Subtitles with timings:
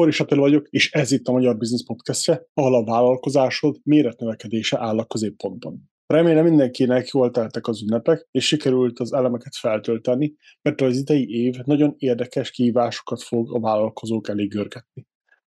[0.00, 4.98] Boris Attila vagyok, és ez itt a Magyar Business Podcastje, ahol a vállalkozásod méretnövekedése áll
[4.98, 5.90] a középpontban.
[6.06, 11.56] Remélem mindenkinek jól teltek az ünnepek, és sikerült az elemeket feltölteni, mert az idei év
[11.64, 15.06] nagyon érdekes kihívásokat fog a vállalkozók elé görgetni.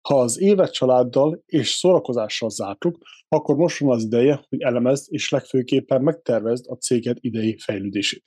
[0.08, 2.98] Ha az évet családdal és szórakozással zártuk,
[3.28, 8.24] akkor most van az ideje, hogy elemezd és legfőképpen megtervezd a céged idei fejlődését.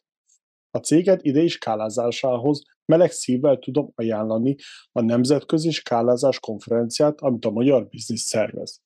[0.71, 4.55] A céged idei skálázásához meleg szívvel tudom ajánlani
[4.91, 8.81] a Nemzetközi Skálázás konferenciát, amit a Magyar Biznisz szervez.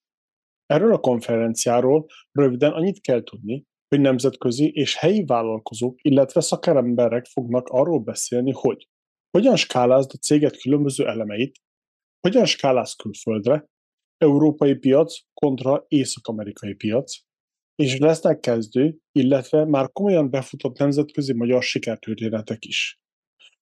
[0.66, 7.68] Erről a konferenciáról röviden annyit kell tudni, hogy nemzetközi és helyi vállalkozók, illetve szakemberek fognak
[7.68, 8.88] arról beszélni, hogy
[9.38, 11.58] hogyan skálázd a céget különböző elemeit,
[12.20, 13.66] hogyan skáláz külföldre,
[14.18, 17.18] európai piac kontra észak-amerikai piac,
[17.76, 23.00] és lesznek kezdő, illetve már komolyan befutott nemzetközi magyar sikertörténetek is.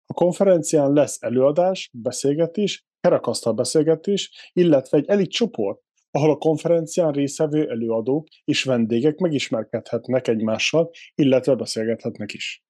[0.07, 7.69] A konferencián lesz előadás, beszélgetés, kerekasztal beszélgetés, illetve egy elit csoport, ahol a konferencián részevő
[7.71, 12.65] előadók és vendégek megismerkedhetnek egymással, illetve beszélgethetnek is.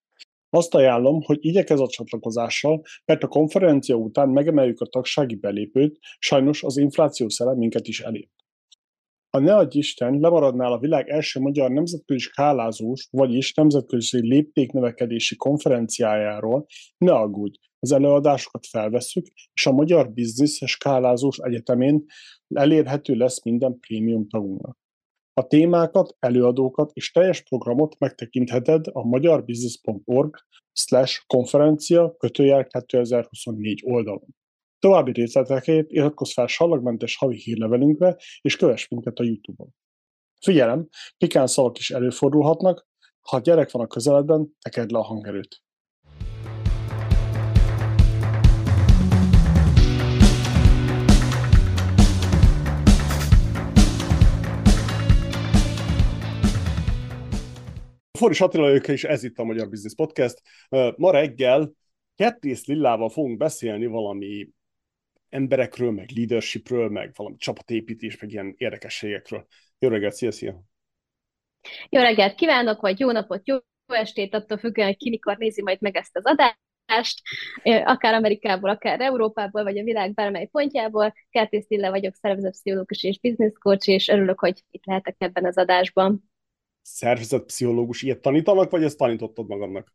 [0.50, 6.62] Azt ajánlom, hogy igyekez a csatlakozással, mert a konferencia után megemeljük a tagsági belépőt, sajnos
[6.62, 8.33] az infláció szele minket is elért.
[9.34, 16.66] Ha ne adj Isten, lemaradnál a világ első magyar nemzetközi skálázós, vagyis nemzetközi léptéknövekedési konferenciájáról,
[16.98, 22.04] ne aggódj, az előadásokat felveszük, és a Magyar Biznisz Skálázós Egyetemén
[22.54, 24.78] elérhető lesz minden prémium tagunknak.
[25.32, 30.36] A témákat, előadókat és teljes programot megtekintheted a magyarbusiness.org
[30.72, 34.34] slash konferencia kötőjel 2024 oldalon.
[34.84, 39.68] További részletekért iratkozz fel sallagmentes havi hírlevelünkre, és kövess minket a YouTube-on.
[40.40, 42.86] Figyelem, pikán szavak is előfordulhatnak,
[43.20, 45.62] ha gyerek van a közeledben, tekerd le a hangerőt.
[58.18, 60.42] Foris Attila ők, és ez itt a Magyar Business Podcast.
[60.96, 61.72] Ma reggel
[62.14, 64.48] Kettész Lillával fogunk beszélni valami
[65.34, 69.46] emberekről, meg leadershipről, meg valami csapatépítés, meg ilyen érdekességekről.
[69.78, 70.62] Jó reggelt, szia, szia!
[71.88, 73.56] Jó reggelt kívánok, vagy jó napot, jó
[73.86, 77.22] estét, attól függően, hogy ki mikor nézi majd meg ezt az adást,
[77.84, 81.14] akár Amerikából, akár Európából, vagy a világ bármely pontjából.
[81.30, 86.30] Kertész Lilla vagyok, szervezetpszichológus és business coach, és örülök, hogy itt lehetek ebben az adásban.
[86.82, 89.92] Szervezetpszichológus, ilyet tanítanak, vagy ezt tanítottad magadnak?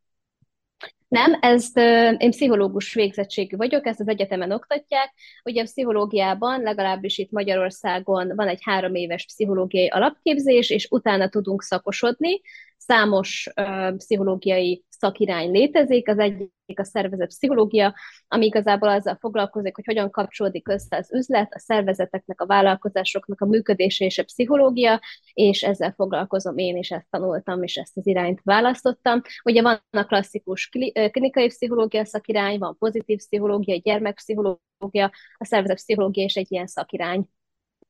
[1.10, 1.78] Nem, ezt
[2.18, 5.14] én pszichológus végzettségű vagyok, ezt az egyetemen oktatják.
[5.44, 11.62] Ugye a pszichológiában, legalábbis itt Magyarországon van egy három éves pszichológiai alapképzés, és utána tudunk
[11.62, 12.42] szakosodni.
[12.78, 17.96] Számos uh, pszichológiai szakirány létezik, az egyik a szervezet pszichológia,
[18.28, 23.46] ami igazából azzal foglalkozik, hogy hogyan kapcsolódik össze az üzlet, a szervezeteknek, a vállalkozásoknak a
[23.46, 25.02] működése és a pszichológia,
[25.34, 29.22] és ezzel foglalkozom én is, ezt tanultam, és ezt az irányt választottam.
[29.44, 30.70] Ugye van a klasszikus
[31.12, 37.30] klinikai pszichológia szakirány, van pozitív pszichológia, gyermekpszichológia, a szervezet pszichológia is egy ilyen szakirány.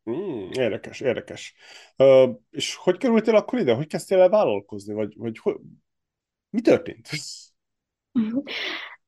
[0.09, 1.55] Mm, érdekes, érdekes.
[1.97, 3.73] Uh, és hogy kerültél akkor ide?
[3.73, 4.93] Hogy kezdtél el vállalkozni?
[4.93, 5.55] Vagy, vagy hogy,
[6.49, 7.09] mi történt?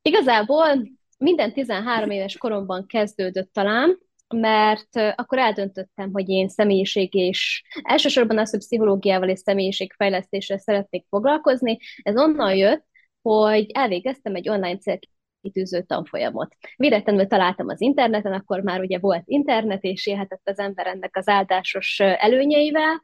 [0.02, 0.84] Igazából
[1.18, 8.50] minden 13 éves koromban kezdődött talán, mert akkor eldöntöttem, hogy én személyiség és elsősorban az,
[8.50, 11.78] hogy pszichológiával és személyiségfejlesztéssel szeretnék foglalkozni.
[12.02, 12.86] Ez onnan jött,
[13.22, 16.56] hogy elvégeztem egy online célkitűző tanfolyamot.
[16.76, 21.28] Véletlenül találtam az interneten, akkor már ugye volt internet, és élhetett az ember ennek az
[21.28, 23.04] áldásos előnyeivel,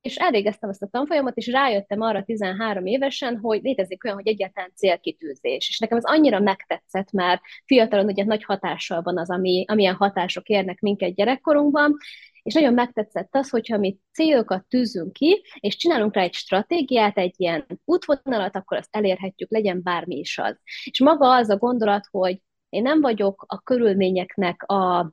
[0.00, 4.72] és elvégeztem ezt a tanfolyamot, és rájöttem arra 13 évesen, hogy létezik olyan, hogy egyáltalán
[4.74, 5.68] célkitűzés.
[5.68, 10.48] És nekem ez annyira megtetszett, mert fiatalon ugye nagy hatással van az, ami, amilyen hatások
[10.48, 11.96] érnek minket gyerekkorunkban,
[12.42, 17.34] és nagyon megtetszett az, hogyha mi célokat tűzünk ki, és csinálunk rá egy stratégiát, egy
[17.36, 20.56] ilyen útvonalat, akkor azt elérhetjük, legyen bármi is az.
[20.84, 25.12] És maga az a gondolat, hogy én nem vagyok a körülményeknek a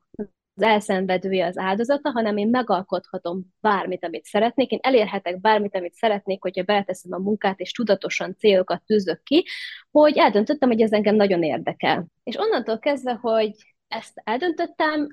[0.57, 6.41] az elszenvedője, az áldozata, hanem én megalkothatom bármit, amit szeretnék, én elérhetek bármit, amit szeretnék,
[6.41, 9.45] hogyha beteszem a munkát, és tudatosan célokat tűzök ki,
[9.91, 12.05] hogy eldöntöttem, hogy ez engem nagyon érdekel.
[12.23, 13.51] És onnantól kezdve, hogy
[13.87, 15.07] ezt eldöntöttem,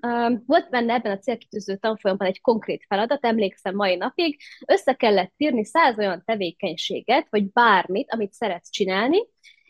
[0.47, 5.65] volt benne ebben a célkitűző tanfolyamban egy konkrét feladat, emlékszem mai napig, össze kellett írni
[5.65, 9.19] száz olyan tevékenységet, vagy bármit, amit szeretsz csinálni,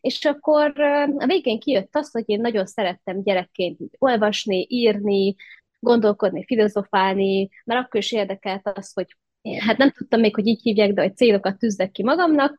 [0.01, 0.81] és akkor
[1.19, 5.35] a végén kijött az, hogy én nagyon szerettem gyerekként olvasni, írni,
[5.85, 9.17] gondolkodni, filozofálni, mert akkor is érdekelt az, hogy
[9.59, 12.57] hát nem tudtam még, hogy így hívják, de hogy célokat tűzzek ki magamnak,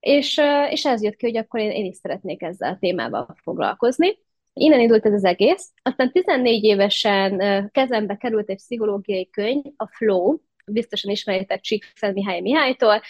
[0.00, 0.40] és,
[0.70, 4.18] és ez jött ki, hogy akkor én, én is szeretnék ezzel a témával foglalkozni.
[4.52, 5.72] Innen indult ez az egész.
[5.82, 7.38] Aztán 14 évesen
[7.72, 13.00] kezembe került egy pszichológiai könyv, a Flow, biztosan ismeritek Csíkszer Mihály Mihálytól,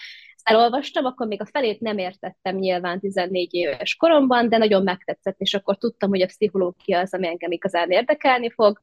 [0.43, 5.55] elolvastam, akkor még a felét nem értettem nyilván 14 éves koromban, de nagyon megtetszett, és
[5.55, 8.83] akkor tudtam, hogy a pszichológia az, ami engem igazán érdekelni fog.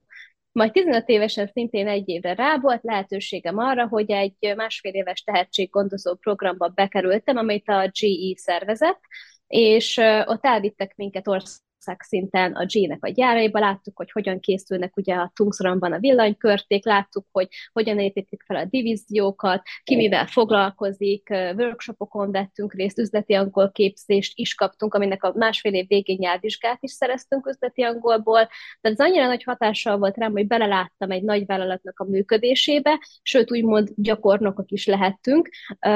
[0.53, 6.15] Majd 15 évesen szintén egy évre rá volt lehetőségem arra, hogy egy másfél éves tehetséggondozó
[6.15, 8.99] programba bekerültem, amit a GE szervezett,
[9.47, 11.61] és ott elvittek minket ország
[12.03, 17.25] szinten a G-nek a gyáraiba, láttuk, hogy hogyan készülnek ugye a Tungsramban a villanykörték, láttuk,
[17.31, 24.31] hogy hogyan építik fel a divíziókat, ki mivel foglalkozik, workshopokon vettünk részt, üzleti angol képzést
[24.35, 28.47] is kaptunk, aminek a másfél év végén nyelvvizsgát is szereztünk üzleti angolból,
[28.81, 33.51] de ez annyira nagy hatással volt rám, hogy beleláttam egy nagy vállalatnak a működésébe, sőt
[33.51, 35.49] úgymond gyakornokok is lehettünk.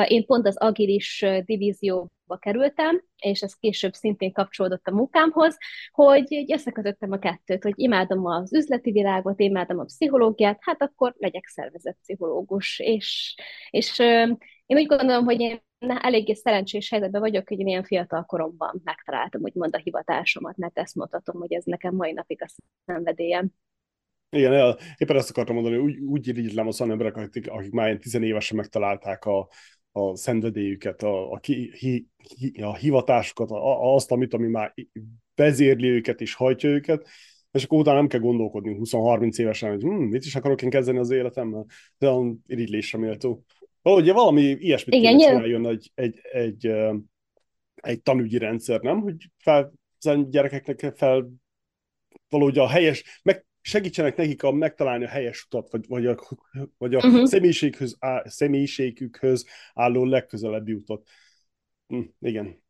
[0.07, 5.57] Én pont az agilis divízió kerültem, és ez később szintén kapcsolódott a munkámhoz,
[5.91, 11.13] hogy így összekötöttem a kettőt, hogy imádom az üzleti világot, imádom a pszichológiát, hát akkor
[11.17, 12.79] legyek szervezett pszichológus.
[12.79, 13.35] És,
[13.69, 13.99] és
[14.65, 19.41] én úgy gondolom, hogy én eléggé szerencsés helyzetben vagyok, hogy én ilyen fiatal koromban megtaláltam
[19.41, 22.47] úgymond a hivatásomat, mert ezt mondhatom, hogy ez nekem mai napig a
[22.85, 23.51] szenvedélyem.
[24.29, 28.57] Igen, éppen ezt akartam mondani, úgy, úgy irigylem az olyan emberek, akik, akik már tizenévesen
[28.57, 29.47] megtalálták a,
[29.97, 32.07] a szenvedélyüket, a, a, ki, hi,
[32.37, 34.73] hi, a hivatásukat, a, azt, amit, ami már
[35.35, 37.07] vezérli őket és hajtja őket,
[37.51, 40.97] és akkor utána nem kell gondolkodni 20-30 évesen, hogy hm, mit is akarok én kezdeni
[40.97, 41.65] az életemmel,
[41.97, 43.43] de olyan irigylésre méltó.
[43.81, 46.71] Valahogy valami ilyesmit Igen, kéne jön egy, egy, egy,
[47.75, 49.01] egy tanügyi rendszer, nem?
[49.01, 49.73] Hogy fel,
[50.29, 51.29] gyerekeknek fel
[52.29, 56.15] valahogy a helyes, meg segítsenek nekik a, megtalálni a helyes utat, vagy, vagy a,
[56.77, 57.25] vagy a uh-huh.
[57.25, 61.07] személyiséghöz, á, személyiségükhöz álló legközelebbi utat.
[61.87, 62.63] Hm, igen.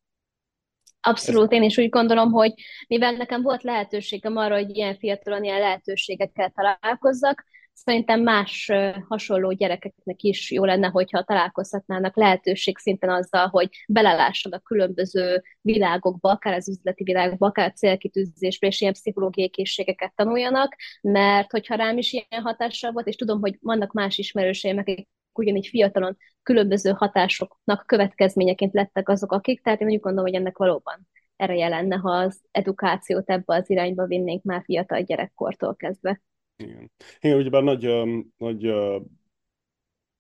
[1.02, 2.54] Abszolút, én is úgy gondolom, hogy
[2.88, 7.46] mivel nekem volt lehetőségem arra, hogy ilyen fiatalon ilyen lehetőségekkel találkozzak,
[7.84, 8.72] Szerintem más
[9.08, 16.30] hasonló gyerekeknek is jó lenne, hogyha találkozhatnának lehetőség szinten azzal, hogy belelássad a különböző világokba,
[16.30, 21.98] akár az üzleti világba, akár a célkitűzésbe, és ilyen pszichológiai készségeket tanuljanak, mert hogyha rám
[21.98, 27.86] is ilyen hatással volt, és tudom, hogy vannak más ismerőseim, akik ugyanígy fiatalon különböző hatásoknak
[27.86, 32.42] következményeként lettek azok, akik, tehát én úgy gondolom, hogy ennek valóban ereje lenne, ha az
[32.52, 36.22] edukációt ebbe az irányba vinnénk már fiatal gyerekkortól kezdve.
[36.58, 36.92] Igen.
[37.20, 37.90] Én ugyebár nagy,
[38.38, 38.72] nagy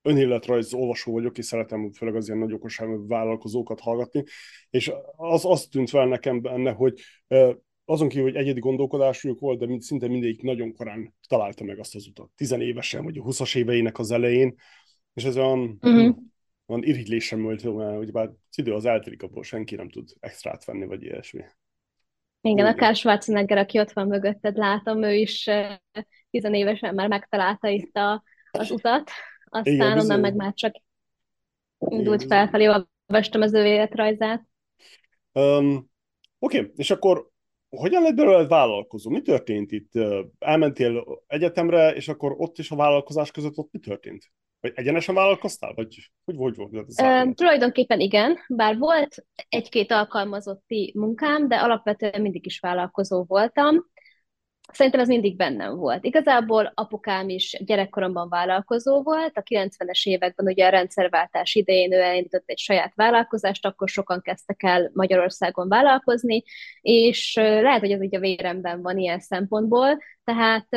[0.02, 4.24] önéletrajz olvasó vagyok, és szeretem főleg az ilyen nagy okosságú vállalkozókat hallgatni,
[4.70, 7.02] és az azt tűnt fel nekem benne, hogy
[7.86, 12.08] azon kívül, hogy egyedi gondolkodásuk volt, de szinte mindegyik nagyon korán találta meg azt az
[12.08, 12.32] utat.
[12.36, 14.56] Tizenévesen, vagy a 20-as éveinek az elején,
[15.14, 16.18] és ez olyan, uh-huh.
[16.66, 20.86] olyan irigylésem volt, ugye bár az idő az eltelik, abból senki nem tud extrát venni,
[20.86, 21.42] vagy ilyesmi.
[22.48, 25.50] Igen, akár Schwarzenegger, aki ott van mögötted, látom, ő is
[26.30, 29.12] tizenévesen már megtalálta itt a, az utat,
[29.46, 30.76] aztán Igen, onnan meg már csak
[31.78, 34.46] indult Igen, felfelé, olvastam az ő életrajzát.
[35.32, 35.90] Um,
[36.40, 36.72] Oké, okay.
[36.76, 37.30] és akkor
[37.70, 39.10] hogyan lett belőle vállalkozó?
[39.10, 39.92] Mi történt itt?
[40.40, 44.32] Elmentél egyetemre, és akkor ott is a vállalkozás között ott mi történt?
[44.60, 45.74] Vagy egyenesen vállalkoztál?
[45.74, 47.28] Vagy hogy, hogy volt ez?
[47.28, 53.86] Uh, tulajdonképpen igen, bár volt egy-két alkalmazotti munkám, de alapvetően mindig is vállalkozó voltam.
[54.74, 56.04] Szerintem ez mindig bennem volt.
[56.04, 62.44] Igazából apukám is gyerekkoromban vállalkozó volt, a 90-es években ugye a rendszerváltás idején ő elindított
[62.50, 66.44] egy saját vállalkozást, akkor sokan kezdtek el Magyarországon vállalkozni,
[66.82, 70.68] és lehet, hogy ez így a véremben van ilyen szempontból, tehát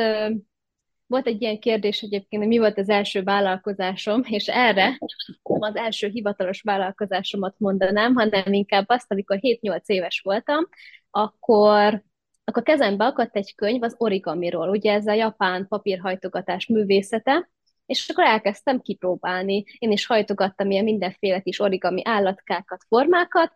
[1.11, 4.97] volt egy ilyen kérdés egyébként, hogy mi volt az első vállalkozásom, és erre
[5.43, 10.67] az első hivatalos vállalkozásomat mondanám, hanem inkább azt, amikor 7-8 éves voltam,
[11.11, 12.03] akkor
[12.43, 17.49] akkor kezembe akadt egy könyv az origamiról, ugye ez a japán papírhajtogatás művészete,
[17.85, 19.63] és akkor elkezdtem kipróbálni.
[19.77, 23.53] Én is hajtogattam ilyen mindenféle kis origami állatkákat, formákat,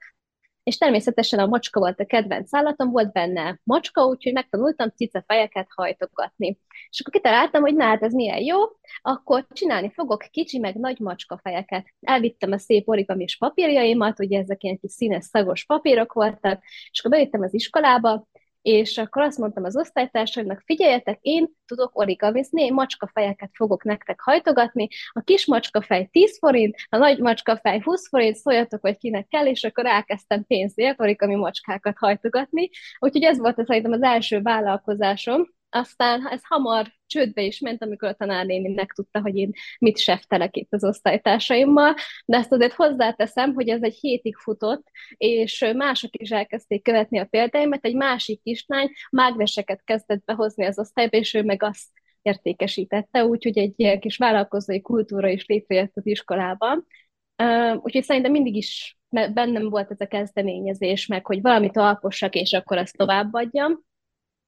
[0.65, 6.59] és természetesen a macska volt a kedvenc állatom, volt benne macska, úgyhogy megtanultam cicafejeket hajtogatni.
[6.89, 8.57] És akkor kitaláltam, hogy na hát ez milyen jó,
[9.01, 11.85] akkor csinálni fogok kicsi meg nagy macska fejeket.
[12.01, 17.11] Elvittem a szép origamis papírjaimat, ugye ezek ilyen kis színes szagos papírok voltak, és akkor
[17.11, 18.27] bejöttem az iskolába,
[18.65, 24.87] és akkor azt mondtam az osztálytársaimnak, figyeljetek, én tudok origamizni, én macskafejeket fogok nektek hajtogatni,
[25.11, 29.63] a kis macskafej 10 forint, a nagy macskafej 20 forint, szóljatok, hogy kinek kell, és
[29.63, 32.69] akkor elkezdtem pénzért origami macskákat hajtogatni,
[32.99, 38.13] úgyhogy ez volt szerintem az első vállalkozásom, aztán ez hamar csődbe is ment, amikor a
[38.13, 43.83] tanárnéni megtudta, hogy én mit seftelek itt az osztálytársaimmal, de ezt azért hozzáteszem, hogy ez
[43.83, 50.23] egy hétig futott, és mások is elkezdték követni a példáimat, egy másik kislány mágveseket kezdett
[50.25, 51.87] behozni az osztályba, és ő meg azt
[52.21, 56.85] értékesítette, úgyhogy egy ilyen kis vállalkozói kultúra is létrejött az iskolában.
[57.81, 62.77] Úgyhogy szerintem mindig is bennem volt ez a kezdeményezés, meg hogy valamit alkossak, és akkor
[62.77, 63.83] azt továbbadjam.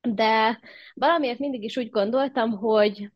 [0.01, 0.59] De
[0.93, 3.11] valamiért mindig is úgy gondoltam, hogy,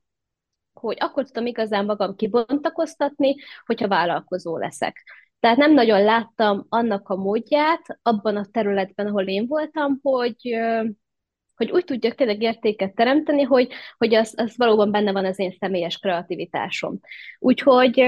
[0.74, 3.36] hogy akkor tudom igazán magam kibontakoztatni,
[3.66, 5.04] hogyha vállalkozó leszek.
[5.40, 10.58] Tehát nem nagyon láttam annak a módját abban a területben, ahol én voltam, hogy,
[11.62, 15.56] hogy úgy tudjak tényleg értéket teremteni, hogy, hogy az, az valóban benne van az én
[15.60, 17.00] személyes kreativitásom.
[17.40, 18.04] Úgyhogy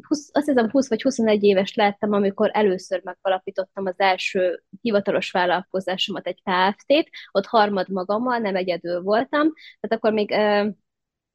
[0.00, 6.26] 20, azt hiszem 20 vagy 21 éves lettem, amikor először megalapítottam az első hivatalos vállalkozásomat,
[6.26, 10.32] egy KFT-t, ott harmad magammal, nem egyedül voltam, tehát akkor még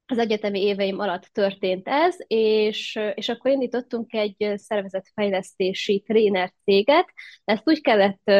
[0.06, 7.06] az egyetemi éveim alatt történt ez, és, és akkor indítottunk egy szervezetfejlesztési tréner céget.
[7.44, 8.30] Ezt úgy kellett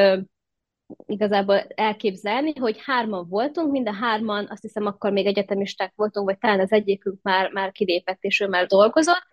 [1.06, 6.38] igazából elképzelni, hogy hárman voltunk, mind a hárman, azt hiszem akkor még egyetemisták voltunk, vagy
[6.38, 9.26] talán az egyikünk már, már kilépett, és ő már dolgozott,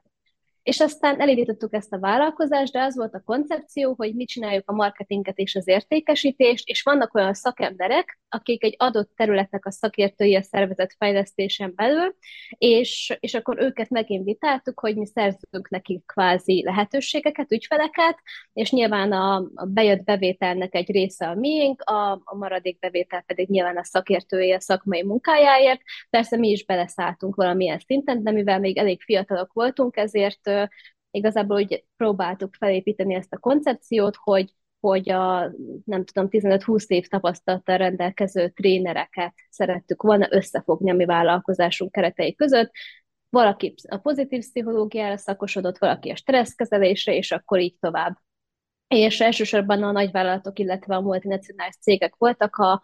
[0.70, 4.74] és aztán elindítottuk ezt a vállalkozást, de az volt a koncepció, hogy mit csináljuk a
[4.74, 10.42] marketinget és az értékesítést, és vannak olyan szakemberek, akik egy adott területnek a szakértői a
[10.42, 12.16] szervezet fejlesztésen belül,
[12.58, 18.18] és, és akkor őket meginvitáltuk, hogy mi szerzünk nekik kvázi lehetőségeket, ügyfeleket,
[18.54, 23.50] és nyilván a, a bejött bevételnek egy része a miénk, a, a maradék bevétel pedig
[23.50, 25.82] nyilván a szakértői a szakmai munkájáért.
[26.10, 30.59] Persze mi is beleszálltunk valamilyen szinten, de mivel még elég fiatalok voltunk, ezért
[31.12, 35.51] igazából úgy próbáltuk felépíteni ezt a koncepciót, hogy hogy a,
[35.86, 42.72] nem tudom, 15-20 év tapasztalattal rendelkező trénereket szerettük volna összefogni a mi vállalkozásunk keretei között.
[43.30, 48.18] Valaki a pozitív pszichológiára szakosodott, valaki a stresszkezelésre, és akkor így tovább.
[48.88, 52.82] És elsősorban a nagyvállalatok, illetve a multinacionális cégek voltak a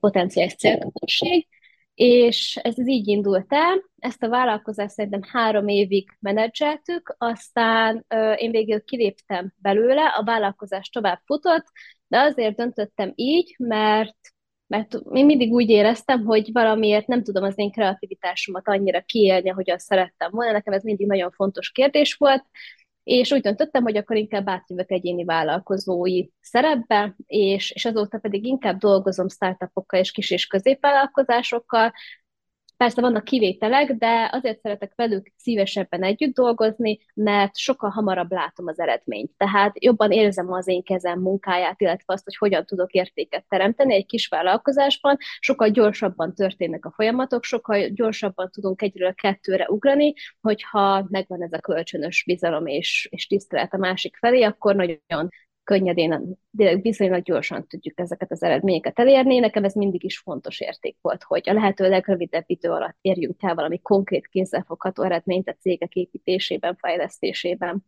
[0.00, 1.48] potenciális célközönség,
[1.94, 3.82] és ez így indult el.
[3.98, 10.88] Ezt a vállalkozást szerintem három évig menedzseltük, aztán ö, én végül kiléptem belőle, a vállalkozás
[10.88, 11.64] tovább futott,
[12.06, 14.16] de azért döntöttem így, mert
[14.66, 19.86] mert én mindig úgy éreztem, hogy valamiért nem tudom az én kreativitásomat annyira kiélni, azt
[19.86, 20.52] szerettem volna.
[20.52, 22.44] Nekem ez mindig nagyon fontos kérdés volt,
[23.04, 28.78] és úgy döntöttem, hogy akkor inkább átjövök egyéni vállalkozói szerepbe, és, és azóta pedig inkább
[28.78, 31.92] dolgozom startupokkal és kis- és középvállalkozásokkal,
[32.82, 38.80] Persze vannak kivételek, de azért szeretek velük szívesebben együtt dolgozni, mert sokkal hamarabb látom az
[38.80, 39.30] eredményt.
[39.36, 44.06] Tehát jobban érzem az én kezem munkáját, illetve azt, hogy hogyan tudok értéket teremteni egy
[44.06, 51.42] kis vállalkozásban, sokkal gyorsabban történnek a folyamatok, sokkal gyorsabban tudunk egyről kettőre ugrani, hogyha megvan
[51.42, 55.28] ez a kölcsönös bizalom és, és tisztelet a másik felé, akkor nagyon
[55.64, 56.38] könnyedén,
[56.82, 59.38] viszonylag gyorsan tudjuk ezeket az eredményeket elérni.
[59.38, 63.54] Nekem ez mindig is fontos érték volt, hogy a lehető legrövidebb idő alatt érjünk el
[63.54, 67.84] valami konkrét kézzelfogható eredményt a cégek építésében, fejlesztésében.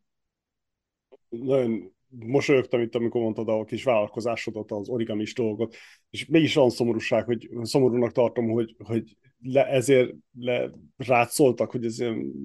[1.29, 5.77] Nagyon mosolyogtam itt, amikor mondtad a kis vállalkozásodat, az origamis dolgot,
[6.11, 11.85] és mégis olyan szomorúság, hogy szomorúnak tartom, hogy, hogy le, ezért le, rád szóltak, hogy
[11.85, 11.99] ez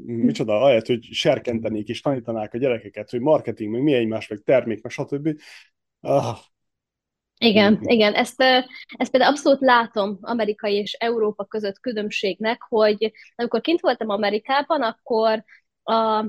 [0.06, 4.82] micsoda, ahelyett, hogy serkentenék és tanítanák a gyerekeket, hogy marketing, meg mi egymás, meg termék,
[4.82, 5.40] meg stb.
[6.02, 6.38] Ah.
[7.38, 8.42] Igen, igen, ezt,
[8.98, 15.44] ezt például abszolút látom Amerikai és Európa között különbségnek, hogy amikor kint voltam Amerikában, akkor
[15.84, 16.26] a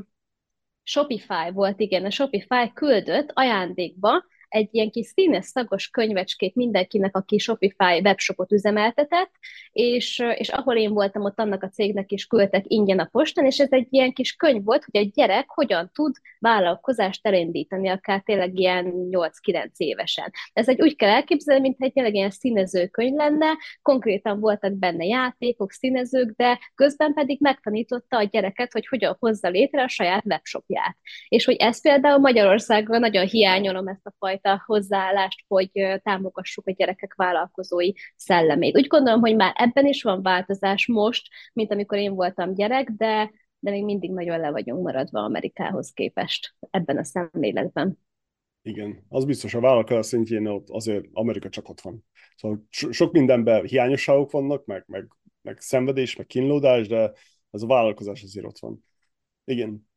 [0.90, 7.38] Shopify volt, igen, a Shopify küldött ajándékba egy ilyen kis színes szagos könyvecskét mindenkinek, aki
[7.38, 9.30] Shopify webshopot üzemeltetett,
[9.72, 13.58] és, és ahol én voltam, ott annak a cégnek is küldtek ingyen a postán, és
[13.58, 18.58] ez egy ilyen kis könyv volt, hogy egy gyerek hogyan tud vállalkozást elindítani, akár tényleg
[18.58, 20.30] ilyen 8-9 évesen.
[20.52, 23.46] Ez egy úgy kell elképzelni, mint egy tényleg ilyen színező könyv lenne,
[23.82, 29.82] konkrétan voltak benne játékok, színezők, de közben pedig megtanította a gyereket, hogy hogyan hozza létre
[29.82, 30.96] a saját webshopját.
[31.28, 35.70] És hogy ez például Magyarországon nagyon hiányolom ezt a fajta fajta hozzáállást, hogy
[36.02, 38.76] támogassuk a gyerekek vállalkozói szellemét.
[38.76, 43.30] Úgy gondolom, hogy már ebben is van változás most, mint amikor én voltam gyerek, de,
[43.58, 47.98] de még mindig nagyon le vagyunk maradva Amerikához képest ebben a szemléletben.
[48.62, 52.04] Igen, az biztos, a vállalkozás szintjén ott azért Amerika csak ott van.
[52.36, 55.08] Szóval so- sok mindenben hiányosságok vannak, meg, meg,
[55.42, 57.12] meg szenvedés, meg kínlódás, de
[57.50, 58.84] ez a vállalkozás azért ott van.
[59.44, 59.89] Igen.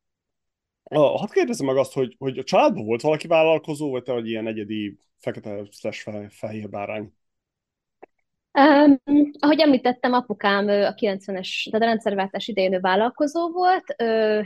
[0.94, 4.48] Hadd kérdezem meg azt, hogy, hogy a családban volt valaki vállalkozó, vagy te vagy ilyen
[4.48, 7.14] egyedi fekete slash fehér bárány?
[8.60, 9.02] Um,
[9.40, 14.42] ahogy említettem, apukám a 90-es, tehát a rendszerváltás idején vállalkozó volt, ö,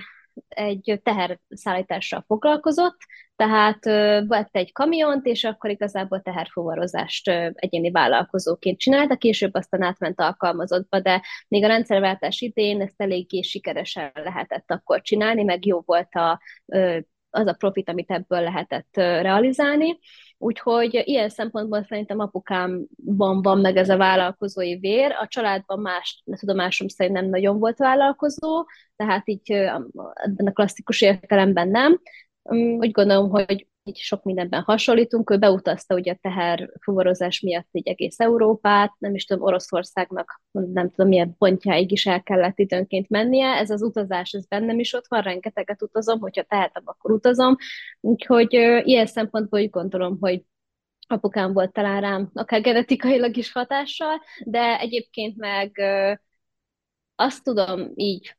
[0.48, 2.98] egy teherszállítással foglalkozott,
[3.36, 3.86] tehát
[4.28, 11.22] vett egy kamiont, és akkor igazából teherfuvarozást egyéni vállalkozóként csinálta, később aztán átment alkalmazottba, de
[11.48, 16.40] még a rendszerváltás idén ezt eléggé sikeresen lehetett akkor csinálni, meg jó volt a,
[17.30, 20.00] az a profit, amit ebből lehetett realizálni.
[20.38, 25.12] Úgyhogy ilyen szempontból szerintem apukámban van meg ez a vállalkozói vér.
[25.12, 28.66] A családban más, tudomásom szerint nem nagyon volt vállalkozó,
[28.96, 29.52] tehát így
[30.14, 32.02] ebben a klasszikus értelemben nem.
[32.80, 35.32] Úgy gondolom, hogy így sok mindenben hasonlítunk.
[35.32, 41.08] Ő beutazta ugye a teherfuvarozás miatt egy egész Európát, nem is tudom, Oroszországnak nem tudom
[41.08, 43.48] milyen pontjáig is el kellett időnként mennie.
[43.48, 47.56] Ez az utazás, ez bennem is ott van, rengeteget utazom, hogyha tehetem, akkor utazom.
[48.02, 48.54] Úgyhogy
[48.84, 50.44] ilyen szempontból úgy gondolom, hogy
[51.08, 55.82] apukám volt talán rám, akár genetikailag is hatással, de egyébként meg
[57.16, 58.38] azt tudom így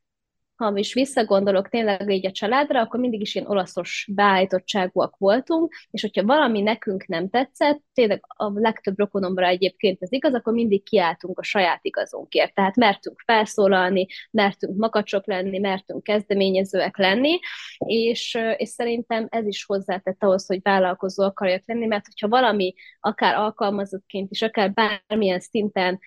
[0.59, 6.01] ha is visszagondolok tényleg így a családra, akkor mindig is ilyen olaszos beállítottságúak voltunk, és
[6.01, 11.39] hogyha valami nekünk nem tetszett, tényleg a legtöbb rokonomra egyébként ez igaz, akkor mindig kiálltunk
[11.39, 12.55] a saját igazunkért.
[12.55, 17.39] Tehát mertünk felszólalni, mertünk makacsok lenni, mertünk kezdeményezőek lenni,
[17.79, 23.35] és, és szerintem ez is hozzátett ahhoz, hogy vállalkozó akarjak lenni, mert hogyha valami akár
[23.35, 25.99] alkalmazottként is, akár bármilyen szinten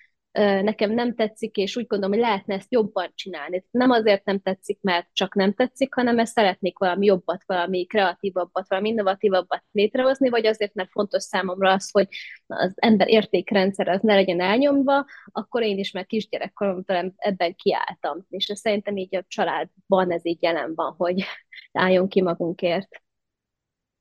[0.62, 3.64] nekem nem tetszik, és úgy gondolom, hogy lehetne ezt jobban csinálni.
[3.70, 8.68] Nem azért nem tetszik, mert csak nem tetszik, hanem ezt szeretnék valami jobbat, valami kreatívabbat,
[8.68, 12.08] valami innovatívabbat létrehozni, vagy azért, mert fontos számomra az, hogy
[12.46, 18.26] az ember értékrendszer az ne legyen elnyomva, akkor én is meg kisgyerekkoromtól ebben kiálltam.
[18.28, 21.24] És ez szerintem így a családban ez így jelen van, hogy
[21.72, 23.02] álljon ki magunkért.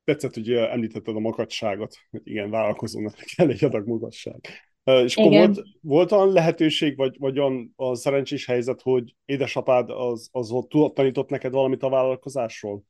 [0.03, 4.39] Tetszett, hogy említetted a makacságot, hogy igen, vállalkozónak kell egy adag mutatság.
[4.83, 10.29] És akkor volt, volt olyan lehetőség, vagy, vagy olyan a szerencsés helyzet, hogy édesapád az,
[10.31, 12.83] az ott tanított neked valamit a vállalkozásról?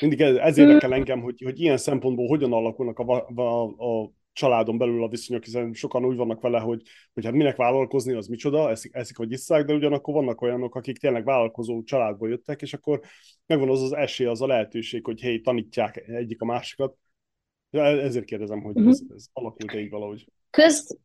[0.00, 0.98] Mindig ez, ez érdekel hmm.
[0.98, 5.72] engem, hogy, hogy ilyen szempontból hogyan alakulnak a, a, a családon belül a viszonyok, hiszen
[5.72, 9.64] sokan úgy vannak vele, hogy, hogy hát minek vállalkozni, az micsoda, eszik, eszik vagy isszák,
[9.64, 13.00] de ugyanakkor vannak olyanok, akik tényleg vállalkozó családból jöttek, és akkor
[13.46, 16.96] megvan az az esély, az a lehetőség, hogy hé, tanítják egyik a másikat.
[17.70, 18.90] Ezért kérdezem, hogy uh-huh.
[18.90, 20.26] ez, ez alakult így valahogy.
[20.54, 20.98] Köz,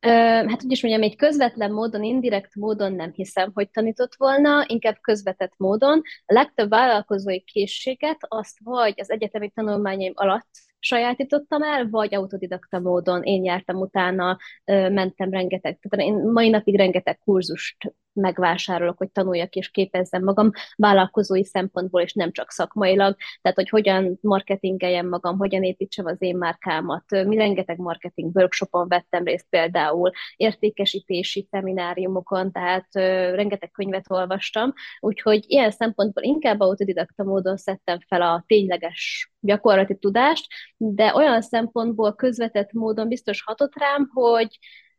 [0.00, 4.98] hát úgy is mondjam, egy közvetlen módon, indirekt módon nem hiszem, hogy tanított volna, inkább
[5.00, 6.02] közvetett módon.
[6.26, 13.22] A legtöbb vállalkozói készséget azt vagy az egyetemi tanulmányaim alatt sajátítottam el, vagy autodidakta módon
[13.22, 19.70] én jártam utána, mentem rengeteg, tehát én mai napig rengeteg kurzust megvásárolok, hogy tanuljak és
[19.70, 26.06] képezzem magam vállalkozói szempontból, és nem csak szakmailag, tehát hogy hogyan marketingeljem magam, hogyan építsem
[26.06, 27.04] az én márkámat.
[27.10, 32.86] Mi rengeteg marketing workshopon vettem részt például, értékesítési szemináriumokon, tehát
[33.34, 40.46] rengeteg könyvet olvastam, úgyhogy ilyen szempontból inkább autodidakta módon szedtem fel a tényleges gyakorlati tudást,
[40.76, 44.58] de olyan szempontból közvetett módon biztos hatott rám, hogy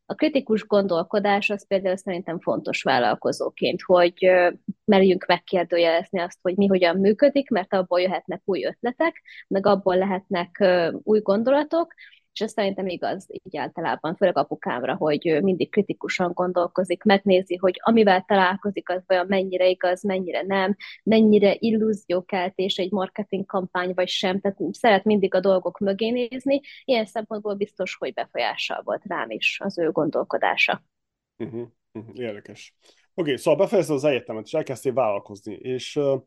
[0.10, 4.32] a kritikus gondolkodás az például szerintem fontos vállalkozóként, hogy
[4.86, 10.64] merjünk megkérdőjelezni azt, hogy mi hogyan működik, mert abból jöhetnek új ötletek, meg abból lehetnek
[11.04, 11.94] új gondolatok,
[12.38, 18.24] és ez szerintem igaz így általában, főleg apukámra, hogy mindig kritikusan gondolkozik, megnézi, hogy amivel
[18.28, 24.58] találkozik, az vajon mennyire igaz, mennyire nem, mennyire illúziókeltés egy marketing kampány, vagy sem, tehát
[24.72, 29.78] szeret mindig a dolgok mögé nézni, ilyen szempontból biztos, hogy befolyással volt rám is az
[29.78, 30.84] ő gondolkodása.
[31.38, 31.68] Uh-huh,
[32.14, 32.74] érdekes.
[32.80, 36.22] Oké, okay, szóval befejezted az egyetemet, és elkezdtél vállalkozni, és uh,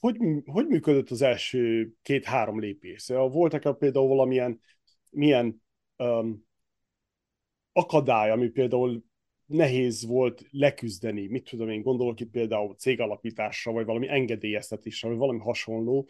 [0.00, 3.02] hogy, hogy működött az első két-három lépés?
[3.02, 4.60] Szóval voltak-e például valamilyen
[5.14, 5.62] milyen
[5.96, 6.46] um,
[7.72, 9.04] akadály, ami például
[9.46, 15.38] nehéz volt leküzdeni, mit tudom én, gondolok itt például cégalapításra, vagy valami engedélyeztetésre, vagy valami
[15.38, 16.08] hasonló,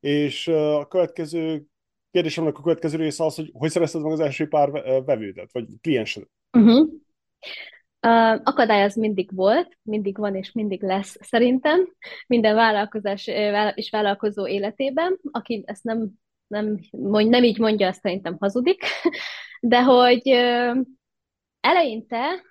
[0.00, 1.64] és uh, a következő
[2.10, 4.70] kérdésemnek a következő része az, hogy hogy szerezted meg az első pár
[5.04, 6.30] vevődet, vagy kliensedet?
[6.52, 6.88] Uh-huh.
[8.06, 11.94] Uh, akadály az mindig volt, mindig van és mindig lesz szerintem
[12.26, 13.26] minden vállalkozás
[13.74, 15.18] és vállalkozó életében.
[15.30, 16.10] Aki ezt nem
[16.50, 18.84] nem, mondj, nem így mondja, azt szerintem hazudik,
[19.60, 20.28] de hogy
[21.60, 22.44] eleinte,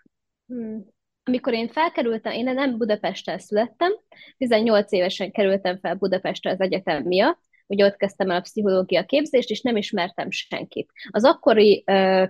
[0.47, 0.77] hm,
[1.23, 3.91] amikor én felkerültem, én nem Budapesten születtem,
[4.37, 9.49] 18 évesen kerültem fel Budapestre az egyetem miatt, ugye ott kezdtem el a pszichológia képzést,
[9.49, 10.91] és nem ismertem senkit.
[11.09, 11.83] Az akkori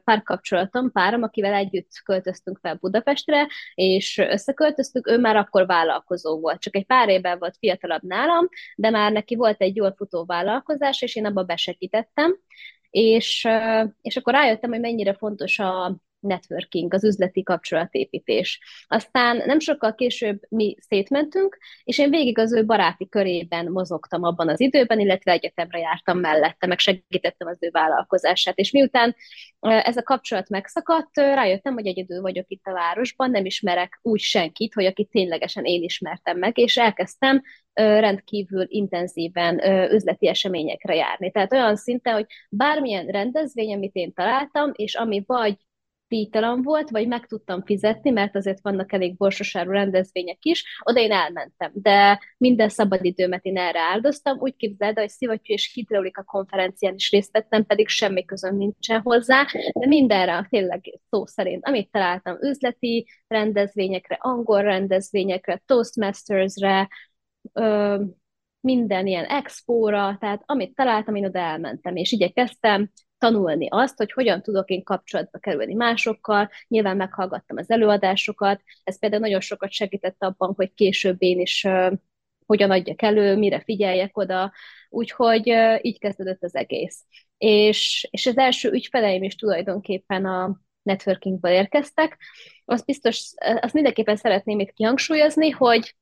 [0.04, 6.75] párkapcsolatom, párom, akivel együtt költöztünk fel Budapestre, és összeköltöztük, ő már akkor vállalkozó volt, csak
[6.75, 11.15] egy pár évvel volt fiatalabb nálam, de már neki volt egy jól futó vállalkozás, és
[11.15, 12.38] én abba besegítettem,
[12.89, 13.47] és,
[14.02, 18.60] és akkor rájöttem, hogy mennyire fontos a networking, az üzleti kapcsolatépítés.
[18.88, 24.49] Aztán nem sokkal később mi szétmentünk, és én végig az ő baráti körében mozogtam abban
[24.49, 28.58] az időben, illetve egyetemre jártam mellette, meg segítettem az ő vállalkozását.
[28.58, 29.15] És miután
[29.60, 34.73] ez a kapcsolat megszakadt, rájöttem, hogy egyedül vagyok itt a városban, nem ismerek úgy senkit,
[34.73, 37.41] hogy akit ténylegesen én ismertem meg, és elkezdtem
[37.73, 39.60] rendkívül intenzíven
[39.91, 41.32] üzleti eseményekre járni.
[41.32, 45.55] Tehát olyan szinten, hogy bármilyen rendezvény, amit én találtam, és ami vagy
[46.09, 51.11] díjtalan volt, vagy meg tudtam fizetni, mert azért vannak elég borsosáru rendezvények is, oda én
[51.11, 51.71] elmentem.
[51.73, 54.39] De minden szabadidőmet én erre áldoztam.
[54.39, 59.45] Úgy képzeld, hogy szivattyú és hidraulika konferencián is részt vettem, pedig semmi közöm nincsen hozzá,
[59.73, 66.87] de mindenre tényleg szó szerint, amit találtam, üzleti rendezvényekre, angol rendezvényekre, Toastmastersre,
[67.53, 68.03] ö,
[68.61, 72.89] minden ilyen expóra, tehát amit találtam, én oda elmentem, és igyekeztem
[73.19, 79.21] tanulni azt, hogy hogyan tudok én kapcsolatba kerülni másokkal, nyilván meghallgattam az előadásokat, ez például
[79.21, 81.67] nagyon sokat segített abban, hogy később én is
[82.45, 84.51] hogyan adjak elő, mire figyeljek oda,
[84.89, 87.05] úgyhogy így kezdődött az egész.
[87.38, 92.17] És, és az első ügyfeleim is tulajdonképpen a networkingből érkeztek.
[92.65, 95.95] Azt biztos, azt mindenképpen szeretném itt kihangsúlyozni, hogy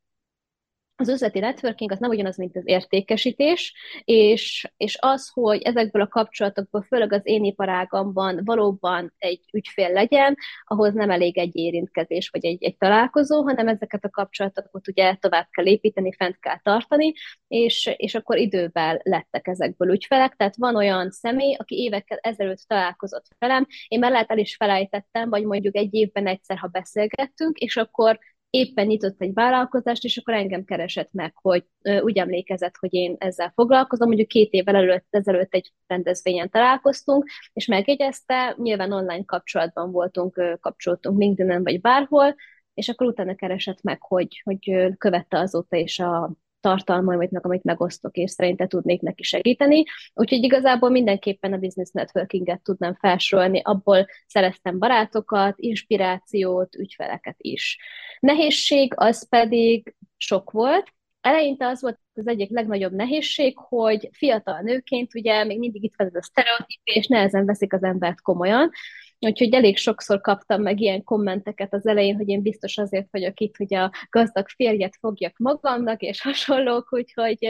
[0.99, 6.07] az üzleti networking az nem ugyanaz, mint az értékesítés, és, és az, hogy ezekből a
[6.07, 12.45] kapcsolatokból, főleg az én iparágamban valóban egy ügyfél legyen, ahhoz nem elég egy érintkezés vagy
[12.45, 17.13] egy, egy találkozó, hanem ezeket a kapcsolatokat ugye tovább kell építeni, fent kell tartani,
[17.47, 23.25] és, és akkor idővel lettek ezekből ügyfelek, tehát van olyan személy, aki évekkel ezelőtt találkozott
[23.39, 27.77] velem, én már lehet el is felejtettem, vagy mondjuk egy évben egyszer, ha beszélgettünk, és
[27.77, 31.65] akkor éppen nyitott egy vállalkozást, és akkor engem keresett meg, hogy
[32.01, 34.07] úgy emlékezett, hogy én ezzel foglalkozom.
[34.07, 41.19] Mondjuk két évvel előtt, ezelőtt egy rendezvényen találkoztunk, és megjegyezte, nyilván online kapcsolatban voltunk, kapcsoltunk
[41.19, 42.35] LinkedIn-en vagy bárhol,
[42.73, 48.31] és akkor utána keresett meg, hogy, hogy követte azóta is a tartalmaimat, amit megosztok, és
[48.31, 49.83] szerinte tudnék neki segíteni.
[50.13, 57.77] Úgyhogy igazából mindenképpen a business networkinget tudnám felsorolni, abból szereztem barátokat, inspirációt, ügyfeleket is.
[58.19, 65.15] Nehézség az pedig sok volt, Eleinte az volt az egyik legnagyobb nehézség, hogy fiatal nőként
[65.15, 68.71] ugye még mindig itt van ez a sztereotíp, és nehezen veszik az embert komolyan,
[69.19, 73.57] Úgyhogy elég sokszor kaptam meg ilyen kommenteket az elején, hogy én biztos azért vagyok itt,
[73.57, 77.47] hogy a gazdag férjet fogjak magamnak, és hasonlók, úgyhogy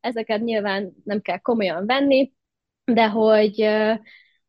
[0.00, 2.32] ezeket nyilván nem kell komolyan venni,
[2.84, 3.68] de hogy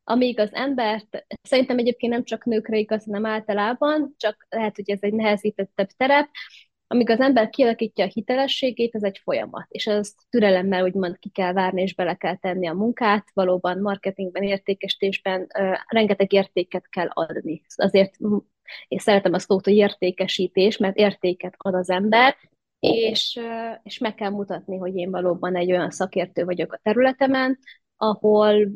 [0.03, 4.99] amíg az embert, szerintem egyébként nem csak nőkre igaz, hanem általában, csak lehet, hogy ez
[5.01, 6.29] egy nehezítettebb terep,
[6.91, 11.53] amíg az ember kialakítja a hitelességét, ez egy folyamat, és ezt türelemmel úgymond ki kell
[11.53, 15.47] várni, és bele kell tenni a munkát, valóban marketingben, értékesítésben
[15.87, 17.61] rengeteg értéket kell adni.
[17.75, 18.17] Azért
[18.87, 22.35] én szeretem a szót, hogy értékesítés, mert értéket ad az ember,
[22.79, 23.39] és,
[23.83, 27.59] és meg kell mutatni, hogy én valóban egy olyan szakértő vagyok a területemen,
[27.97, 28.71] ahol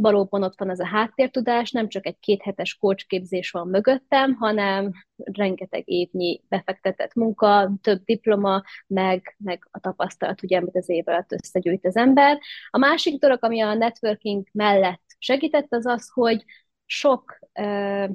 [0.00, 5.82] valóban ott van az a háttértudás, nem csak egy kéthetes kócsképzés van mögöttem, hanem rengeteg
[5.88, 11.86] évnyi befektetett munka, több diploma, meg, meg a tapasztalat, ugye, amit az év alatt összegyűjt
[11.86, 12.38] az ember.
[12.70, 16.44] A másik dolog, ami a networking mellett segített, az az, hogy
[16.86, 18.10] sok uh,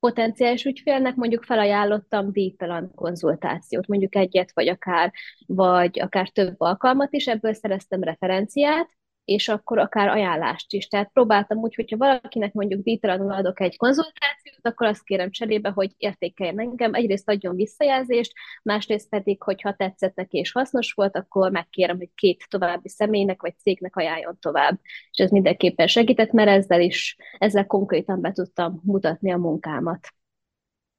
[0.00, 5.12] potenciális ügyfélnek mondjuk felajánlottam díjtalan konzultációt, mondjuk egyet, vagy akár,
[5.46, 8.97] vagy akár több alkalmat is, ebből szereztem referenciát,
[9.28, 10.88] és akkor akár ajánlást is.
[10.88, 15.94] Tehát próbáltam úgy, hogyha valakinek mondjuk díjtalanul adok egy konzultációt, akkor azt kérem cserébe, hogy
[15.96, 21.96] értékeljen engem, egyrészt adjon visszajelzést, másrészt pedig, hogyha tetszett neki és hasznos volt, akkor megkérem,
[21.96, 24.80] hogy két további személynek vagy cégnek ajánljon tovább.
[25.10, 30.08] És ez mindenképpen segített, mert ezzel is, ezzel konkrétan be tudtam mutatni a munkámat.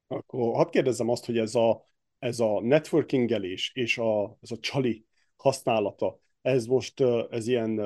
[0.07, 1.89] Akkor hadd kérdezzem azt, hogy ez a,
[2.19, 7.81] ez a networkingelés és a, ez a csali használata, ez most ez ilyen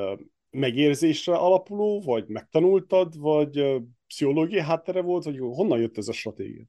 [0.54, 6.63] megérzésre alapuló, vagy megtanultad, vagy pszichológiai háttere volt, vagy honnan jött ez a stratégia?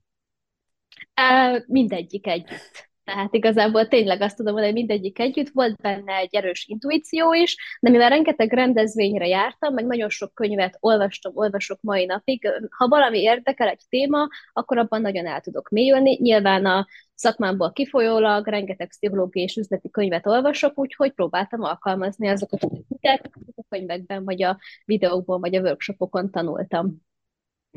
[1.67, 2.93] Mindegyik együtt.
[3.05, 7.57] Tehát igazából tényleg azt tudom mondani, hogy mindegyik együtt volt benne egy erős intuíció is,
[7.81, 13.21] de mivel rengeteg rendezvényre jártam, meg nagyon sok könyvet olvastam, olvasok mai napig, ha valami
[13.21, 16.19] érdekel egy téma, akkor abban nagyon el tudok mélyülni.
[16.21, 23.63] Nyilván a szakmámból kifolyólag rengeteg pszichológiai és üzleti könyvet olvasok, úgyhogy próbáltam alkalmazni azokat a
[23.69, 27.03] könyvekben, vagy a videókban, vagy a workshopokon tanultam.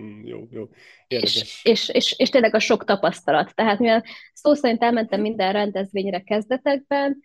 [0.01, 0.63] Mm, jó, jó.
[1.07, 3.55] És, és, és, és tényleg a sok tapasztalat.
[3.55, 7.21] Tehát mivel szó szerint elmentem minden rendezvényre kezdetekben,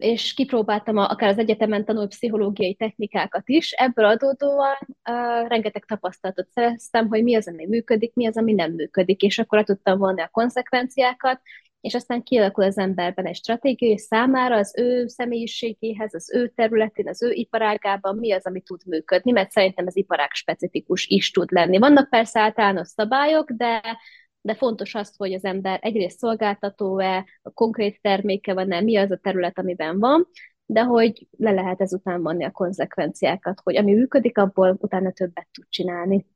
[0.00, 3.70] és kipróbáltam a, akár az egyetemen tanult pszichológiai technikákat is.
[3.70, 8.72] Ebből adódóan uh, rengeteg tapasztalatot szereztem, hogy mi az, ami működik, mi az, ami nem
[8.72, 11.40] működik, és akkor tudtam vonni a konzekvenciákat,
[11.80, 17.08] és aztán kialakul az emberben egy stratégia, és számára az ő személyiségéhez, az ő területén,
[17.08, 21.50] az ő iparágában mi az, ami tud működni, mert szerintem ez iparág specifikus is tud
[21.52, 21.78] lenni.
[21.78, 23.98] Vannak persze általános szabályok, de
[24.42, 29.16] de fontos az, hogy az ember egyrészt szolgáltató-e, a konkrét terméke van-e, mi az a
[29.16, 30.28] terület, amiben van,
[30.66, 35.66] de hogy le lehet ezután vonni a konzekvenciákat, hogy ami működik, abból utána többet tud
[35.68, 36.26] csinálni.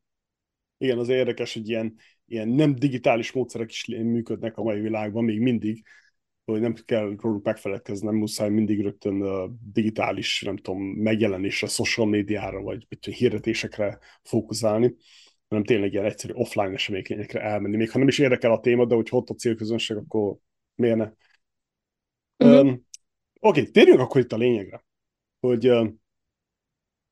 [0.79, 1.95] Igen, az érdekes, hogy ilyen,
[2.27, 5.85] ilyen nem digitális módszerek is működnek a mai világban még mindig,
[6.45, 12.07] hogy nem kell róluk megfelelkezni, nem muszáj mindig rögtön a digitális, nem tudom, megjelenésre, social
[12.07, 14.95] médiára, vagy hirdetésekre fókuszálni
[15.55, 17.77] hanem tényleg ilyen egyszerű offline eseményekre elmenni.
[17.77, 20.37] Még ha nem is érdekel a téma, de hogy ott a célközönség, akkor
[20.75, 21.11] miért ne?
[22.37, 22.61] Uh-huh.
[22.61, 22.87] Um,
[23.41, 24.85] Oké, okay, térjünk akkor itt a lényegre,
[25.41, 26.03] hogy um,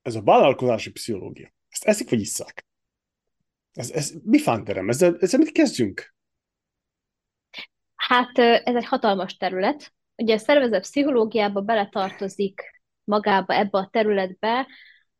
[0.01, 2.65] ez a vállalkozási pszichológia, ezt eszik vagy isszák?
[3.73, 4.89] Ez, ez mi fánterem?
[4.89, 6.15] Ezzel, ezzel mit kezdjünk?
[7.95, 9.93] Hát ez egy hatalmas terület.
[10.15, 14.67] Ugye a szervezet pszichológiába beletartozik magába ebbe a területbe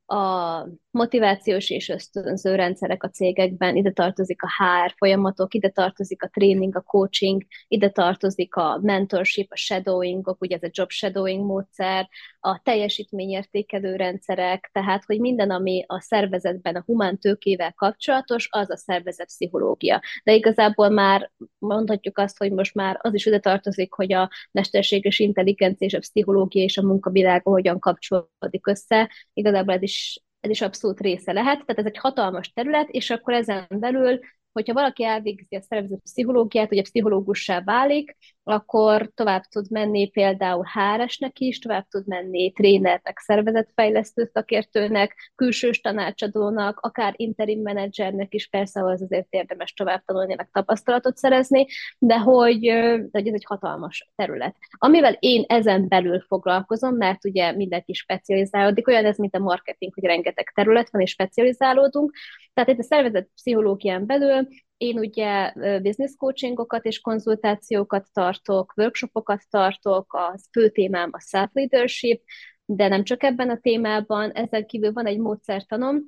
[0.05, 6.27] a motivációs és ösztönző rendszerek a cégekben, ide tartozik a HR folyamatok, ide tartozik a
[6.27, 12.10] tréning, a coaching, ide tartozik a mentorship, a shadowingok, ugye ez a job shadowing módszer,
[12.39, 18.77] a teljesítményértékelő rendszerek, tehát hogy minden, ami a szervezetben a humán tőkével kapcsolatos, az a
[18.77, 20.01] szervezet pszichológia.
[20.23, 25.19] De igazából már mondhatjuk azt, hogy most már az is ide tartozik, hogy a mesterséges
[25.19, 29.12] intelligencia és a pszichológia és a munkavilága hogyan kapcsolódik össze.
[29.34, 33.34] Igazából ez is ez is abszolút része lehet, tehát ez egy hatalmas terület, és akkor
[33.34, 34.19] ezen belül
[34.53, 41.39] hogyha valaki elvégzi a szervezet pszichológiát, ugye pszichológussá válik, akkor tovább tud menni például HRS-nek
[41.39, 49.01] is, tovább tud menni trénernek, szervezetfejlesztő szakértőnek, külsős tanácsadónak, akár interim menedzsernek is, persze az
[49.01, 51.65] azért érdemes tovább tanulni, meg tapasztalatot szerezni,
[51.97, 52.67] de hogy,
[53.11, 54.55] hogy ez egy hatalmas terület.
[54.77, 60.03] Amivel én ezen belül foglalkozom, mert ugye mindenki specializálódik, olyan ez, mint a marketing, hogy
[60.03, 62.11] rengeteg terület van, és specializálódunk,
[62.53, 70.13] tehát itt a szervezet pszichológián belül én ugye business coachingokat és konzultációkat tartok, workshopokat tartok,
[70.13, 72.23] a fő témám a self-leadership,
[72.65, 76.01] de nem csak ebben a témában, ezzel kívül van egy módszertanom,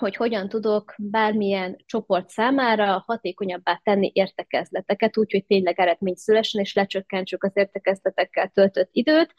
[0.00, 7.44] hogy hogyan tudok bármilyen csoport számára hatékonyabbá tenni értekezleteket, úgyhogy tényleg eredmény szülessen, és lecsökkentsük
[7.44, 9.34] az értekezletekkel töltött időt.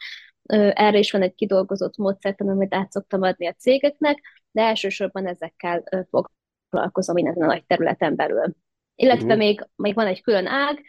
[0.72, 4.18] Erre is van egy kidolgozott módszertan, amit át szoktam adni a cégeknek,
[4.50, 5.84] de elsősorban ezekkel
[6.74, 8.54] foglalkozom én ezen a nagy területen belül.
[8.96, 9.38] Illetve uh-huh.
[9.38, 10.82] még, még van egy külön ág,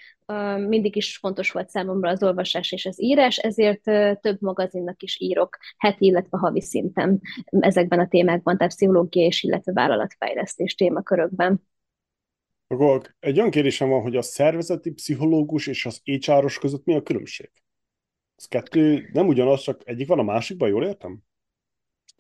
[0.67, 3.82] mindig is fontos volt számomra az olvasás és az írás, ezért
[4.21, 9.71] több magazinnak is írok heti, illetve havi szinten ezekben a témákban, tehát pszichológia és illetve
[9.71, 11.62] vállalatfejlesztés témakörökben.
[12.67, 17.02] Akkor egy olyan kérdésem van, hogy a szervezeti pszichológus és az HR-os között mi a
[17.02, 17.52] különbség?
[18.36, 21.19] Ez kettő nem ugyanaz, csak egyik van a másikban, jól értem?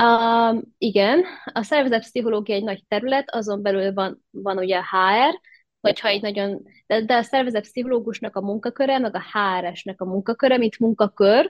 [0.03, 5.39] Uh, igen, a szervezetpszichológia egy nagy terület, azon belül van, van ugye a HR,
[5.81, 10.79] hogyha így nagyon, de, de a szervezetpszichológusnak a munkaköre, meg a HRS-nek a munkaköre, mint
[10.79, 11.49] munkakör,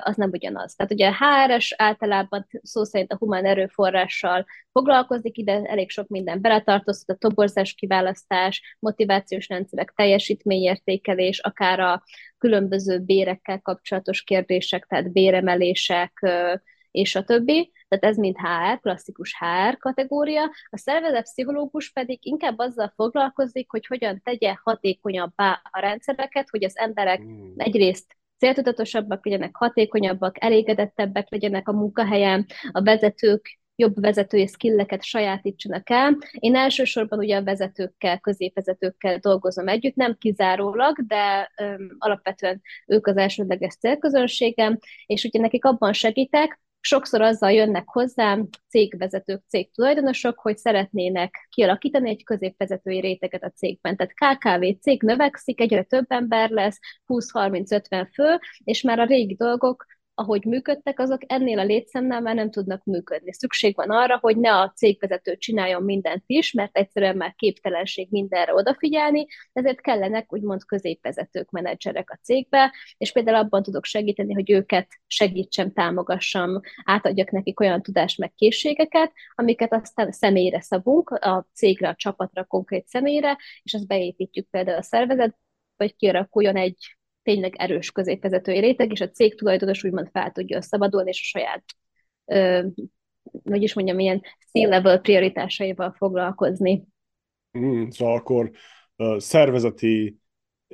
[0.00, 0.74] az nem ugyanaz.
[0.74, 6.40] Tehát ugye a HRS általában szó szerint a humán erőforrással foglalkozik, ide elég sok minden
[6.40, 12.02] beletartozott, a toborzás kiválasztás, motivációs rendszerek, teljesítményértékelés, akár a
[12.38, 16.12] különböző bérekkel kapcsolatos kérdések, tehát béremelések,
[16.96, 20.42] és a többi, tehát ez mind HR, klasszikus HR kategória.
[20.70, 27.22] A szervezetpszichológus pedig inkább azzal foglalkozik, hogy hogyan tegye hatékonyabbá a rendszereket, hogy az emberek
[27.22, 27.52] mm.
[27.56, 36.16] egyrészt céltudatosabbak legyenek, hatékonyabbak, elégedettebbek legyenek a munkahelyen, a vezetők jobb vezetői skilleket sajátítsanak el.
[36.30, 43.16] Én elsősorban ugye a vezetőkkel, középvezetőkkel dolgozom együtt, nem kizárólag, de öm, alapvetően ők az
[43.16, 51.46] elsődleges célközönségem, és ugye nekik abban segítek, sokszor azzal jönnek hozzám cégvezetők, cégtulajdonosok, hogy szeretnének
[51.50, 53.96] kialakítani egy középvezetői réteget a cégben.
[53.96, 59.86] Tehát KKV cég növekszik, egyre több ember lesz, 20-30-50 fő, és már a régi dolgok
[60.18, 63.32] ahogy működtek, azok ennél a létszámnál már nem tudnak működni.
[63.32, 68.54] Szükség van arra, hogy ne a cégvezető csináljon mindent is, mert egyszerűen már képtelenség mindenre
[68.54, 74.88] odafigyelni, ezért kellenek úgymond középvezetők, menedzserek a cégbe, és például abban tudok segíteni, hogy őket
[75.06, 81.94] segítsem, támogassam, átadjak nekik olyan tudást meg készségeket, amiket aztán személyre szabunk, a cégre, a
[81.94, 85.36] csapatra, konkrét személyre, és azt beépítjük például a szervezet,
[85.76, 86.95] vagy kialakuljon egy
[87.26, 91.64] tényleg erős középvezetői réteg, és a cég tulajdonos úgymond fel tudja szabadulni, és a saját,
[92.24, 92.66] ö,
[93.44, 96.84] hogy is mondjam, ilyen C-level prioritásaival foglalkozni.
[97.58, 98.50] Mm, szóval akkor
[98.96, 100.18] uh, szervezeti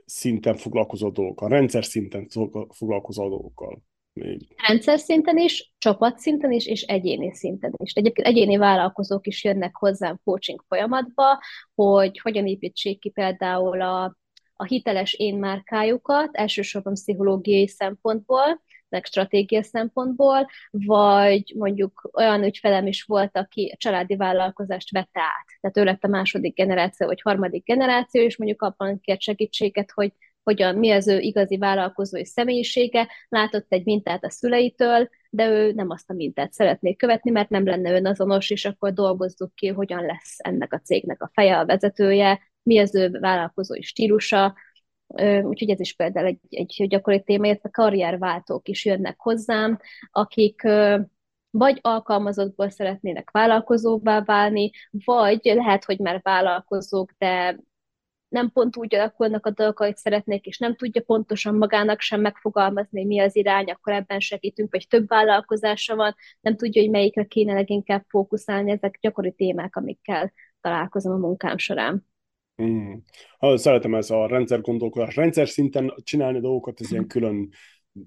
[0.04, 2.28] szinten foglalkozó dolgokkal, rendszer szinten
[2.68, 3.82] foglalkozó dolgokkal.
[4.12, 4.54] Még.
[4.66, 7.92] Rendszer szinten is, csapat szinten is, és egyéni szinten is.
[7.92, 11.40] Egyébként egyéni vállalkozók is jönnek hozzám coaching folyamatba,
[11.74, 14.16] hogy hogyan építsék ki például a,
[14.62, 23.02] a hiteles én márkájukat, elsősorban pszichológiai szempontból, meg stratégia szempontból, vagy mondjuk olyan ügyfelem is
[23.02, 25.46] volt, aki a családi vállalkozást vette át.
[25.60, 30.12] Tehát ő lett a második generáció, vagy harmadik generáció, és mondjuk abban kért segítséget, hogy
[30.42, 35.90] hogyan, mi az ő igazi vállalkozói személyisége, látott egy mintát a szüleitől, de ő nem
[35.90, 40.36] azt a mintát szeretné követni, mert nem lenne önazonos, és akkor dolgozzuk ki, hogyan lesz
[40.38, 44.54] ennek a cégnek a feje, a vezetője, mi az ő vállalkozói stílusa,
[45.42, 49.78] úgyhogy ez is például egy, egy gyakori téma, illetve karrierváltók is jönnek hozzám,
[50.10, 50.62] akik
[51.50, 54.70] vagy alkalmazottból szeretnének vállalkozóvá válni,
[55.04, 57.58] vagy lehet, hogy már vállalkozók, de
[58.28, 63.04] nem pont úgy alakulnak a dolgok, ahogy szeretnék, és nem tudja pontosan magának sem megfogalmazni,
[63.04, 67.52] mi az irány, akkor ebben segítünk, vagy több vállalkozása van, nem tudja, hogy melyikre kéne
[67.52, 72.11] leginkább fókuszálni, ezek gyakori témák, amikkel találkozom a munkám során.
[72.62, 72.94] Mm.
[73.54, 75.16] Szeretem ez a rendszer gondolkodás.
[75.16, 77.48] Rendszer szinten csinálni dolgokat, ez ilyen külön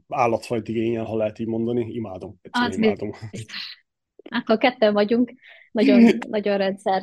[0.07, 1.93] állatfajt igényel, ha lehet így mondani.
[1.93, 2.39] Imádom.
[2.51, 3.11] Az imádom.
[4.29, 5.33] Akkor ketten vagyunk.
[5.71, 7.01] Nagyon, nagyon rendszer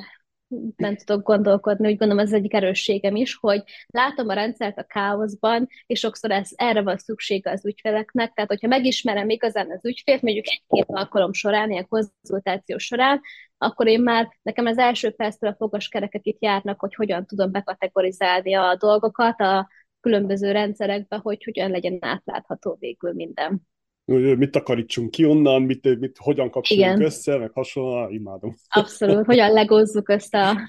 [0.76, 5.68] nem tudok gondolkodni, úgy gondolom ez egyik erősségem is, hogy látom a rendszert a káoszban,
[5.86, 10.46] és sokszor ez, erre van szüksége az ügyfeleknek, tehát hogyha megismerem igazán az ügyfélt, mondjuk
[10.48, 13.20] egy-két alkalom során, ilyen konzultáció során,
[13.58, 18.54] akkor én már, nekem az első perctől a fogaskerekek itt járnak, hogy hogyan tudom bekategorizálni
[18.54, 19.68] a dolgokat a
[20.00, 23.70] különböző rendszerekbe, hogy hogyan legyen átlátható végül minden
[24.04, 27.02] mit takarítsunk ki onnan, mit, mit, hogyan kapcsoljuk Igen.
[27.02, 28.54] össze, meg hasonlóan, imádom.
[28.68, 30.68] Abszolút, hogyan legózzuk össze a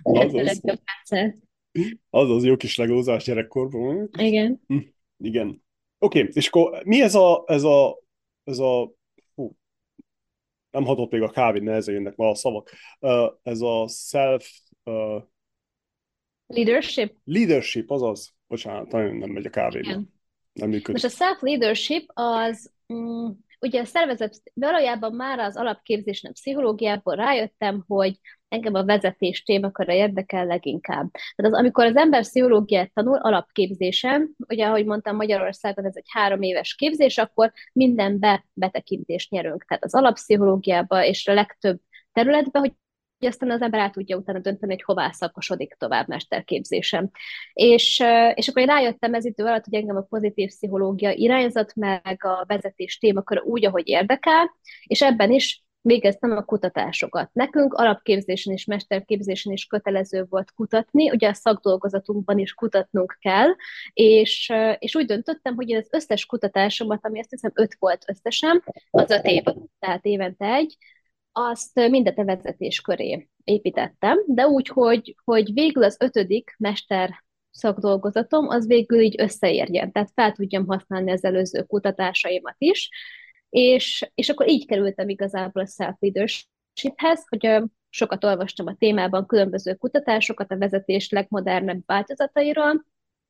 [2.10, 4.10] az az jó kis legózás gyerekkorban.
[4.18, 4.62] Igen.
[4.68, 4.78] Hm,
[5.18, 5.64] igen.
[6.00, 8.00] Oké, okay, és akkor mi ez a, ez a,
[8.44, 8.94] ez a
[9.36, 9.56] hú,
[10.72, 12.72] nem hatott még a kávé, jönnek ma a szavak.
[13.00, 14.50] Uh, ez a self...
[14.84, 15.22] Uh,
[16.48, 17.16] leadership?
[17.24, 18.36] Leadership, azaz.
[18.48, 19.90] Bocsánat, nagyon nem megy a kávéba.
[19.90, 20.14] Igen.
[20.54, 21.02] Nem működik.
[21.02, 22.72] Most a self-leadership az
[23.62, 29.96] ugye a szervezet valójában már az alapképzés nem pszichológiából rájöttem, hogy engem a vezetés témakörre
[29.96, 31.12] érdekel leginkább.
[31.12, 36.42] Tehát az, amikor az ember pszichológiát tanul alapképzésen, ugye ahogy mondtam, Magyarországon ez egy három
[36.42, 39.66] éves képzés, akkor mindenbe betekintést nyerünk.
[39.66, 41.80] Tehát az alappszichológiába és a legtöbb
[42.12, 42.74] területbe, hogy
[43.24, 47.10] hogy aztán az ember el tudja utána dönteni, hogy hová szakosodik tovább mesterképzésem.
[47.54, 52.18] És, és akkor én rájöttem ez idő alatt, hogy engem a pozitív pszichológia irányzat, meg
[52.24, 54.52] a vezetés témakör úgy, ahogy érdekel,
[54.84, 57.30] és ebben is végeztem a kutatásokat.
[57.34, 63.48] Nekünk alapképzésen és mesterképzésen is kötelező volt kutatni, ugye a szakdolgozatunkban is kutatnunk kell,
[63.94, 69.12] és, és úgy döntöttem, hogy az összes kutatásomat, ami azt hiszem öt volt összesen, az
[69.12, 69.44] öt év,
[69.80, 70.78] tehát évente egy,
[71.34, 78.48] azt mindet a vezetés köré építettem, de úgy, hogy, hogy végül az ötödik mester szakdolgozatom,
[78.48, 82.90] az végül így összeérjen, tehát fel tudjam használni az előző kutatásaimat is,
[83.50, 90.52] és, és akkor így kerültem igazából a self-leadershiphez, hogy sokat olvastam a témában különböző kutatásokat
[90.52, 92.86] a vezetés legmodernebb változatairól,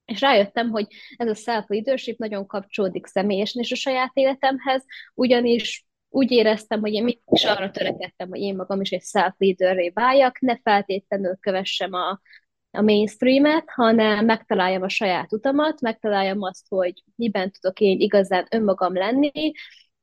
[0.06, 6.32] és rájöttem, hogy ez a self-leadership nagyon kapcsolódik személyesen is a saját életemhez, ugyanis úgy
[6.32, 10.58] éreztem, hogy én mindig is arra törekedtem, hogy én magam is egy self-leaderré váljak, ne
[10.58, 12.20] feltétlenül kövessem a,
[12.72, 18.94] a mainstreamet, hanem megtaláljam a saját utamat, megtaláljam azt, hogy miben tudok én igazán önmagam
[18.94, 19.52] lenni,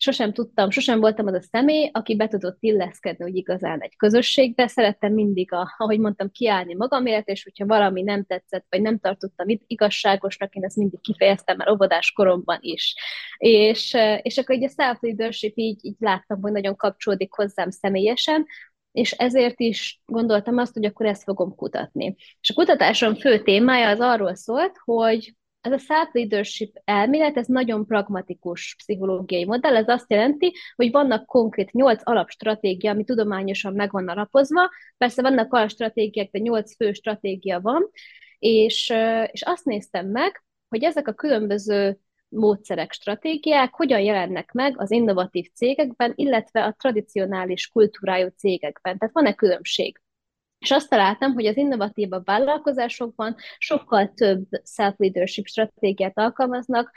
[0.02, 4.66] sosem tudtam, sosem voltam az a személy, aki be tudott illeszkedni, hogy igazán egy közösségbe.
[4.66, 9.46] Szerettem mindig, a, ahogy mondtam, kiállni magamért, és hogyha valami nem tetszett, vagy nem tartottam
[9.66, 12.94] igazságosnak, én ezt mindig kifejeztem már óvodás koromban is.
[13.38, 18.46] És, és akkor így a self-leadership így, így láttam, hogy nagyon kapcsolódik hozzám személyesen,
[18.92, 22.16] és ezért is gondoltam azt, hogy akkor ezt fogom kutatni.
[22.40, 27.86] És a kutatásom fő témája az arról szólt, hogy ez a self-leadership elmélet, ez nagyon
[27.86, 34.08] pragmatikus pszichológiai modell, ez azt jelenti, hogy vannak konkrét nyolc alapstratégia, ami tudományosan meg van
[34.08, 37.90] alapozva, persze vannak alapstratégiák, de nyolc fő stratégia van,
[38.38, 38.92] és,
[39.30, 41.98] és azt néztem meg, hogy ezek a különböző
[42.28, 48.98] módszerek, stratégiák hogyan jelennek meg az innovatív cégekben, illetve a tradicionális kultúrájú cégekben.
[48.98, 50.00] Tehát van-e különbség?
[50.60, 56.90] És azt találtam, hogy az innovatívabb vállalkozásokban sokkal több self-leadership stratégiát alkalmaznak,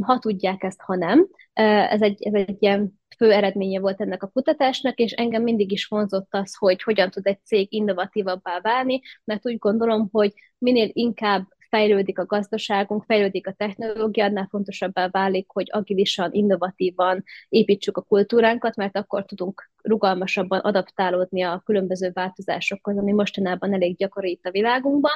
[0.00, 1.28] ha tudják ezt, ha nem.
[1.52, 5.86] Ez egy, ez egy ilyen fő eredménye volt ennek a kutatásnak, és engem mindig is
[5.86, 11.46] vonzott az, hogy hogyan tud egy cég innovatívabbá válni, mert úgy gondolom, hogy minél inkább
[11.68, 18.76] fejlődik a gazdaságunk, fejlődik a technológia, annál fontosabbá válik, hogy agilisan, innovatívan építsük a kultúránkat,
[18.76, 25.12] mert akkor tudunk rugalmasabban adaptálódni a különböző változásokhoz, ami mostanában elég gyakori itt a világunkban.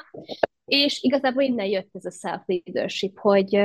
[0.64, 3.60] És igazából innen jött ez a self-leadership, hogy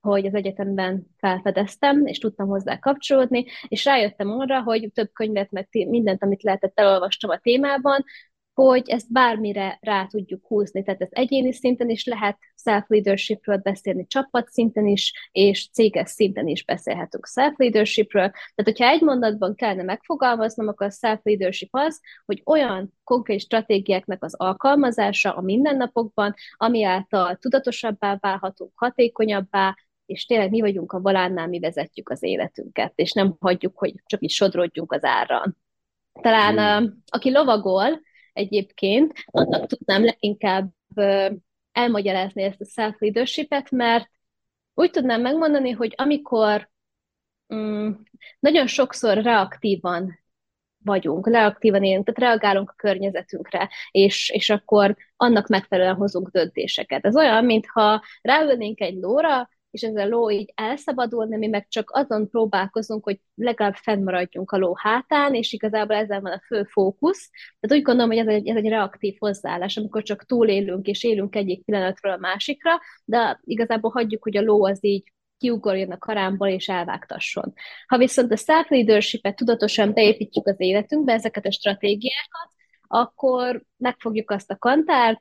[0.00, 5.68] hogy az egyetemben felfedeztem, és tudtam hozzá kapcsolódni, és rájöttem arra, hogy több könyvet, meg
[5.70, 8.04] mindent, amit lehetett, elolvastam a témában,
[8.66, 10.82] hogy ezt bármire rá tudjuk húzni.
[10.82, 16.64] Tehát ez egyéni szinten is lehet self-leadershipről beszélni, csapat szinten is, és céges szinten is
[16.64, 18.30] beszélhetünk self-leadershipről.
[18.30, 24.34] Tehát, hogyha egy mondatban kellene megfogalmaznom, akkor a self-leadership az, hogy olyan konkrét stratégiáknak az
[24.34, 31.58] alkalmazása a mindennapokban, ami által tudatosabbá válhatunk, hatékonyabbá, és tényleg mi vagyunk a volánnál, mi
[31.58, 35.56] vezetjük az életünket, és nem hagyjuk, hogy csak így sodrodjunk az árral.
[36.20, 37.02] Talán hmm.
[37.06, 38.00] aki lovagol,
[38.32, 40.72] egyébként, annak tudnám leginkább
[41.72, 44.10] elmagyarázni ezt a self-leadership-et, mert
[44.74, 46.70] úgy tudnám megmondani, hogy amikor
[47.54, 47.90] mm,
[48.38, 50.18] nagyon sokszor reaktívan
[50.84, 57.04] vagyunk, reaktívan élünk, tehát reagálunk a környezetünkre, és, és akkor annak megfelelően hozunk döntéseket.
[57.04, 61.90] Ez olyan, mintha ráülnénk egy lóra, és ez a ló így elszabadulni, mi meg csak
[61.92, 67.30] azon próbálkozunk, hogy legalább fennmaradjunk a ló hátán, és igazából ezzel van a fő fókusz.
[67.60, 71.36] Tehát úgy gondolom, hogy ez egy, ez egy reaktív hozzáállás, amikor csak túlélünk és élünk
[71.36, 72.70] egyik pillanatról a másikra,
[73.04, 77.52] de igazából hagyjuk, hogy a ló az így kiugorjon a karámból és elvágtasson.
[77.86, 82.50] Ha viszont a self-leadership-et tudatosan beépítjük az életünkbe, ezeket a stratégiákat,
[82.86, 85.20] akkor megfogjuk azt a kantárt,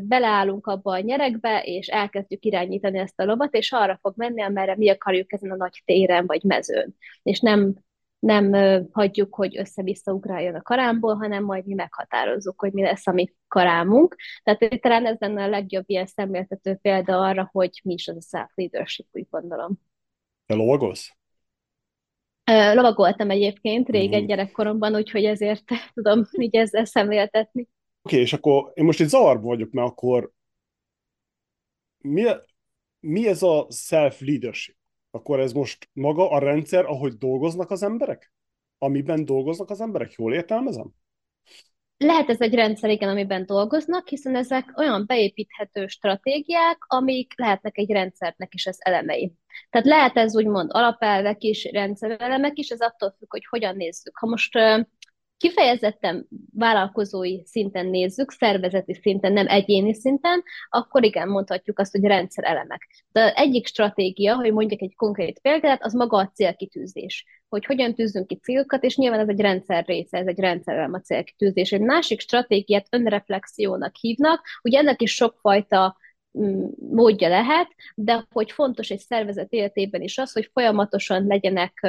[0.00, 4.76] beleállunk abba a nyerekbe, és elkezdjük irányítani ezt a lovat, és arra fog menni, amerre
[4.76, 6.96] mi akarjuk ezen a nagy téren vagy mezőn.
[7.22, 7.74] És nem,
[8.18, 8.52] nem
[8.92, 13.32] hagyjuk, hogy össze-vissza ugráljon a karámból, hanem majd mi meghatározzuk, hogy mi lesz a mi
[13.48, 14.16] karámunk.
[14.42, 18.36] Tehát talán ez lenne a legjobb ilyen szemléltető példa arra, hogy mi is az a
[18.36, 19.80] self-leadership, úgy gondolom.
[20.46, 21.16] Te lovagolsz?
[22.74, 24.26] Lovagoltam egyébként régen mm.
[24.26, 27.68] gyerekkoromban, úgyhogy ezért tudom így ezzel szemléltetni
[28.06, 30.32] okay, és akkor én most egy zavarban vagyok, mert akkor
[31.98, 32.24] mi,
[33.00, 34.76] mi ez a self-leadership?
[35.10, 38.32] Akkor ez most maga a rendszer, ahogy dolgoznak az emberek?
[38.78, 40.12] Amiben dolgoznak az emberek?
[40.12, 40.90] Jól értelmezem?
[41.98, 47.90] Lehet ez egy rendszer, igen, amiben dolgoznak, hiszen ezek olyan beépíthető stratégiák, amik lehetnek egy
[47.90, 49.32] rendszernek is az elemei.
[49.70, 54.16] Tehát lehet ez úgymond alapelvek is, rendszerelemek is, ez attól függ, hogy hogyan nézzük.
[54.16, 54.58] Ha most
[55.38, 63.04] kifejezetten vállalkozói szinten nézzük, szervezeti szinten, nem egyéni szinten, akkor igen, mondhatjuk azt, hogy rendszerelemek.
[63.12, 67.24] De egyik stratégia, hogy mondjuk egy konkrét példát, az maga a célkitűzés.
[67.48, 71.00] Hogy hogyan tűzünk ki célokat, és nyilván ez egy rendszer része, ez egy rendszerelem a
[71.00, 71.72] célkitűzés.
[71.72, 75.96] Egy másik stratégiát önreflexiónak hívnak, ugye ennek is sokfajta
[76.38, 81.80] mm, módja lehet, de hogy fontos egy szervezet életében is az, hogy folyamatosan legyenek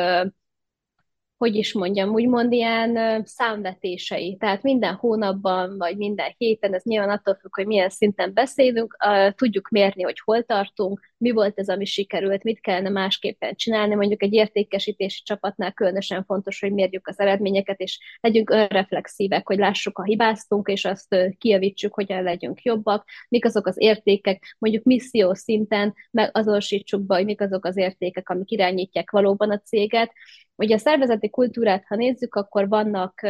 [1.38, 4.38] hogy is mondjam, úgymond ilyen számvetései.
[4.38, 8.98] Tehát minden hónapban, vagy minden héten, ez nyilván attól függ, hogy milyen szinten beszélünk,
[9.36, 13.96] tudjuk mérni, hogy hol tartunk, mi volt ez, ami sikerült, mit kellene másképpen csinálni.
[13.96, 19.98] Mondjuk egy értékesítési csapatnál különösen fontos, hogy mérjük az eredményeket, és legyünk önreflexívek, hogy lássuk,
[19.98, 25.94] ha hibáztunk, és azt kijavítsuk, hogyan legyünk jobbak, mik azok az értékek, mondjuk misszió szinten
[26.12, 30.12] megazonosítsuk be, hogy mik azok az értékek, amik irányítják valóban a céget.
[30.58, 33.22] Ugye a szervezeti kultúrát, ha nézzük, akkor vannak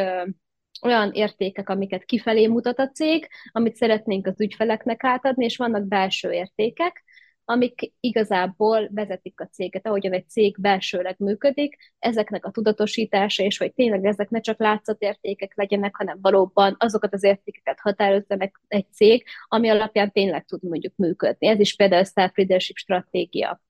[0.81, 6.31] olyan értékek, amiket kifelé mutat a cég, amit szeretnénk az ügyfeleknek átadni, és vannak belső
[6.31, 7.03] értékek,
[7.49, 13.73] amik igazából vezetik a céget, ahogyan egy cég belsőleg működik, ezeknek a tudatosítása, és hogy
[13.73, 19.25] tényleg ezek ne csak látszatértékek legyenek, hanem valóban azokat az értékeket határozza meg egy cég,
[19.47, 21.47] ami alapján tényleg tud mondjuk működni.
[21.47, 23.61] Ez is például a self-leadership stratégia.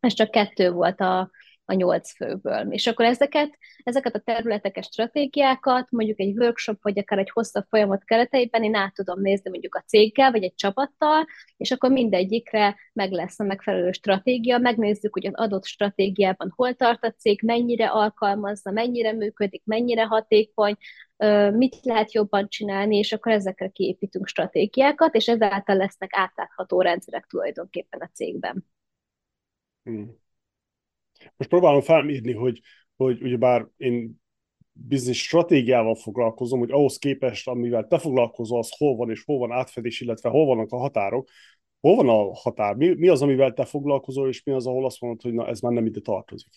[0.00, 1.30] Ez csak kettő volt a,
[1.68, 2.72] a nyolc főből.
[2.72, 8.04] És akkor ezeket, ezeket a területeket, stratégiákat, mondjuk egy workshop, vagy akár egy hosszabb folyamat
[8.04, 13.12] kereteiben én át tudom nézni mondjuk a céggel, vagy egy csapattal, és akkor mindegyikre meg
[13.12, 18.70] lesz a megfelelő stratégia, megnézzük, hogy az adott stratégiában hol tart a cég, mennyire alkalmazza,
[18.70, 20.76] mennyire működik, mennyire hatékony,
[21.52, 28.00] mit lehet jobban csinálni, és akkor ezekre kiépítünk stratégiákat, és ezáltal lesznek átlátható rendszerek tulajdonképpen
[28.00, 28.64] a cégben.
[29.82, 30.26] Hmm.
[31.36, 32.60] Most próbálom felmérni, hogy,
[32.96, 34.20] hogy ugyebár én
[34.72, 39.52] bizonyos stratégiával foglalkozom, hogy ahhoz képest, amivel te foglalkozol, az hol van és hol van
[39.52, 41.28] átfedés, illetve hol vannak a határok,
[41.80, 42.74] hol van a határ?
[42.74, 45.60] Mi, mi az, amivel te foglalkozol, és mi az, ahol azt mondod, hogy na, ez
[45.60, 46.52] már nem ide tartozik?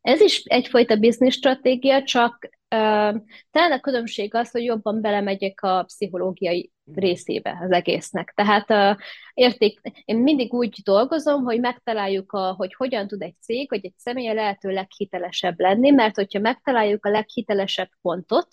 [0.00, 6.72] Ez is egyfajta biznisz stratégia, csak talán a különbség az, hogy jobban belemegyek a pszichológiai
[6.94, 8.32] részébe az egésznek.
[8.34, 8.98] Tehát
[9.34, 13.94] érték, én mindig úgy dolgozom, hogy megtaláljuk, a, hogy hogyan tud egy cég, vagy egy
[13.96, 18.48] személy lehető leghitelesebb lenni, mert hogyha megtaláljuk a leghitelesebb pontot,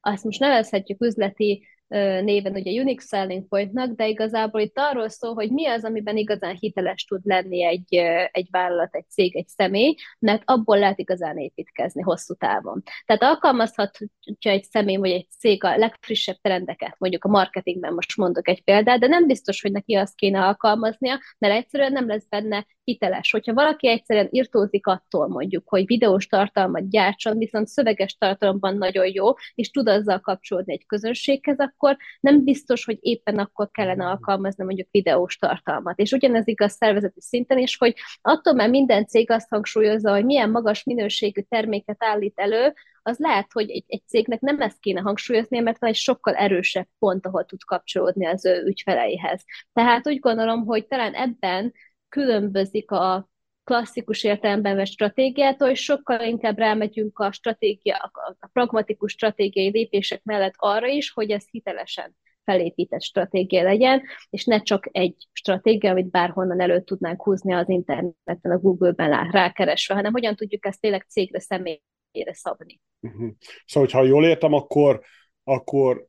[0.00, 5.50] azt most nevezhetjük üzleti néven ugye Unique Selling Pointnak, de igazából itt arról szól, hogy
[5.50, 7.94] mi az, amiben igazán hiteles tud lenni egy,
[8.30, 12.82] egy vállalat, egy cég, egy személy, mert abból lehet igazán építkezni hosszú távon.
[13.06, 18.48] Tehát alkalmazhatja egy személy vagy egy cég a legfrissebb trendeket, mondjuk a marketingben most mondok
[18.48, 22.66] egy példát, de nem biztos, hogy neki azt kéne alkalmaznia, mert egyszerűen nem lesz benne
[22.84, 23.30] hiteles.
[23.30, 29.32] Hogyha valaki egyszerűen irtózik attól mondjuk, hogy videós tartalmat gyártson, viszont szöveges tartalomban nagyon jó,
[29.54, 31.83] és tud azzal kapcsolódni egy közönséghez, akkor
[32.20, 35.98] nem biztos, hogy éppen akkor kellene alkalmazni mondjuk videós tartalmat.
[35.98, 40.50] És ugyanez igaz szervezeti szinten is, hogy attól, mert minden cég azt hangsúlyozza, hogy milyen
[40.50, 42.72] magas minőségű terméket állít elő,
[43.02, 46.88] az lehet, hogy egy, egy cégnek nem ezt kéne hangsúlyozni, mert van egy sokkal erősebb
[46.98, 49.44] pont, ahol tud kapcsolódni az ő ügyfeleihez.
[49.72, 51.72] Tehát úgy gondolom, hogy talán ebben
[52.08, 53.28] különbözik a
[53.64, 58.10] klasszikus értelemben vett stratégiától, és sokkal inkább rámegyünk a stratégia,
[58.40, 64.62] a pragmatikus stratégiai lépések mellett arra is, hogy ez hitelesen felépített stratégia legyen, és ne
[64.62, 70.36] csak egy stratégia, amit bárhonnan elő tudnánk húzni az interneten, a Google-ben rákeresve, hanem hogyan
[70.36, 72.80] tudjuk ezt tényleg cégre, személyre szabni.
[73.00, 73.30] Uh-huh.
[73.66, 75.00] Szóval, ha jól értem, akkor,
[75.44, 76.06] akkor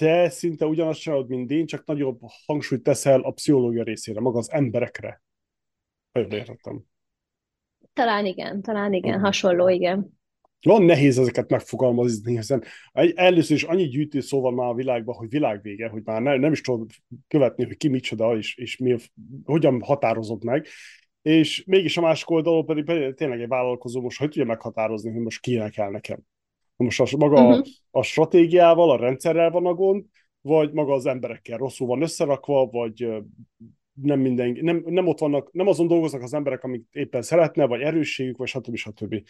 [0.00, 4.52] te szinte ugyanazt csinálod, mint én, csak nagyobb hangsúlyt teszel a pszichológia részére, maga az
[4.52, 5.22] emberekre.
[6.12, 6.82] Ha jól értettem.
[7.92, 9.24] Talán igen, talán igen, uh-huh.
[9.24, 10.18] hasonló, igen.
[10.62, 12.64] Van nehéz ezeket megfogalmazni, hiszen
[13.14, 16.52] először is annyi gyűjtő szó van már a világban, hogy világvége, hogy már ne, nem
[16.52, 16.86] is tudom
[17.28, 18.96] követni, hogy ki micsoda, és, és mi,
[19.44, 20.66] hogyan határozott meg.
[21.22, 25.22] És mégis a másik oldalon pedig, pedig tényleg egy vállalkozó most hogy tudja meghatározni, hogy
[25.22, 26.18] most kinek kell nekem.
[26.84, 27.66] Most a, maga uh-huh.
[27.90, 30.04] a, a stratégiával, a rendszerrel van a gond,
[30.40, 33.08] vagy maga az emberekkel rosszul van összerakva, vagy
[34.02, 37.80] nem minden, nem, nem ott vannak, nem azon dolgoznak az emberek, amit éppen szeretne, vagy
[37.80, 38.76] erősségük, vagy stb.
[38.76, 39.22] stb.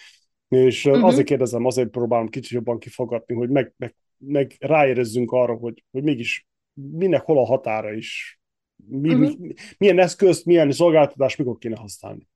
[0.48, 1.04] És uh-huh.
[1.04, 6.02] azért kérdezem, azért próbálom kicsit jobban kifogatni, hogy meg, meg, meg ráérezzünk arra, hogy, hogy
[6.02, 8.40] mégis minek hol a határa is,
[8.88, 9.38] mi, uh-huh.
[9.38, 12.28] mi, milyen eszközt, milyen szolgáltatást mikor kéne használni.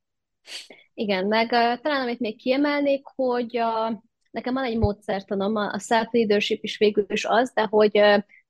[0.94, 3.98] Igen, meg uh, talán amit még kiemelnék, hogy uh,
[4.34, 8.00] nekem van egy módszertanom, a self-leadership is végül is az, de hogy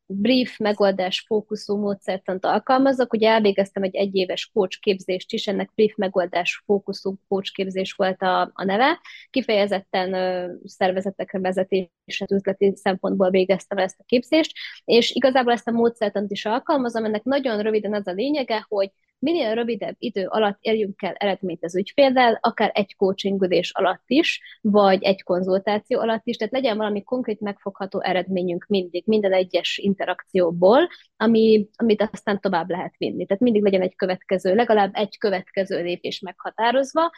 [0.07, 3.13] brief megoldás fókuszú módszertant alkalmazok.
[3.13, 8.51] Ugye elvégeztem egy egyéves coach képzést is, ennek brief megoldás fókuszú coach képzés volt a,
[8.55, 9.01] a neve.
[9.31, 14.53] Kifejezetten ö, szervezetekre vezetéset üzleti szempontból végeztem ezt a képzést,
[14.85, 17.05] és igazából ezt a módszertant is alkalmazom.
[17.05, 18.91] Ennek nagyon röviden az a lényege, hogy
[19.25, 25.03] minél rövidebb idő alatt érjünk el eredményt az ügyféllel, akár egy coachingudés alatt is, vagy
[25.03, 31.69] egy konzultáció alatt is, tehát legyen valami konkrét megfogható eredményünk mindig, minden egyes interakcióból, ami,
[31.77, 33.27] amit aztán tovább lehet vinni.
[33.27, 37.11] Tehát mindig legyen egy következő, legalább egy következő lépés meghatározva,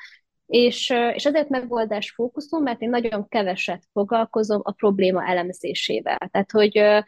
[0.46, 6.28] és, és azért megoldás fókuszom, mert én nagyon keveset foglalkozom a probléma elemzésével.
[6.30, 7.04] Tehát, hogy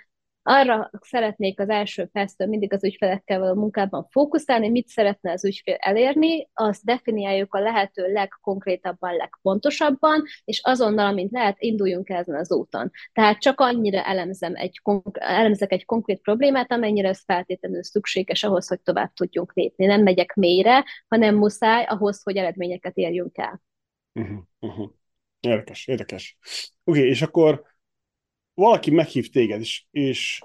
[0.49, 5.77] arra szeretnék az első perctől mindig az ügyfelekkel való munkában fókuszálni, mit szeretne az ügyfél
[5.79, 12.91] elérni, azt definiáljuk a lehető legkonkrétabban, legpontosabban, és azonnal, amint lehet, induljunk ezen az úton.
[13.13, 14.81] Tehát csak annyira elemzem egy,
[15.13, 19.87] elemzek egy konkrét problémát, amennyire ez feltétlenül szükséges ahhoz, hogy tovább tudjunk lépni.
[19.87, 23.63] Nem megyek mélyre, hanem muszáj ahhoz, hogy eredményeket érjünk el.
[24.13, 24.91] Uh-huh, uh-huh.
[25.41, 26.37] Érdekes, érdekes.
[26.85, 27.77] Oké, okay, és akkor
[28.59, 30.43] valaki meghív téged, és, és,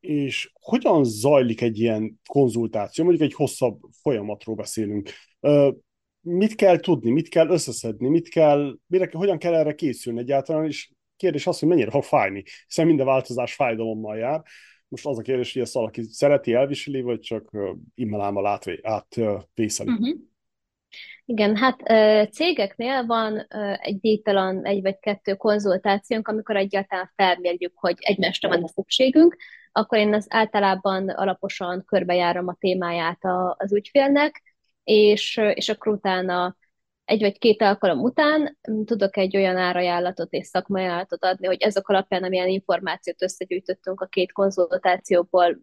[0.00, 5.10] és hogyan zajlik egy ilyen konzultáció, mondjuk egy hosszabb folyamatról beszélünk.
[6.20, 10.90] Mit kell tudni, mit kell összeszedni, mit kell, mire, hogyan kell erre készülni egyáltalán, és
[11.16, 14.42] kérdés az, hogy mennyire fog fájni, hiszen minden változás fájdalommal jár.
[14.88, 17.56] Most az a kérdés, hogy ezt valaki szereti, elviseli, vagy csak
[17.94, 19.90] immelámmal átvészeli.
[19.90, 20.18] Uh-huh.
[21.28, 21.82] Igen, hát
[22.32, 23.46] cégeknél van
[23.80, 29.36] egy díjtalan egy vagy kettő konzultációnk, amikor egyáltalán felmérjük, hogy egymásra van a szükségünk,
[29.72, 33.18] akkor én az általában alaposan körbejárom a témáját
[33.56, 34.42] az ügyfélnek,
[34.84, 36.56] és, és akkor utána
[37.04, 41.88] egy vagy két alkalom után tudok egy olyan árajánlatot és szakmai ajánlatot adni, hogy ezek
[41.88, 45.58] alapján, amilyen információt összegyűjtöttünk a két konzultációból,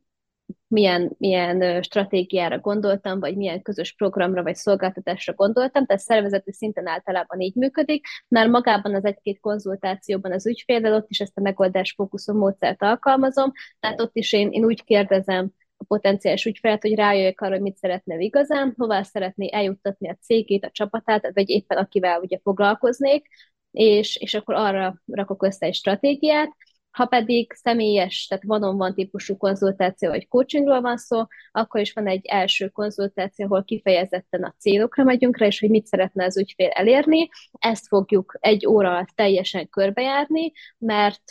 [0.68, 7.40] milyen, milyen stratégiára gondoltam, vagy milyen közös programra vagy szolgáltatásra gondoltam, tehát szervezeti szinten általában
[7.40, 12.38] így működik, már magában az egy-két konzultációban az ügyféllel ott is ezt a megoldás fókuszú
[12.38, 17.54] módszert alkalmazom, tehát ott is én, én úgy kérdezem a potenciális ügyfelet, hogy rájöjjek arra,
[17.54, 22.40] hogy mit szeretne igazán, hová szeretné eljuttatni a cégét, a csapatát, vagy éppen akivel ugye
[22.44, 23.28] foglalkoznék,
[23.72, 26.56] és, és akkor arra rakok össze egy stratégiát,
[26.94, 32.26] ha pedig személyes, tehát van-on-van típusú konzultáció vagy coachingról van szó, akkor is van egy
[32.26, 37.30] első konzultáció, ahol kifejezetten a célokra megyünk rá, és hogy mit szeretne az ügyfél elérni.
[37.60, 41.24] Ezt fogjuk egy óra alatt teljesen körbejárni, mert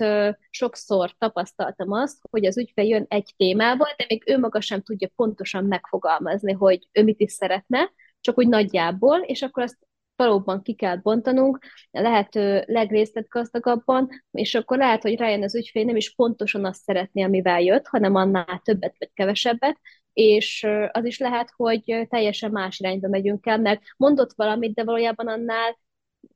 [0.50, 5.08] sokszor tapasztaltam azt, hogy az ügyfél jön egy témával, de még ő maga sem tudja
[5.16, 9.78] pontosan megfogalmazni, hogy ő mit is szeretne, csak úgy nagyjából, és akkor azt
[10.16, 11.58] valóban ki kell bontanunk,
[11.90, 17.60] lehető legrészletgazdagabban, és akkor lehet, hogy rájön az ügyfél nem is pontosan azt szeretné, amivel
[17.60, 19.78] jött, hanem annál többet vagy kevesebbet,
[20.12, 25.28] és az is lehet, hogy teljesen más irányba megyünk el, mert mondott valamit, de valójában
[25.28, 25.78] annál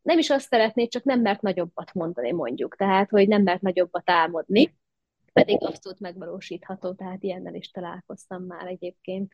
[0.03, 4.11] nem is azt szeretné, csak nem mert nagyobbat mondani mondjuk, tehát, hogy nem mert nagyobbat
[4.11, 4.75] álmodni
[5.43, 9.33] pedig abszolút megvalósítható, tehát ilyennel is találkoztam már egyébként.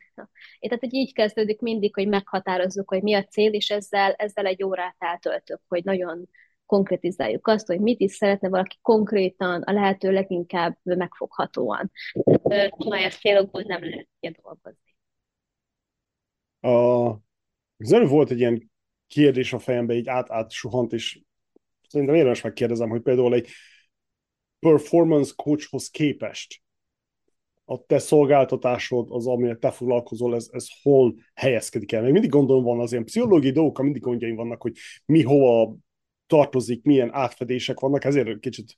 [0.59, 4.45] Én tehát, hogy így kezdődik mindig, hogy meghatározzuk, hogy mi a cél, és ezzel, ezzel
[4.45, 6.29] egy órát eltöltök, hogy nagyon
[6.65, 11.91] konkretizáljuk azt, hogy mit is szeretne valaki konkrétan, a lehető leginkább megfoghatóan.
[12.69, 14.95] Tudományos célokból nem lehet ilyen dolgozni.
[16.59, 17.11] A...
[17.77, 18.71] Az előbb volt egy ilyen
[19.07, 21.21] kérdés a fejembe, így át-át suhant, és
[21.87, 23.47] szerintem érdemes megkérdezem, hogy például egy
[24.69, 26.61] performance coachhoz képest
[27.65, 32.01] a te szolgáltatásod, az, amire te foglalkozol, ez, ez hol helyezkedik el?
[32.01, 34.73] Még mindig gondolom van az ilyen pszichológiai dolgok, mindig gondjaim vannak, hogy
[35.05, 35.75] mi hova
[36.27, 38.75] tartozik, milyen átfedések vannak, ezért kicsit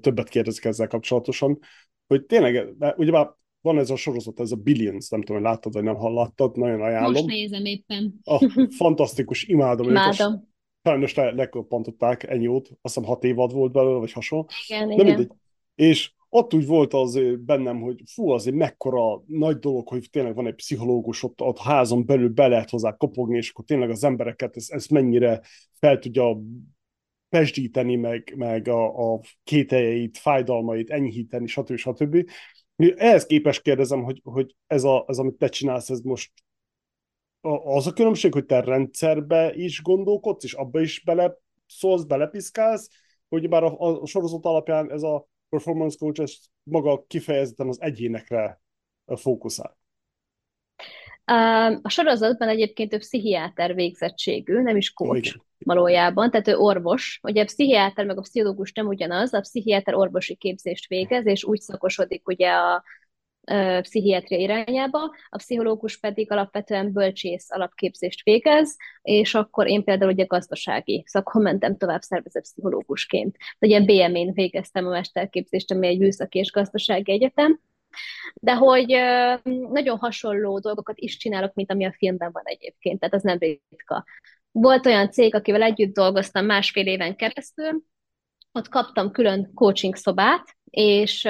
[0.00, 1.58] többet kérdezik ezzel kapcsolatosan,
[2.06, 3.30] hogy tényleg, ugyebár
[3.60, 6.80] van ez a sorozat, ez a Billions, nem tudom, hogy láttad, vagy nem hallottad, nagyon
[6.80, 7.12] ajánlom.
[7.12, 8.20] Most nézem éppen.
[8.22, 9.88] A, fantasztikus, imádom.
[9.88, 10.32] Imádom.
[10.32, 10.53] Őt,
[10.84, 14.48] sajnos le, lekoppantották ennyi ót, azt hiszem hat évad volt belőle, vagy hasonló.
[14.68, 15.06] Igen, De igen.
[15.06, 15.30] Mindegy.
[15.74, 20.46] És ott úgy volt az bennem, hogy fú, azért mekkora nagy dolog, hogy tényleg van
[20.46, 24.56] egy pszichológus ott, ott házon belül be lehet hozzá kopogni, és akkor tényleg az embereket
[24.56, 25.40] ez, ez mennyire
[25.78, 26.40] fel tudja
[27.28, 31.76] pesdíteni, meg, meg a, a kételjeit, fájdalmait enyhíteni, stb.
[31.76, 32.30] stb.
[32.76, 36.32] Ehhez képest kérdezem, hogy, hogy ez, a, ez, amit te csinálsz, ez most
[37.64, 41.36] az a különbség, hogy te rendszerbe is gondolkodsz, és abba is bele
[41.66, 42.88] szólsz, belepiszkálsz,
[43.28, 46.32] hogy bár a, a sorozat alapján ez a performance coach ez
[46.62, 48.60] maga kifejezetten az egyénekre
[49.06, 49.78] fókuszál.
[51.82, 57.20] A sorozatban egyébként ő pszichiáter végzettségű, nem is coach valójában, tehát ő orvos.
[57.22, 61.60] Ugye a pszichiáter meg a pszichológus nem ugyanaz, a pszichiáter orvosi képzést végez, és úgy
[61.60, 62.82] szakosodik ugye a
[63.80, 71.04] pszichiátria irányába, a pszichológus pedig alapvetően bölcsész alapképzést végez, és akkor én például ugye gazdasági
[71.06, 73.36] szakon mentem tovább szervezett pszichológusként.
[73.58, 77.60] Ugye BM-én végeztem a mesterképzést, ami egy műszaki és gazdasági egyetem,
[78.34, 78.86] de hogy
[79.70, 84.04] nagyon hasonló dolgokat is csinálok, mint ami a filmben van egyébként, tehát az nem ritka.
[84.50, 87.82] Volt olyan cég, akivel együtt dolgoztam másfél éven keresztül,
[88.52, 91.28] ott kaptam külön coaching szobát, és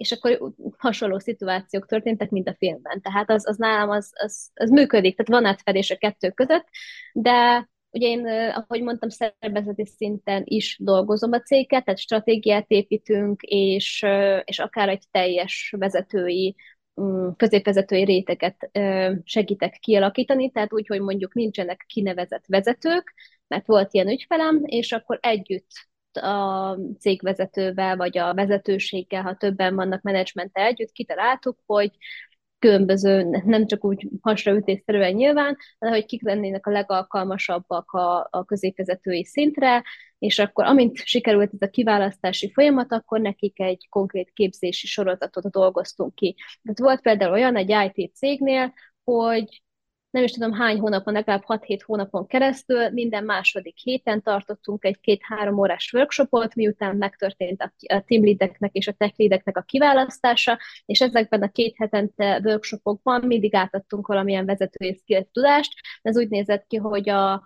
[0.00, 3.00] és akkor hasonló szituációk történtek, mint a filmben.
[3.00, 6.66] Tehát az, az nálam az, az, az működik, tehát van átfedés a kettő között,
[7.12, 14.06] de ugye én, ahogy mondtam, szervezeti szinten is dolgozom a céget, tehát stratégiát építünk, és,
[14.44, 16.56] és akár egy teljes vezetői
[17.00, 18.70] mm, középvezetői réteget
[19.24, 23.14] segítek kialakítani, tehát úgy, hogy mondjuk nincsenek kinevezett vezetők,
[23.46, 30.02] mert volt ilyen ügyfelem, és akkor együtt a cégvezetővel, vagy a vezetőséggel, ha többen vannak
[30.02, 31.90] menedzsmenttel együtt, kitaláltuk, hogy
[32.58, 39.24] különböző, nem csak úgy hasraütésszerűen nyilván, de hogy kik lennének a legalkalmasabbak a, a középvezetői
[39.24, 39.82] szintre,
[40.18, 46.14] és akkor amint sikerült ez a kiválasztási folyamat, akkor nekik egy konkrét képzési sorozatot dolgoztunk
[46.14, 46.36] ki.
[46.62, 48.72] Tehát volt például olyan egy IT cégnél,
[49.04, 49.62] hogy
[50.10, 55.58] nem is tudom hány hónapon, legalább 6-7 hónapon keresztül, minden második héten tartottunk egy két-három
[55.58, 57.72] órás workshopot, miután megtörtént a
[58.06, 63.54] team leadeknek és a tech leadeknek a kiválasztása, és ezekben a két hetente workshopokban mindig
[63.54, 65.72] átadtunk valamilyen vezetői skill tudást.
[66.02, 67.44] Ez úgy nézett ki, hogy a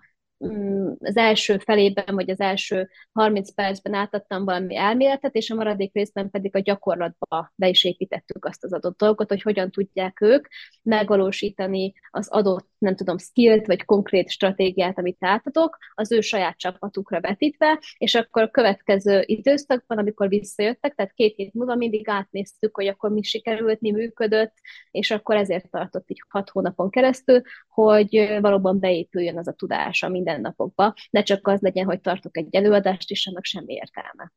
[0.99, 6.29] az első felében, vagy az első 30 percben átadtam valami elméletet, és a maradék részben
[6.29, 10.47] pedig a gyakorlatba be is építettük azt az adott dolgot, hogy hogyan tudják ők
[10.81, 17.21] megvalósítani az adott, nem tudom, skillt, vagy konkrét stratégiát, amit átadok, az ő saját csapatukra
[17.21, 22.87] vetítve, és akkor a következő időszakban, amikor visszajöttek, tehát két hét múlva mindig átnéztük, hogy
[22.87, 24.53] akkor mi sikerült, mi működött,
[24.91, 30.09] és akkor ezért tartott így hat hónapon keresztül, hogy valóban beépüljön az a tudás a
[30.09, 34.31] mindennapokba, ne csak az legyen, hogy tartok egy előadást, és annak semmi értelme.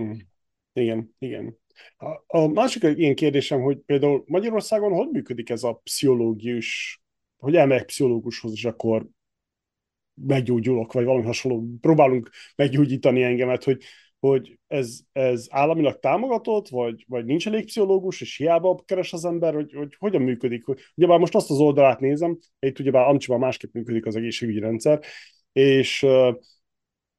[0.00, 0.12] Mm.
[0.72, 1.56] Igen, igen.
[2.26, 7.01] A, másik ilyen kérdésem, hogy például Magyarországon hogy működik ez a pszichológius,
[7.42, 9.06] hogy elmegyek pszichológushoz, és akkor
[10.14, 11.64] meggyógyulok, vagy valami hasonló.
[11.80, 13.82] Próbálunk meggyógyítani engemet, hogy,
[14.20, 19.54] hogy ez, ez államilag támogatott, vagy, vagy nincs elég pszichológus, és hiába keres az ember,
[19.54, 20.64] hogy, hogy hogyan működik.
[20.94, 25.00] Ugyebár most azt az oldalát nézem, itt ugyebár Amcsiban másképp működik az egészségügyi rendszer,
[25.52, 26.06] és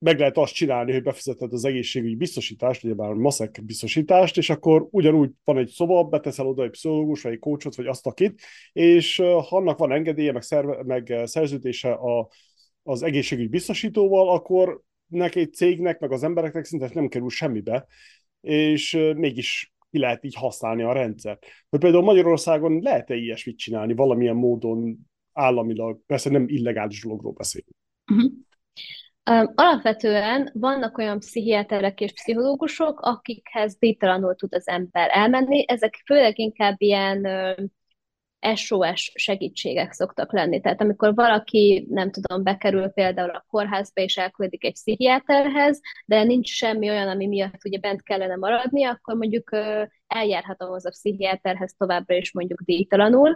[0.03, 4.87] meg lehet azt csinálni, hogy befizeted az egészségügyi biztosítást, ugye már maszek biztosítást, és akkor
[4.91, 8.41] ugyanúgy van egy szoba, beteszel oda egy pszichológus, vagy egy kócsot, vagy azt akit,
[8.71, 12.29] és ha annak van engedélye, meg, szerve, meg szerződése a,
[12.83, 17.85] az egészségügy biztosítóval, akkor neki egy cégnek, meg az embereknek szinte nem kerül semmibe,
[18.41, 21.45] és mégis ki lehet így használni a rendszert.
[21.69, 24.97] Hogy például Magyarországon lehet-e ilyesmit csinálni valamilyen módon
[25.33, 27.75] államilag, persze nem illegális dologról beszélünk.
[28.11, 28.31] Uh-huh.
[29.55, 35.63] Alapvetően vannak olyan pszichiáterek és pszichológusok, akikhez díjtalanul tud az ember elmenni.
[35.67, 37.27] Ezek főleg inkább ilyen
[38.55, 40.61] SOS segítségek szoktak lenni.
[40.61, 46.49] Tehát amikor valaki, nem tudom, bekerül például a kórházba és elküldik egy pszichiáterhez, de nincs
[46.49, 49.49] semmi olyan, ami miatt ugye bent kellene maradni, akkor mondjuk
[50.07, 53.35] eljárhat ahhoz a pszichiáterhez továbbra is mondjuk díjtalanul.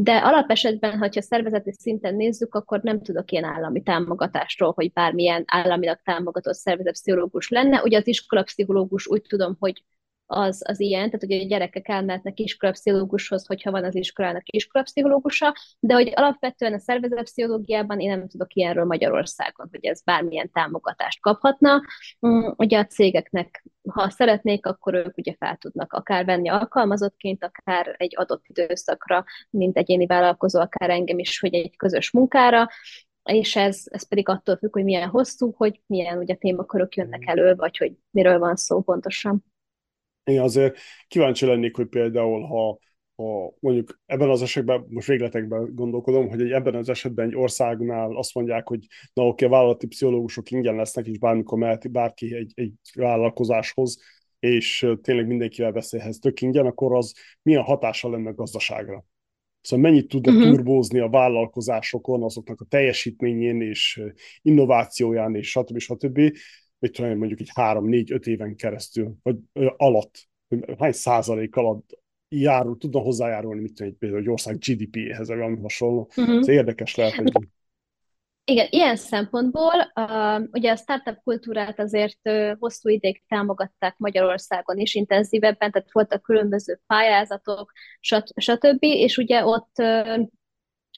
[0.00, 5.98] De alapesetben, hogyha szervezeti szinten nézzük, akkor nem tudok ilyen állami támogatásról, hogy bármilyen államilag
[6.04, 7.82] támogatott szervezetpszichológus lenne.
[7.82, 9.84] Ugye az iskolapszichológus úgy tudom, hogy
[10.30, 15.94] az, az ilyen, tehát hogy a gyerekek elmehetnek iskolapszichológushoz, hogyha van az iskolának iskolapszichológusa, de
[15.94, 21.82] hogy alapvetően a szervezetpszichológiában én nem tudok ilyenről Magyarországon, hogy ez bármilyen támogatást kaphatna.
[22.26, 27.94] Mm, ugye a cégeknek, ha szeretnék, akkor ők ugye fel tudnak akár venni alkalmazottként, akár
[27.98, 32.68] egy adott időszakra, mint egyéni vállalkozó, akár engem is, hogy egy közös munkára,
[33.22, 37.54] és ez, ez pedig attól függ, hogy milyen hosszú, hogy milyen ugye témakörök jönnek elő,
[37.54, 39.44] vagy hogy miről van szó pontosan.
[40.28, 42.78] Én azért kíváncsi lennék, hogy például, ha,
[43.16, 48.16] ha mondjuk ebben az esetben, most végletekben gondolkodom, hogy egy, ebben az esetben egy országnál
[48.16, 52.52] azt mondják, hogy na oké, a vállalati pszichológusok ingyen lesznek, és bármikor mehet bárki egy,
[52.54, 53.98] egy vállalkozáshoz,
[54.38, 59.04] és tényleg mindenkivel beszélhez tök ingyen, akkor az milyen hatással lenne a gazdaságra?
[59.60, 60.50] Szóval mennyit tudnak uh-huh.
[60.50, 64.02] turbózni a vállalkozásokon, azoknak a teljesítményén és
[64.42, 65.78] innovációján és stb.
[65.78, 66.20] stb
[66.78, 70.28] mit tudom mondjuk egy három, négy, öt éven keresztül, vagy ö, alatt,
[70.78, 71.98] hány százalék alatt
[72.28, 76.10] járul, tudna hozzájárulni, mit tudom, például egy ország GDP-hez, vagy valami hasonló.
[76.16, 76.36] Uh-huh.
[76.36, 77.32] Ez érdekes lehet, hogy...
[78.44, 84.94] Igen, ilyen szempontból uh, ugye a startup kultúrát azért uh, hosszú ideig támogatták Magyarországon is
[84.94, 87.72] intenzívebben, tehát voltak különböző pályázatok,
[88.36, 88.78] stb.
[88.80, 90.26] És ugye ott uh,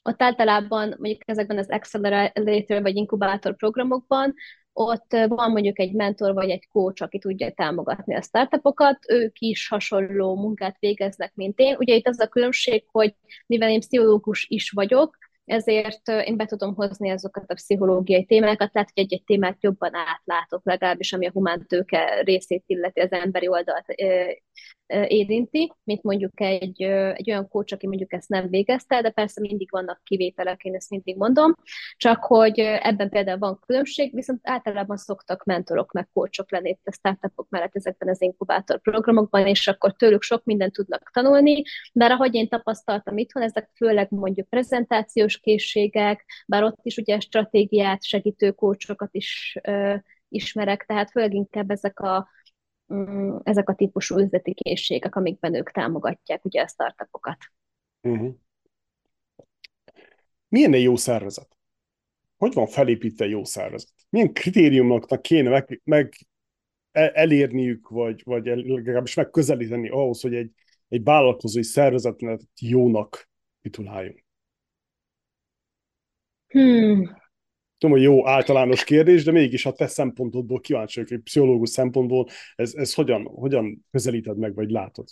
[0.03, 4.33] ott általában mondjuk ezekben az accelerator vagy inkubátor programokban
[4.73, 9.67] ott van mondjuk egy mentor vagy egy coach, aki tudja támogatni a startupokat, ők is
[9.67, 11.75] hasonló munkát végeznek, mint én.
[11.79, 13.15] Ugye itt az a különbség, hogy
[13.47, 18.91] mivel én pszichológus is vagyok, ezért én be tudom hozni azokat a pszichológiai témákat, tehát
[18.93, 23.85] hogy egy-egy témát jobban átlátok, legalábbis ami a humántőke részét illeti az emberi oldalt
[25.07, 29.67] érinti, mint mondjuk egy, egy olyan kócs, aki mondjuk ezt nem végezte, de persze mindig
[29.71, 31.55] vannak kivételek, én ezt mindig mondom,
[31.95, 37.49] csak hogy ebben például van különbség, viszont általában szoktak mentorok meg kócsok lenni a startupok
[37.49, 41.61] mellett ezekben az inkubátor programokban, és akkor tőlük sok mindent tudnak tanulni,
[41.93, 48.03] bár ahogy én tapasztaltam itthon, ezek főleg mondjuk prezentációs készségek, bár ott is ugye stratégiát
[48.03, 49.95] segítő kócsokat is ö,
[50.29, 52.29] ismerek, tehát főleg inkább ezek a
[53.43, 57.37] ezek a típusú üzleti készségek, amikben ők támogatják ugye a startupokat.
[58.01, 58.35] Uh-huh.
[60.47, 61.57] Milyen egy jó szervezet?
[62.37, 63.93] Hogy van felépítve jó szervezet?
[64.09, 66.13] Milyen kritériumoknak kéne meg, meg
[66.91, 70.51] e, elérniük, vagy, vagy legalábbis megközelíteni ahhoz, hogy egy,
[70.87, 73.29] egy vállalkozói szervezetet jónak
[73.61, 74.23] tituláljunk?
[76.47, 77.20] Hmm
[77.81, 82.27] tudom, hogy jó általános kérdés, de mégis a te szempontodból kíváncsi vagyok, hogy pszichológus szempontból
[82.55, 85.07] ez, ez hogyan, hogyan közelíted meg, vagy látod?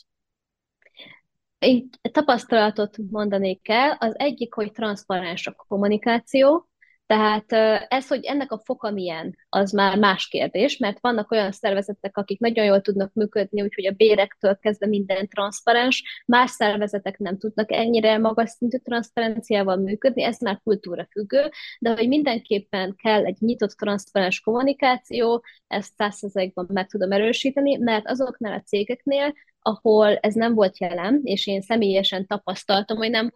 [1.60, 3.98] Egy tapasztalatot mondanék el.
[4.00, 6.69] Az egyik, hogy transzparens a kommunikáció,
[7.10, 7.52] tehát
[7.88, 12.40] ez, hogy ennek a foka milyen, az már más kérdés, mert vannak olyan szervezetek, akik
[12.40, 18.18] nagyon jól tudnak működni, úgyhogy a bérektől kezdve minden transzparens, más szervezetek nem tudnak ennyire
[18.18, 21.50] magas szintű transzparenciával működni, ez már kultúra függő,
[21.80, 28.54] de hogy mindenképpen kell egy nyitott transzparens kommunikáció, ezt százszerzalékban meg tudom erősíteni, mert azoknál
[28.54, 33.32] a cégeknél, ahol ez nem volt jelen, és én személyesen tapasztaltam, hogy nem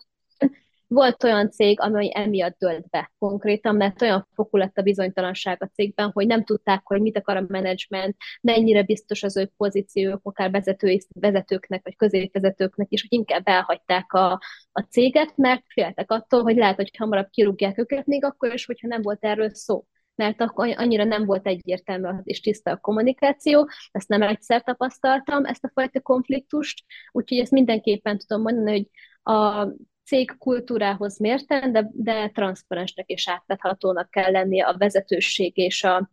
[0.94, 5.70] Volt olyan cég, amely emiatt dölt be konkrétan, mert olyan fokú lett a bizonytalanság a
[5.74, 10.52] cégben, hogy nem tudták, hogy mit akar a menedzsment, mennyire biztos az ő pozíciók, akár
[10.52, 14.32] vezetői, vezetőknek, vagy középvezetőknek is, hogy inkább elhagyták a,
[14.72, 18.88] a céget, mert féltek attól, hogy lehet, hogy hamarabb kirúgják őket, még akkor is, hogyha
[18.88, 19.86] nem volt erről szó.
[20.16, 25.64] Mert akkor annyira nem volt egyértelmű és tiszta a kommunikáció, ezt nem egyszer tapasztaltam, ezt
[25.64, 28.90] a fajta konfliktust, úgyhogy ezt mindenképpen tudom mondani, hogy
[29.34, 29.68] a
[30.06, 36.12] cég kultúrához mérten, de, de transzparensnek és átláthatónak kell lennie a vezetőség és a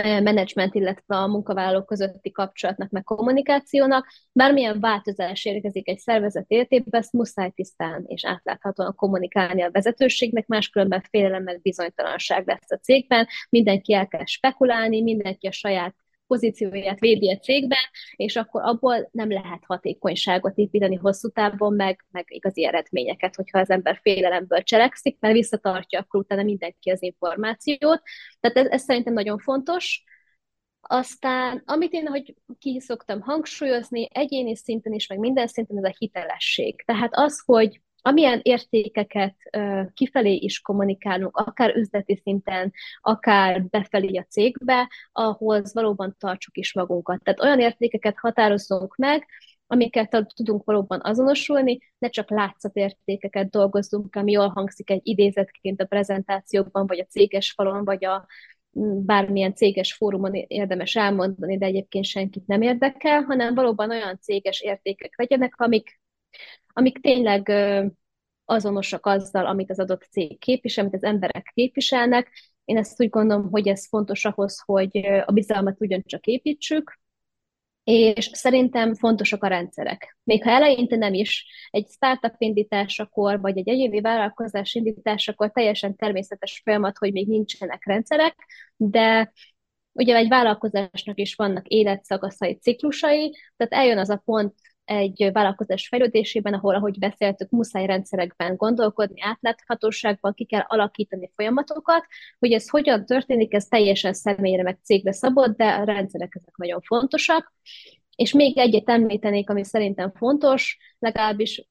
[0.00, 4.06] menedzsment, illetve a munkavállalók közötti kapcsolatnak, meg kommunikációnak.
[4.32, 11.04] Bármilyen változás érkezik egy szervezet életében, ezt muszáj tisztán és átláthatóan kommunikálni a vezetőségnek, máskülönben
[11.10, 15.94] félelem meg bizonytalanság lesz a cégben, mindenki el kell spekulálni, mindenki a saját
[16.26, 17.82] pozícióját védi a cégben,
[18.16, 23.70] és akkor abból nem lehet hatékonyságot építeni hosszú távon, meg, meg igazi eredményeket, hogyha az
[23.70, 28.02] ember félelemből cselekszik, mert visszatartja akkor utána mindenki az információt.
[28.40, 30.04] Tehát ez, ez szerintem nagyon fontos.
[30.80, 35.94] Aztán, amit én, hogy ki szoktam hangsúlyozni, egyéni szinten is, meg minden szinten, ez a
[35.98, 36.82] hitelesség.
[36.84, 39.36] Tehát az, hogy amilyen értékeket
[39.94, 47.22] kifelé is kommunikálunk, akár üzleti szinten, akár befelé a cégbe, ahhoz valóban tartsuk is magunkat.
[47.22, 49.26] Tehát olyan értékeket határozzunk meg,
[49.66, 56.86] amiket tudunk valóban azonosulni, ne csak látszatértékeket dolgozzunk, ami jól hangzik egy idézetként a prezentációkban,
[56.86, 58.26] vagy a céges falon, vagy a
[59.04, 65.18] bármilyen céges fórumon érdemes elmondani, de egyébként senkit nem érdekel, hanem valóban olyan céges értékek
[65.18, 66.00] legyenek, amik
[66.66, 67.52] amik tényleg
[68.44, 72.30] azonosak azzal, amit az adott cég képvisel, amit az emberek képviselnek.
[72.64, 77.00] Én ezt úgy gondolom, hogy ez fontos ahhoz, hogy a bizalmat ugyancsak építsük,
[77.84, 80.16] és szerintem fontosak a rendszerek.
[80.24, 86.60] Még ha eleinte nem is, egy startup indításakor, vagy egy egyéni vállalkozás indításakor teljesen természetes
[86.64, 88.36] folyamat, hogy még nincsenek rendszerek,
[88.76, 89.32] de
[89.92, 94.54] ugye egy vállalkozásnak is vannak életszakaszai, ciklusai, tehát eljön az a pont
[94.84, 102.06] egy vállalkozás fejlődésében, ahol, ahogy beszéltük, muszáj rendszerekben gondolkodni, átláthatóságban ki kell alakítani folyamatokat,
[102.38, 106.80] hogy ez hogyan történik, ez teljesen személyre meg cégre szabott, de a rendszerek ezek nagyon
[106.80, 107.52] fontosak.
[108.16, 111.68] És még egyet említenék, ami szerintem fontos, legalábbis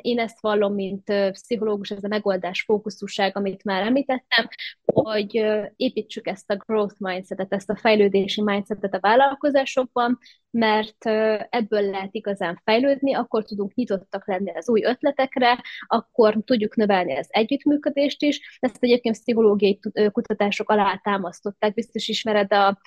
[0.00, 4.48] én ezt vallom, mint pszichológus, ez a megoldás fókuszúság, amit már említettem,
[4.84, 5.44] hogy
[5.76, 10.18] építsük ezt a growth mindsetet, ezt a fejlődési mindsetet a vállalkozásokban,
[10.54, 11.06] mert
[11.50, 17.26] ebből lehet igazán fejlődni, akkor tudunk nyitottak lenni az új ötletekre, akkor tudjuk növelni az
[17.30, 18.58] együttműködést is.
[18.60, 19.80] Ezt egyébként pszichológiai
[20.12, 22.80] kutatások alá támasztották, biztos ismered a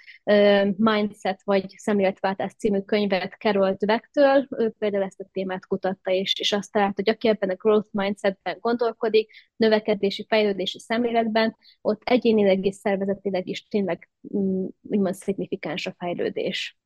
[0.76, 6.52] Mindset vagy Szemléletváltás című könyvet Carol Dweck-től, ő például ezt a témát kutatta, és, és
[6.52, 12.76] azt talált, hogy aki ebben a growth mindsetben gondolkodik, növekedési, fejlődési szemléletben, ott egyénileg és
[12.76, 16.78] szervezetileg is tényleg mm, úgymond szignifikáns a fejlődés.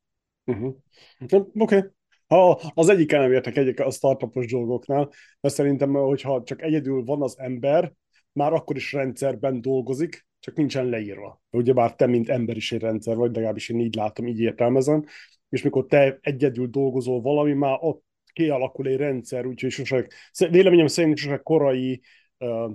[0.46, 0.76] Uh-huh.
[1.20, 1.38] Oké.
[1.54, 1.82] Okay.
[2.28, 7.22] Ha az egyik nem értek egyik a startupos dolgoknál, mert szerintem, hogyha csak egyedül van
[7.22, 7.94] az ember,
[8.32, 11.42] már akkor is rendszerben dolgozik, csak nincsen leírva.
[11.50, 15.04] Ugyebár te, mint ember is egy rendszer vagy, legalábbis én így látom, így értelmezem,
[15.50, 20.08] és mikor te egyedül dolgozol valami, már ott kialakul egy rendszer, úgyhogy sose,
[20.50, 22.02] véleményem szerint sose korai
[22.38, 22.72] uh,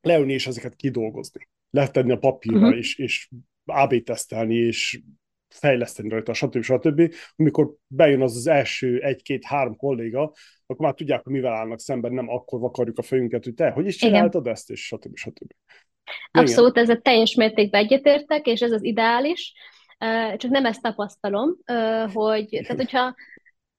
[0.00, 1.48] leülni és ezeket kidolgozni.
[1.70, 2.76] Letenni a papírra, uh-huh.
[2.76, 3.28] és, és
[3.64, 5.02] AB tesztelni, és
[5.52, 6.62] fejleszteni rajta, stb.
[6.62, 7.14] stb.
[7.36, 10.32] Amikor bejön az az első egy-két-három kolléga,
[10.66, 13.86] akkor már tudják, hogy mivel állnak szemben, nem akkor vakarjuk a fejünket, hogy te, hogy
[13.86, 14.52] is csináltad Igen.
[14.52, 15.16] ezt, és stb.
[15.16, 15.50] stb.
[16.30, 19.52] Abszolút, ez a teljes mértékben egyetértek, és ez az ideális,
[20.36, 21.56] csak nem ezt tapasztalom,
[22.12, 23.14] hogy, tehát hogyha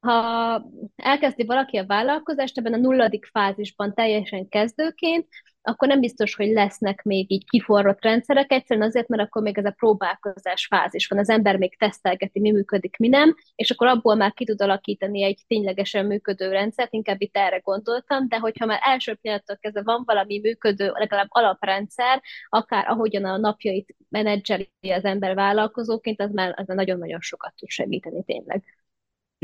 [0.03, 5.27] ha elkezdi valaki a vállalkozást ebben a nulladik fázisban teljesen kezdőként,
[5.61, 9.65] akkor nem biztos, hogy lesznek még így kiforrott rendszerek, egyszerűen azért, mert akkor még ez
[9.65, 14.15] a próbálkozás fázis van, az ember még tesztelgeti, mi működik, mi nem, és akkor abból
[14.15, 18.79] már ki tud alakítani egy ténylegesen működő rendszert, inkább itt erre gondoltam, de hogyha már
[18.81, 25.35] első pillanattól kezdve van valami működő, legalább alaprendszer, akár ahogyan a napjait menedzseli az ember
[25.35, 28.82] vállalkozóként, az már, az nagyon-nagyon sokat tud segíteni tényleg.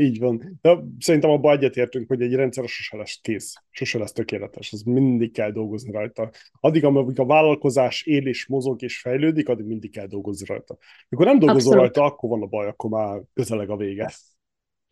[0.00, 0.58] Így van.
[0.62, 4.72] De szerintem abban egyetértünk, hogy egy rendszer sose lesz kész, sose lesz tökéletes.
[4.72, 6.30] Az mindig kell dolgozni rajta.
[6.60, 10.78] Addig, amíg a vállalkozás él és mozog és fejlődik, addig mindig kell dolgozni rajta.
[11.08, 11.96] Mikor nem dolgozol Abszolút.
[11.96, 14.12] rajta, akkor van a baj, akkor már közeleg a vége.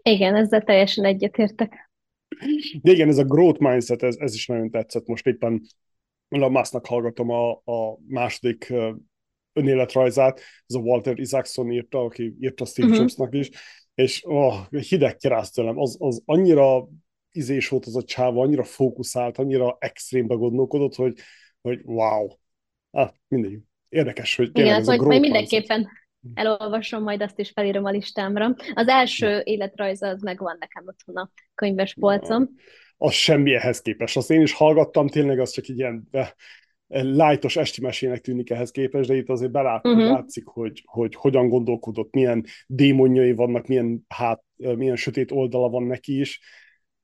[0.03, 1.91] Igen, ezzel teljesen egyetértek.
[2.83, 5.07] De igen, ez a growth mindset, ez, ez is nagyon tetszett.
[5.07, 5.63] Most éppen
[6.29, 8.73] a Musknak hallgatom a, a második
[9.53, 13.01] önéletrajzát, ez a Walter Isaacson írta, aki írta Steve uh-huh.
[13.01, 13.51] Jobsnak is,
[13.99, 16.89] és oh, hideg kerász tőlem, az, az annyira
[17.33, 21.19] izés volt az a csáva, annyira fókuszált, annyira extrémbe gondolkodott, hogy,
[21.61, 22.29] hogy wow.
[22.91, 23.59] Ah, mindegy.
[23.89, 25.89] Érdekes, hogy Igen, ez majd, majd mindenképpen
[26.35, 28.55] elolvasom, majd azt is felírom a listámra.
[28.75, 32.49] Az első életrajza az megvan nekem otthon a könyves polcom.
[32.97, 34.17] Az semmi ehhez képest.
[34.17, 36.09] Azt én is hallgattam, tényleg az csak egy ilyen
[36.89, 40.03] lájtos esti mesének tűnik ehhez képest, de itt azért belát, uh-huh.
[40.03, 46.21] látszik, hogy, hogy hogyan gondolkodott, milyen démonjai vannak, milyen, hát, milyen sötét oldala van neki
[46.21, 46.41] is,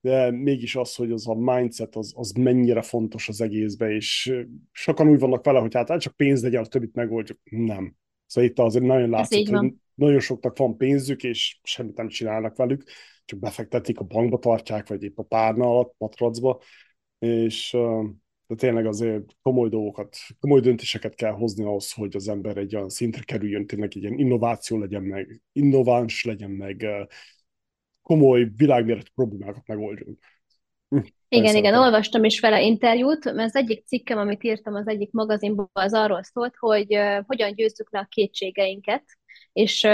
[0.01, 4.35] de mégis az, hogy az a mindset, az, az mennyire fontos az egészbe, és
[4.73, 7.39] sokan úgy vannak vele, hogy hát, hát csak pénz legyen, a többit megoldjuk.
[7.51, 7.95] Nem.
[8.27, 12.85] Szóval itt azért nagyon látszik, hogy nagyon soknak van pénzük, és semmit nem csinálnak velük,
[13.25, 16.61] csak befektetik, a bankba tartják, vagy épp a párna alatt, matracba,
[17.19, 17.77] és
[18.47, 22.89] de tényleg azért komoly dolgokat, komoly döntéseket kell hozni ahhoz, hogy az ember egy olyan
[22.89, 26.87] szintre kerüljön, tényleg egy ilyen innováció legyen meg, innováns legyen meg,
[28.03, 30.19] komoly világméretű problémákat megoldjon.
[30.89, 35.13] Hm, igen, igen, olvastam is vele interjút, mert az egyik cikkem, amit írtam az egyik
[35.13, 39.05] magazinban, az arról szólt, hogy uh, hogyan győzzük le a kétségeinket,
[39.53, 39.87] és,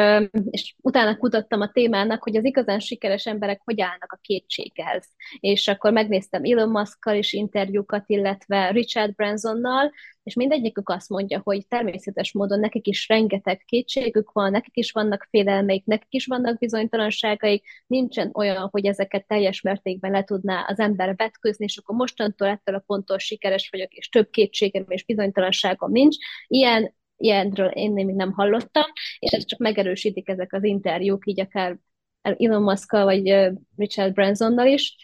[0.51, 5.09] és utána kutattam a témának, hogy az igazán sikeres emberek hogy állnak a kétséghez.
[5.41, 11.67] És akkor megnéztem Elon Muskkal is interjúkat, illetve Richard Bransonnal, és mindegyikük azt mondja, hogy
[11.67, 17.65] természetes módon nekik is rengeteg kétségük van, nekik is vannak félelmeik, nekik is vannak bizonytalanságaik,
[17.87, 22.75] nincsen olyan, hogy ezeket teljes mértékben le tudná az ember vetközni, és akkor mostantól ettől
[22.75, 26.17] a ponttól sikeres vagyok, és több kétségem és bizonytalanságom nincs.
[26.47, 28.85] Ilyen ilyenről én még nem hallottam,
[29.19, 31.79] és ez csak megerősítik ezek az interjúk, így akár
[32.23, 34.97] Elon musk vagy Richard Bransonnal is.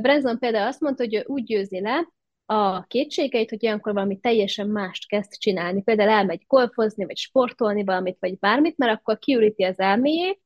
[0.00, 2.08] Branson például azt mondta, hogy úgy győzi le
[2.46, 5.82] a kétségeit, hogy ilyenkor valami teljesen mást kezd csinálni.
[5.82, 10.40] Például elmegy golfozni, vagy sportolni valamit, vagy bármit, mert akkor kiüríti az elméjét,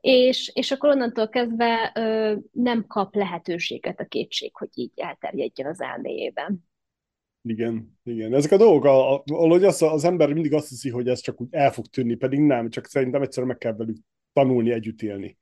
[0.00, 5.80] és, és akkor onnantól kezdve ö, nem kap lehetőséget a kétség, hogy így elterjedjen az
[5.80, 6.68] elméjében.
[7.46, 8.34] Igen, igen.
[8.34, 11.72] Ezek a dolgok, ahogy az, az ember mindig azt hiszi, hogy ez csak úgy el
[11.72, 13.96] fog tűnni, pedig nem, csak szerintem egyszerűen meg kell velük
[14.32, 15.38] tanulni, együtt élni.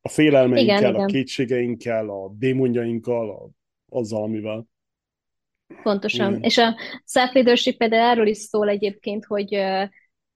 [0.00, 1.06] A félelmeinkkel, igen, a igen.
[1.06, 3.48] kétségeinkkel, a démonjainkkal, a,
[3.98, 4.66] azzal, amivel.
[5.82, 6.30] Pontosan.
[6.30, 6.42] Igen.
[6.42, 9.58] És a self-leadership például erről is szól egyébként, hogy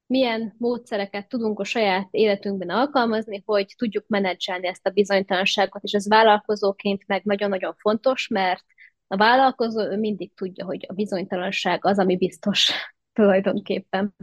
[0.06, 6.08] milyen módszereket tudunk a saját életünkben alkalmazni, hogy tudjuk menedzselni ezt a bizonytalanságot, és ez
[6.08, 8.64] vállalkozóként meg nagyon-nagyon fontos, mert
[9.12, 12.70] a vállalkozó ő mindig tudja, hogy a bizonytalanság az, ami biztos
[13.12, 14.14] tulajdonképpen.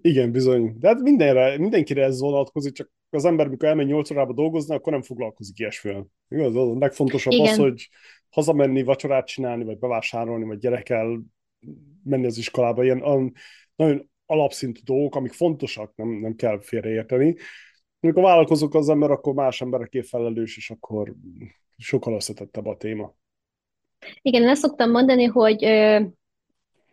[0.00, 0.76] Igen, bizony.
[0.78, 4.92] De hát mindenre, mindenkire ez vonatkozik, csak az ember, mikor elmegy 8 órába dolgozni, akkor
[4.92, 6.06] nem foglalkozik ilyesmivel.
[6.28, 6.56] Igaz?
[6.56, 7.46] A legfontosabb Igen.
[7.46, 7.88] az, hogy
[8.30, 11.22] hazamenni, vacsorát csinálni, vagy bevásárolni, vagy gyerekkel
[12.04, 12.84] menni az iskolába.
[12.84, 13.32] Ilyen um,
[13.76, 17.36] nagyon alapszintű dolgok, amik fontosak, nem, nem kell félreérteni.
[18.00, 21.14] Amikor vállalkozok az ember, akkor más emberekért felelős, és akkor
[21.76, 23.18] sokkal összetettebb a téma.
[24.22, 26.00] Igen, én azt szoktam mondani, hogy ö,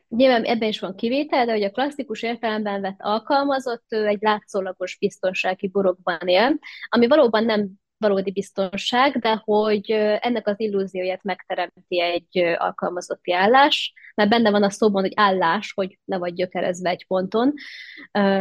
[0.09, 4.97] nyilván ebben is van kivétel, de hogy a klasszikus értelemben vett alkalmazott, ő egy látszólagos
[4.97, 12.37] biztonsági burokban él, ami valóban nem valódi biztonság, de hogy ennek az illúzióját megteremti egy
[12.57, 17.53] alkalmazotti állás, mert benne van a szóban, hogy állás, hogy le vagy gyökerezve egy ponton.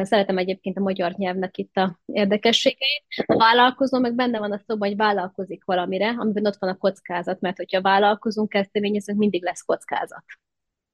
[0.02, 3.04] Szeretem egyébként a magyar nyelvnek itt a érdekességeit.
[3.26, 7.40] A vállalkozó meg benne van a szóban, hogy vállalkozik valamire, amiben ott van a kockázat,
[7.40, 10.24] mert hogyha vállalkozunk, kezdeményezünk, mindig lesz kockázat.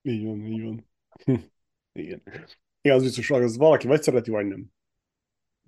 [0.01, 0.89] Így van, így van.
[1.93, 2.21] Igen.
[2.81, 4.71] Igen, az biztos, az valaki vagy szereti, vagy nem.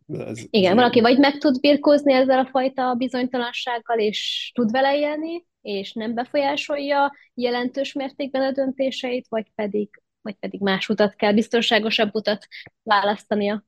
[0.07, 4.97] Ez, Igen, ez valaki vagy meg tud birkózni ezzel a fajta bizonytalansággal, és tud vele
[4.97, 9.89] élni, és nem befolyásolja jelentős mértékben a döntéseit, vagy pedig,
[10.21, 12.47] vagy pedig más utat kell, biztonságosabb utat
[12.83, 13.65] választania.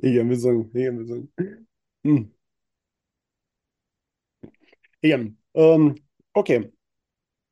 [0.00, 1.32] Igen, bizony, igen, bizony.
[2.00, 2.22] Hm.
[5.00, 5.92] Igen, um,
[6.32, 6.56] oké.
[6.56, 6.70] Okay.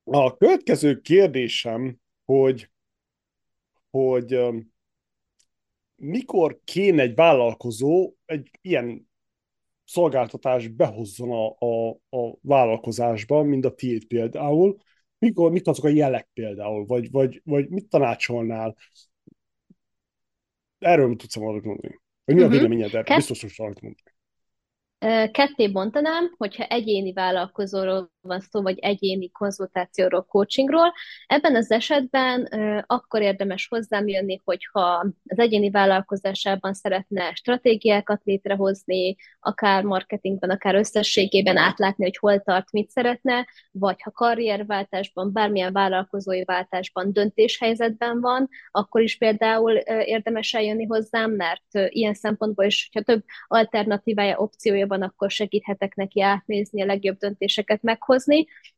[0.05, 2.71] A következő kérdésem, hogy,
[3.91, 4.75] hogy um,
[5.97, 9.09] mikor kéne egy vállalkozó egy ilyen
[9.85, 14.77] szolgáltatást behozzon a, a, a vállalkozásba, mint a tiéd például,
[15.19, 18.77] mikor, mit azok a jelek például, vagy, vagy, vagy mit tanácsolnál?
[20.79, 22.01] Erről tudsz valamit mondani?
[22.25, 22.61] Vagy mi a uh-huh.
[22.61, 23.17] véleményed erről?
[23.17, 24.15] Biztos, hogy valamit mondani.
[25.31, 30.93] Ketté bontanám, hogyha egyéni vállalkozóról van szó, vagy egyéni konzultációról, coachingról.
[31.27, 32.45] Ebben az esetben
[32.87, 41.57] akkor érdemes hozzám jönni, hogyha az egyéni vállalkozásában szeretne stratégiákat létrehozni, akár marketingben, akár összességében
[41.57, 49.01] átlátni, hogy hol tart, mit szeretne, vagy ha karrierváltásban, bármilyen vállalkozói váltásban, döntéshelyzetben van, akkor
[49.01, 55.31] is például érdemes eljönni hozzám, mert ilyen szempontból is, ha több alternatívája, opciója van, akkor
[55.31, 58.15] segíthetek neki átnézni, a legjobb döntéseket meghozni.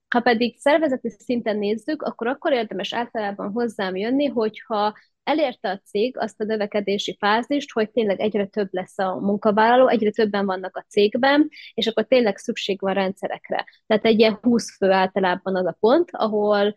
[0.08, 6.16] Ha pedig szervezeti szinten nézzük, akkor akkor érdemes általában hozzám jönni, hogyha elérte a cég
[6.18, 10.84] azt a növekedési fázist, hogy tényleg egyre több lesz a munkavállaló, egyre többen vannak a
[10.88, 13.64] cégben, és akkor tényleg szükség van rendszerekre.
[13.86, 16.74] Tehát egy ilyen 20 fő általában az a pont, ahol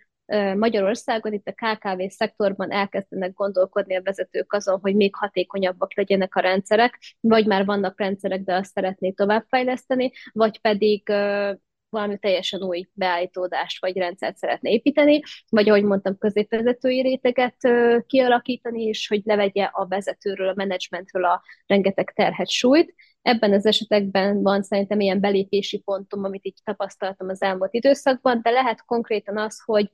[0.55, 6.39] Magyarországon itt a KKV szektorban elkezdenek gondolkodni a vezetők azon, hogy még hatékonyabbak legyenek a
[6.39, 11.03] rendszerek, vagy már vannak rendszerek, de azt szeretné továbbfejleszteni, vagy pedig
[11.91, 17.57] valami teljesen új beállítódást vagy rendszert szeretne építeni, vagy ahogy mondtam, középvezetői réteget
[18.05, 22.93] kialakítani, és hogy levegye a vezetőről, a menedzsmentről a rengeteg terhet súlyt.
[23.21, 28.49] Ebben az esetekben van szerintem ilyen belépési pontom, amit így tapasztaltam az elmúlt időszakban, de
[28.49, 29.91] lehet konkrétan az, hogy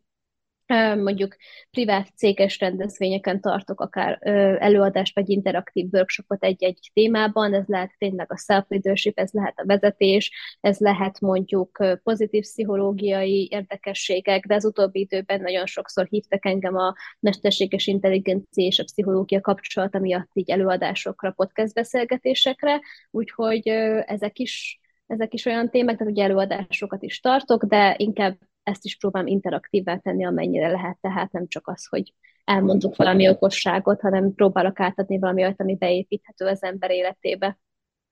[0.96, 1.36] mondjuk
[1.72, 4.20] privát céges rendezvényeken tartok akár
[4.60, 10.32] előadást vagy interaktív workshopot egy-egy témában, ez lehet tényleg a self-leadership, ez lehet a vezetés,
[10.62, 16.94] ez lehet mondjuk pozitív pszichológiai érdekességek, de az utóbbi időben nagyon sokszor hívtak engem a
[17.20, 23.68] mesterséges intelligencia és a pszichológia kapcsolata miatt így előadásokra, podcast beszélgetésekre, úgyhogy
[24.06, 28.38] ezek is ezek is olyan témák, tehát ugye előadásokat is tartok, de inkább
[28.68, 32.14] ezt is próbálom interaktívvá tenni, amennyire lehet, tehát nem csak az, hogy
[32.44, 37.60] elmondok valami okosságot, hanem próbálok átadni valami olyat, ami beépíthető az ember életébe.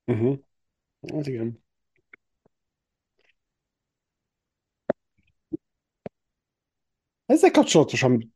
[0.06, 0.38] Uh-huh.
[1.14, 1.64] Hát igen.
[7.26, 8.34] Ezzel kapcsolatosan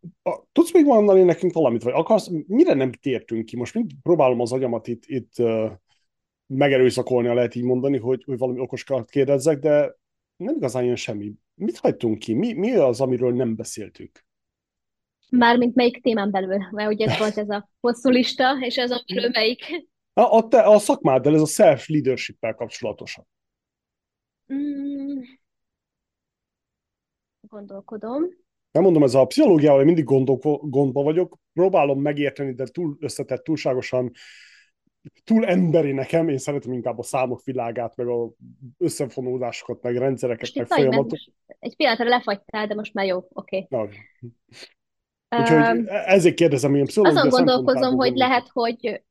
[0.51, 3.57] tudsz még mondani nekünk valamit, vagy akarsz, mire nem tértünk ki?
[3.57, 5.71] Most mind próbálom az agyamat itt, itt uh,
[6.45, 9.95] megerőszakolni, lehet így mondani, hogy, hogy valami okoskat kérdezzek, de
[10.35, 11.33] nem igazán jön semmi.
[11.59, 12.33] Mit hagytunk ki?
[12.33, 14.25] Mi, mi az, amiről nem beszéltük?
[15.29, 16.57] Mármint melyik témán belül?
[16.71, 19.63] Mert ugye volt ez a hosszú lista, és ez amiről melyik?
[20.13, 23.27] A, a, te, a szakmáddal, ez a self-leadership-el kapcsolatosan.
[24.53, 25.21] Mm.
[27.41, 28.23] Gondolkodom.
[28.71, 34.11] Nem mondom, ez a pszichológiával mindig gondok, gondba vagyok, próbálom megérteni, de túl összetett, túlságosan
[35.23, 38.29] túl emberi nekem, én szeretem inkább a számok világát, meg a
[38.77, 41.19] összefonódásokat, meg rendszereket, meg folyamatot.
[41.59, 43.67] Egy pillanatra lefagytál, de most már jó, oké.
[43.69, 43.87] Okay.
[45.37, 49.03] Úgyhogy um, ezért kérdezem, ilyen pszichológia Azon gondolkozom, hogy lehet, hogy,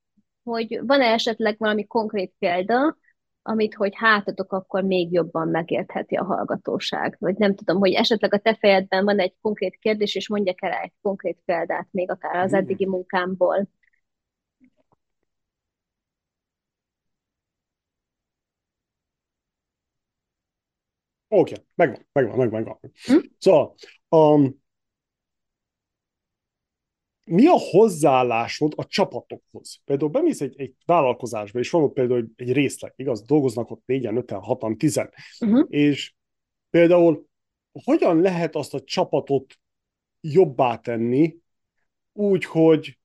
[0.43, 2.97] hogy van-e esetleg valami konkrét példa,
[3.43, 7.17] amit, hogy hátadok, akkor még jobban megértheti a hallgatóság.
[7.19, 10.73] Vagy nem tudom, hogy esetleg a te fejedben van egy konkrét kérdés, és mondjak el
[10.73, 13.69] egy konkrét példát, még akár az eddigi munkámból.
[21.29, 22.61] Oké, okay, megvan, megvan, megvan.
[22.61, 22.93] megvan.
[23.05, 23.27] Hm?
[23.39, 23.75] Szóval,
[24.09, 24.67] um,
[27.25, 29.81] mi a hozzáállásod a csapatokhoz?
[29.85, 33.23] Például bemész egy, egy vállalkozásba, és van ott például egy részleg, igaz?
[33.23, 35.11] Dolgoznak ott négyen, öten, hatan, tizen.
[35.41, 35.67] Uh-huh.
[35.69, 36.15] És
[36.71, 37.27] például
[37.85, 39.59] hogyan lehet azt a csapatot
[40.21, 41.37] jobbá tenni,
[42.13, 42.98] úgy, hogy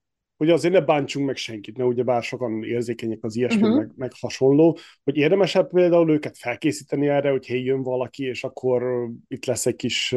[0.44, 3.78] hogy azért ne bántsunk meg senkit, mert ugye bár sokan érzékenyek az ilyesmi, uh-huh.
[3.78, 9.10] meg, meg hasonló, hogy érdemesebb például őket felkészíteni erre, hogy hé, jön valaki, és akkor
[9.28, 10.16] itt lesz egy kis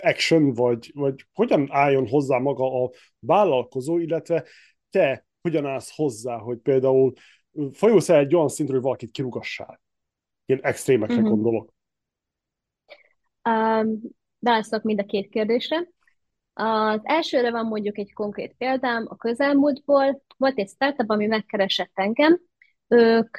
[0.00, 4.44] action, vagy, vagy hogyan álljon hozzá maga a vállalkozó, illetve
[4.90, 7.12] te hogyan állsz hozzá, hogy például
[7.72, 9.80] folyulsz el egy olyan szintről, hogy valakit kirugassál.
[10.46, 11.30] Ilyen extrémekre uh-huh.
[11.30, 11.74] gondolok.
[13.48, 14.00] Um,
[14.38, 15.88] válaszolok mind a két kérdésre.
[16.54, 20.22] Az elsőre van mondjuk egy konkrét példám a közelmúltból.
[20.36, 22.40] Volt egy startup, ami megkeresett engem.
[22.88, 23.36] Ők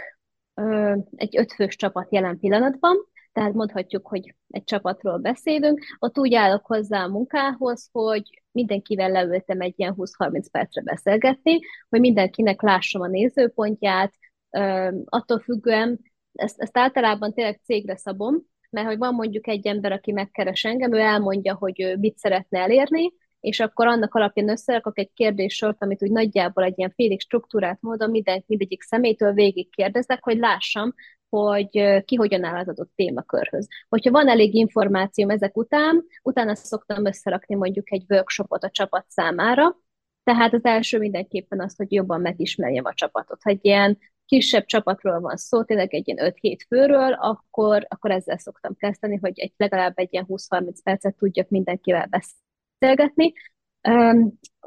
[0.54, 2.96] ö, egy ötfős csapat jelen pillanatban,
[3.32, 5.80] tehát mondhatjuk, hogy egy csapatról beszélünk.
[6.00, 11.60] Ott úgy állok hozzá a munkához, hogy mindenkivel leültem egy ilyen 20-30 percre beszélgetni,
[11.90, 14.14] hogy mindenkinek lássam a nézőpontját,
[14.50, 16.00] ö, attól függően,
[16.34, 18.36] ezt, ezt általában tényleg cégre szabom,
[18.76, 22.60] mert hogy van mondjuk egy ember, aki megkeres engem, ő elmondja, hogy ő mit szeretne
[22.60, 27.82] elérni, és akkor annak alapján összerakok egy kérdéssort, amit úgy nagyjából egy ilyen félig struktúrát
[27.82, 30.94] módon minden, mindegyik szemétől végig kérdezek, hogy lássam,
[31.30, 33.68] hogy ki hogyan áll az adott témakörhöz.
[33.90, 39.78] Hogyha van elég információm ezek után, utána szoktam összerakni mondjuk egy workshopot a csapat számára,
[40.24, 43.42] tehát az első mindenképpen az, hogy jobban megismerjem a csapatot.
[43.42, 48.38] Ha egy ilyen kisebb csapatról van szó, tényleg egy ilyen 5-7 főről, akkor, akkor ezzel
[48.38, 53.34] szoktam kezdeni, hogy egy, legalább egy ilyen 20-30 percet tudjak mindenkivel beszélgetni.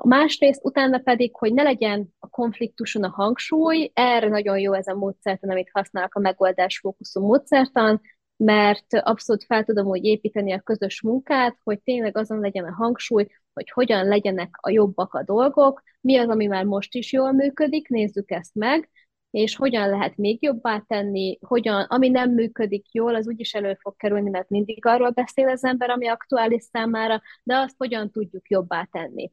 [0.03, 4.95] Másrészt utána pedig, hogy ne legyen a konfliktuson a hangsúly, erre nagyon jó ez a
[4.95, 8.01] módszertan, amit használok a megoldás fókuszú módszertan,
[8.37, 13.27] mert abszolút fel tudom úgy építeni a közös munkát, hogy tényleg azon legyen a hangsúly,
[13.53, 17.89] hogy hogyan legyenek a jobbak a dolgok, mi az, ami már most is jól működik,
[17.89, 18.91] nézzük ezt meg,
[19.31, 23.97] és hogyan lehet még jobbá tenni, hogyan, ami nem működik jól, az úgyis elő fog
[23.97, 28.89] kerülni, mert mindig arról beszél az ember, ami aktuális számára, de azt hogyan tudjuk jobbá
[28.91, 29.33] tenni.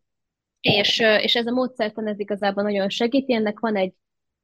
[0.61, 3.93] És, és ez a módszertan ez igazából nagyon segíti, ennek van egy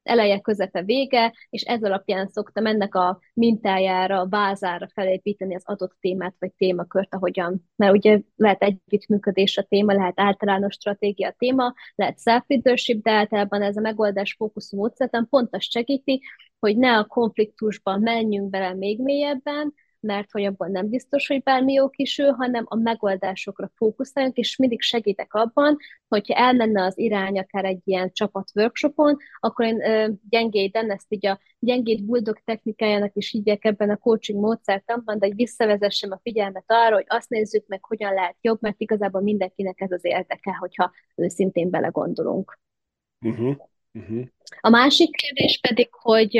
[0.02, 5.96] eleje, közepe, vége, és ez alapján szoktam ennek a mintájára, a bázára felépíteni az adott
[6.00, 11.74] témát, vagy témakört, ahogyan, mert ugye lehet együttműködés a téma, lehet általános stratégia a téma,
[11.94, 16.20] lehet self-leadership, de általában ez a megoldás fókuszú módszertan pont azt segíti,
[16.58, 21.72] hogy ne a konfliktusban menjünk bele még mélyebben, mert hogy abban nem biztos, hogy bármi
[21.72, 25.76] jó kisül, hanem a megoldásokra fókuszáljunk, és mindig segítek abban,
[26.08, 31.40] hogyha elmenne az irány akár egy ilyen csapat workshopon, akkor én gyengéden, ezt így a
[31.58, 36.94] gyengéd buldog technikájának is hívják ebben a coaching módszertanban, de hogy visszavezessem a figyelmet arra,
[36.94, 41.70] hogy azt nézzük meg, hogyan lehet jobb, mert igazából mindenkinek ez az érdeke, hogyha őszintén
[41.70, 42.58] belegondolunk.
[43.20, 43.56] Uh-huh.
[43.92, 44.24] Uh-huh.
[44.60, 46.36] A másik kérdés pedig, hogy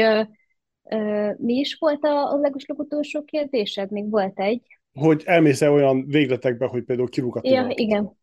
[1.36, 3.90] mi is volt a, a legutolsó kérdésed?
[3.90, 4.62] Még volt egy.
[4.94, 7.50] Hogy elmész-e olyan végletekbe, hogy például kirúgatod?
[7.50, 8.20] Ja, igen.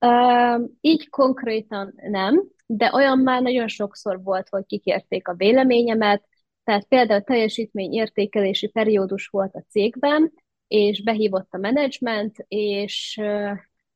[0.00, 6.24] Uh, így konkrétan nem, de olyan már nagyon sokszor volt, hogy kikérték a véleményemet,
[6.64, 10.32] tehát például teljesítmény értékelési periódus volt a cégben,
[10.66, 13.20] és behívott a menedzsment, és,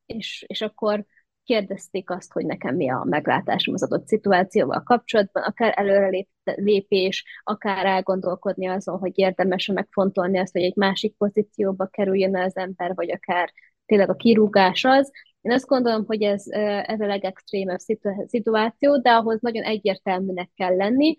[0.05, 1.05] és, és akkor
[1.47, 8.67] kérdezték azt, hogy nekem mi a meglátásom az adott szituációval kapcsolatban, akár előrelépés, akár elgondolkodni
[8.67, 13.53] azon, hogy érdemes-e megfontolni azt, hogy egy másik pozícióba kerüljön az ember, vagy akár
[13.85, 15.11] tényleg a kirúgás az.
[15.41, 16.43] Én azt gondolom, hogy ez,
[16.85, 17.79] ez a legextrémebb
[18.27, 21.15] szituáció, de ahhoz nagyon egyértelműnek kell lenni.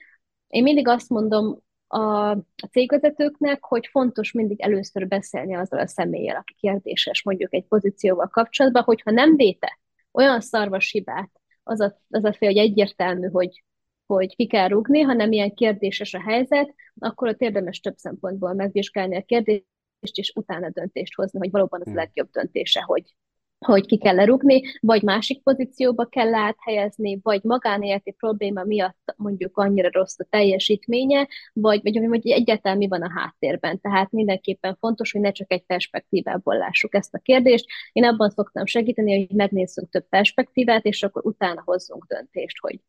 [0.48, 6.36] Én mindig azt mondom a, a cégvezetőknek, hogy fontos mindig először beszélni azzal a személlyel,
[6.36, 9.78] aki kérdéses mondjuk egy pozícióval kapcsolatban, hogyha nem véte,
[10.12, 11.30] olyan szarvas hibát,
[11.62, 13.64] az a, az a fél, hogy egyértelmű, hogy,
[14.06, 19.16] hogy ki kell rúgni, hanem ilyen kérdéses a helyzet, akkor ott érdemes több szempontból megvizsgálni
[19.16, 19.64] a kérdést,
[20.00, 21.98] és utána döntést hozni, hogy valóban az a hmm.
[21.98, 23.14] legjobb döntése, hogy,
[23.58, 29.88] hogy ki kell lerúgni, vagy másik pozícióba kell áthelyezni, vagy magánéleti probléma miatt mondjuk annyira
[29.92, 33.80] rossz a teljesítménye, vagy, vagy, vagy egyáltalán mi van a háttérben.
[33.80, 37.66] Tehát mindenképpen fontos, hogy ne csak egy perspektívából lássuk ezt a kérdést.
[37.92, 42.80] Én abban szoktam segíteni, hogy megnézzünk több perspektívát, és akkor utána hozzunk döntést, hogy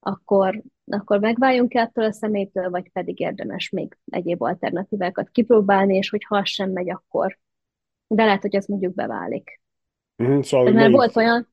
[0.00, 6.24] akkor, akkor megváljunk-e attól a szemétől, vagy pedig érdemes még egyéb alternatívákat kipróbálni, és hogy
[6.24, 7.38] ha az sem megy, akkor
[8.06, 9.61] de lehet, hogy ez mondjuk beválik.
[10.22, 11.48] Uh-huh, szóval mert volt olyan,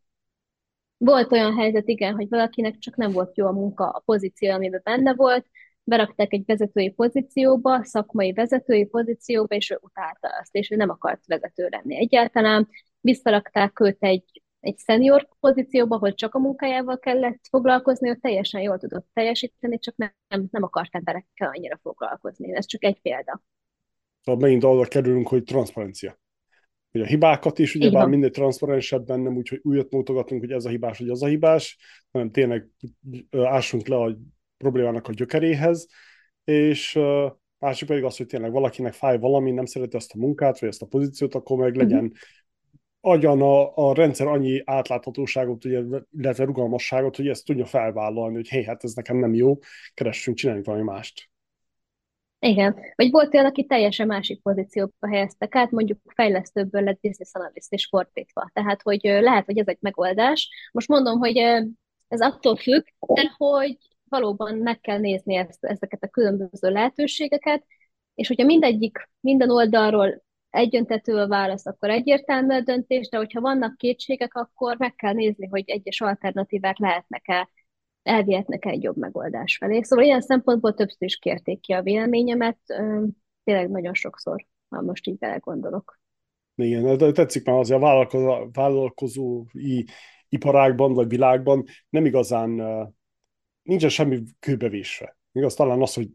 [0.97, 4.81] volt olyan helyzet, igen, hogy valakinek csak nem volt jó a munka, a pozíció, amiben
[4.83, 5.45] benne volt,
[5.83, 11.25] berakták egy vezetői pozícióba, szakmai vezetői pozícióba, és ő utálta azt, és ő nem akart
[11.25, 12.67] vezető lenni egyáltalán.
[13.01, 18.77] Visszarakták őt egy, egy senior pozícióba, ahol csak a munkájával kellett foglalkozni, ő teljesen jól
[18.77, 20.13] tudott teljesíteni, csak nem,
[20.49, 22.55] nem, akart emberekkel annyira foglalkozni.
[22.55, 23.41] Ez csak egy példa.
[24.23, 26.19] Szóval megint oda kerülünk, hogy transzparencia
[26.91, 30.65] hogy a hibákat is, ugye bár minél transzparensebben, nem úgy, hogy újat mutogatunk, hogy ez
[30.65, 31.77] a hibás, vagy az a hibás,
[32.11, 32.69] hanem tényleg
[33.31, 34.17] ássunk le a
[34.57, 35.87] problémának a gyökeréhez,
[36.43, 36.99] és
[37.57, 40.81] másik pedig az, hogy tényleg valakinek fáj valami, nem szereti azt a munkát, vagy ezt
[40.81, 42.17] a pozíciót, akkor meg legyen uh-huh.
[43.01, 45.81] agyan a, a rendszer annyi átláthatóságot, ugye,
[46.17, 49.57] illetve rugalmasságot, hogy ezt tudja felvállalni, hogy hé, hát ez nekem nem jó,
[49.93, 51.29] keressünk, csináljunk valami mást.
[52.39, 52.75] Igen.
[52.95, 57.85] Vagy volt olyan, aki teljesen másik pozícióba helyeztek át, mondjuk fejlesztőből lett business analyst és
[57.85, 58.49] fordítva.
[58.53, 60.49] Tehát, hogy lehet, hogy ez egy megoldás.
[60.71, 61.37] Most mondom, hogy
[62.07, 63.77] ez attól függ, de hogy
[64.09, 67.65] valóban meg kell nézni ezt, ezeket a különböző lehetőségeket,
[68.15, 73.77] és hogyha mindegyik, minden oldalról egyöntető a válasz, akkor egyértelmű a döntés, de hogyha vannak
[73.77, 77.49] kétségek, akkor meg kell nézni, hogy egyes alternatívák lehetnek-e
[78.03, 79.81] elvihetnek egy jobb megoldás felé.
[79.81, 82.57] Szóval ilyen szempontból többször is kérték ki a véleményemet,
[83.43, 85.99] tényleg nagyon sokszor, ha most így belegondolok.
[86.55, 89.83] Igen, tetszik már azért a vállalkozó, vállalkozói
[90.29, 92.49] iparágban vagy világban nem igazán
[93.61, 95.17] nincsen semmi kőbevésve.
[95.31, 96.09] Igaz, talán az, hogy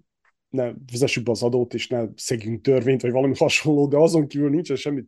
[0.48, 4.50] ne fizessük be az adót, és ne szegjünk törvényt, vagy valami hasonló, de azon kívül
[4.50, 5.04] nincsen semmi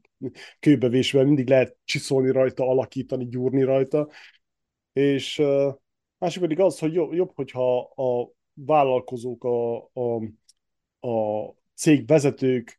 [0.60, 4.08] kőbevésve, mindig lehet csiszolni rajta, alakítani, gyúrni rajta,
[4.92, 5.42] és
[6.18, 10.22] Másik pedig az, hogy jobb, jobb hogyha a vállalkozók, a, a,
[11.08, 12.76] a cégvezetők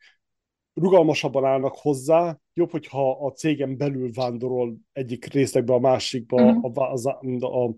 [0.74, 6.78] rugalmasabban állnak hozzá, jobb, hogyha a cégen belül vándorol egyik részlegbe a másikba uh-huh.
[6.78, 7.76] a, a, a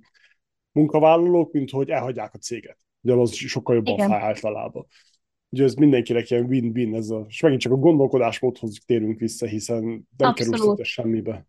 [0.71, 2.77] munkavállalók, mint hogy elhagyják a céget.
[3.01, 4.09] Ugye az sokkal jobban Igen.
[4.09, 4.85] fáj általában.
[5.49, 9.83] Ugye ez mindenkinek ilyen win-win, ez a, és megint csak a gondolkodásmódhoz térünk vissza, hiszen
[10.17, 10.59] nem Abszolút.
[10.59, 11.47] kerül semmibe.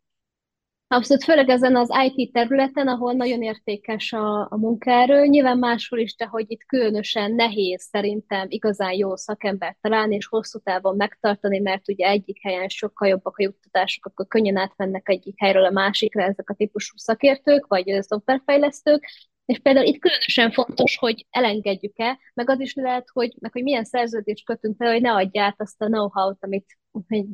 [0.92, 6.16] Abszolút, főleg ezen az IT területen, ahol nagyon értékes a, a munkaerő, nyilván máshol is,
[6.16, 11.88] de hogy itt különösen nehéz szerintem igazán jó szakembert találni, és hosszú távon megtartani, mert
[11.88, 16.50] ugye egyik helyen sokkal jobbak a juttatások, akkor könnyen átmennek egyik helyről a másikra ezek
[16.50, 19.06] a típusú szakértők, vagy szoftverfejlesztők,
[19.50, 23.84] és például itt különösen fontos, hogy elengedjük-e, meg az is lehet, hogy, meg hogy milyen
[23.84, 26.76] szerződést kötünk fel, hogy ne adj át azt a know-how-t, amit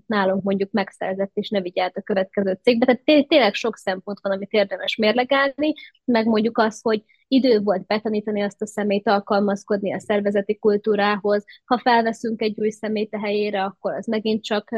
[0.06, 2.86] nálunk mondjuk megszerzett, és ne vigye át a következő cégbe.
[2.86, 5.72] Tehát té- tényleg sok szempont van, amit érdemes mérlegelni,
[6.04, 11.44] meg mondjuk az, hogy idő volt betanítani azt a szemét, alkalmazkodni a szervezeti kultúrához.
[11.64, 14.70] Ha felveszünk egy új szemét a helyére, akkor az megint csak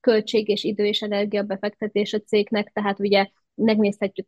[0.00, 3.26] költség és idő és energia befektetés a cégnek, tehát ugye
[3.58, 4.26] megnézhetjük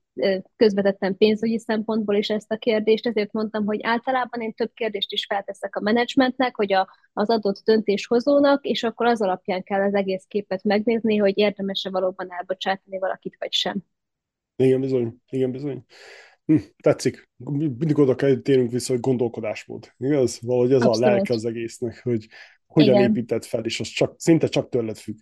[0.57, 5.27] közvetetten pénzügyi szempontból is ezt a kérdést, ezért mondtam, hogy általában én több kérdést is
[5.27, 10.24] felteszek a menedzsmentnek, hogy a, az adott döntéshozónak, és akkor az alapján kell az egész
[10.28, 13.78] képet megnézni, hogy érdemes-e valóban elbocsátani valakit, vagy sem.
[14.57, 15.85] Igen, bizony, igen, bizony.
[16.44, 17.28] Hm, tetszik.
[17.36, 19.93] Mindig oda kell térünk vissza, hogy gondolkodásmód.
[19.98, 20.40] Igaz?
[20.43, 21.09] Valahogy ez Abszolút.
[21.09, 22.27] a lelke az egésznek, hogy
[22.66, 23.11] hogyan igen.
[23.11, 25.16] építed fel, és az csak, szinte csak tőled függ.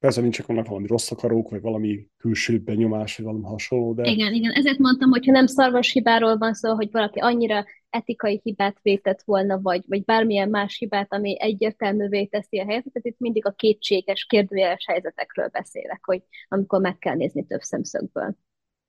[0.00, 4.10] Persze nincs annak valami rossz akarók, vagy valami külső benyomás, vagy valami hasonló, de...
[4.10, 4.52] Igen, igen.
[4.52, 9.22] Ezért mondtam, hogy ha nem szarvas hibáról van szó, hogy valaki annyira etikai hibát vétett
[9.22, 14.24] volna, vagy, vagy bármilyen más hibát, ami egyértelművé teszi a helyzetet, itt mindig a kétséges,
[14.24, 18.36] kérdőjeles helyzetekről beszélek, hogy amikor meg kell nézni több szemszögből.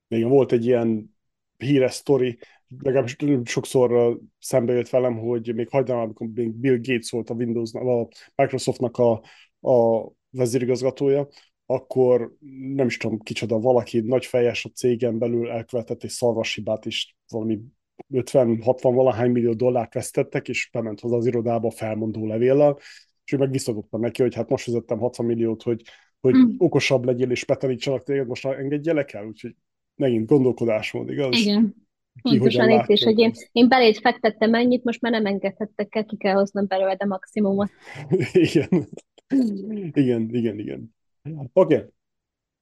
[0.08, 1.16] Igen, volt egy ilyen
[1.58, 2.38] híres sztori,
[2.80, 7.74] legalábbis sokszor szembe jött velem, hogy még hajdan, amikor még Bill Gates volt a Windows,
[7.74, 9.12] a Microsoftnak a,
[9.70, 11.28] a vezérigazgatója,
[11.66, 12.36] akkor
[12.76, 17.60] nem is tudom kicsoda, valaki nagy fejes a cégen belül elkövetett egy szarvashibát is, valami
[18.14, 22.78] 50-60 valahány millió dollárt vesztettek, és bement hozzá az irodába felmondó levéllel,
[23.26, 25.82] és ő meg visszadottam neki, hogy hát most fizettem 60 milliót, hogy,
[26.20, 26.56] hogy mm.
[26.58, 29.56] okosabb legyél, és betanítsanak téged, most engedjelek el, úgyhogy
[29.96, 31.38] megint gondolkodásmód, igaz?
[31.38, 31.76] Igen.
[32.22, 36.06] Ki Pontosan itt is, hogy én, én belét fektettem ennyit, most már nem engedhettek el,
[36.06, 37.70] ki kell hoznom belőle a maximumot.
[38.34, 38.88] Igen.
[39.94, 40.96] Igen, igen, igen.
[41.54, 41.76] Oké.
[41.76, 41.88] Okay.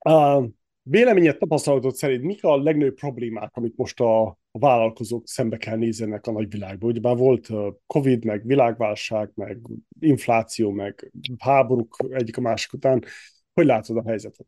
[0.05, 0.49] Uh,
[0.81, 6.27] véleményed, tapasztalatod szerint mik a legnagyobb problémák, amit most a, a vállalkozók szembe kell nézzenek
[6.27, 6.89] a nagyvilágban?
[6.89, 7.49] Ugye már volt
[7.87, 9.59] Covid, meg világválság, meg
[9.99, 13.03] infláció, meg háborúk egyik a másik után.
[13.53, 14.47] Hogy látod a helyzetet?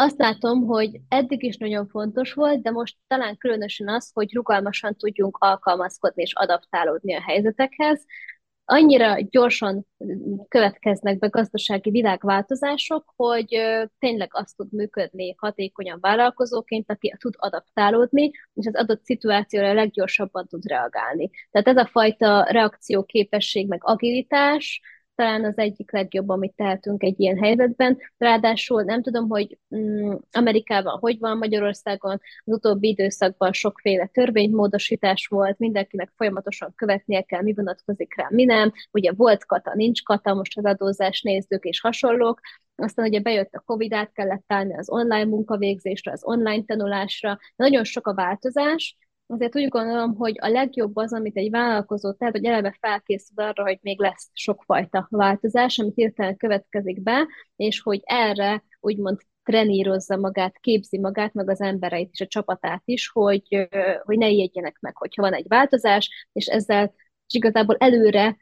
[0.00, 4.96] Azt látom, hogy eddig is nagyon fontos volt, de most talán különösen az, hogy rugalmasan
[4.96, 8.04] tudjunk alkalmazkodni és adaptálódni a helyzetekhez
[8.70, 9.86] annyira gyorsan
[10.48, 13.56] következnek be gazdasági világváltozások, hogy
[13.98, 20.66] tényleg azt tud működni hatékonyan vállalkozóként, aki tud adaptálódni, és az adott szituációra leggyorsabban tud
[20.66, 21.30] reagálni.
[21.50, 24.80] Tehát ez a fajta reakcióképesség, meg agilitás,
[25.18, 27.98] talán az egyik legjobb, amit tehetünk egy ilyen helyzetben.
[28.18, 35.58] Ráadásul nem tudom, hogy mm, Amerikában hogy van, Magyarországon az utóbbi időszakban sokféle törvénymódosítás volt,
[35.58, 38.72] mindenkinek folyamatosan követnie kell, mi vonatkozik rá, mi nem.
[38.90, 42.40] Ugye volt kata, nincs kata, most az adózás nézők és hasonlók.
[42.76, 47.38] Aztán ugye bejött a Covid, át kellett állni az online munkavégzésre, az online tanulásra.
[47.56, 48.96] Nagyon sok a változás,
[49.28, 53.62] azért úgy gondolom, hogy a legjobb az, amit egy vállalkozó tehát, hogy eleve felkészül arra,
[53.62, 57.26] hogy még lesz sokfajta változás, amit hirtelen következik be,
[57.56, 63.08] és hogy erre úgymond trenírozza magát, képzi magát, meg az embereit és a csapatát is,
[63.08, 63.68] hogy,
[64.02, 66.94] hogy ne ijedjenek meg, hogyha van egy változás, és ezzel
[67.28, 68.36] és igazából előre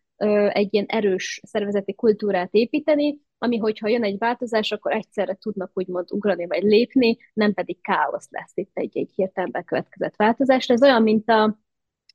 [0.48, 6.12] egy ilyen erős szervezeti kultúrát építeni, ami hogyha jön egy változás, akkor egyszerre tudnak úgymond
[6.12, 10.68] ugrani vagy lépni, nem pedig káosz lesz itt egy-egy hirtelen bekövetkezett változás.
[10.68, 11.58] Ez olyan, mint a,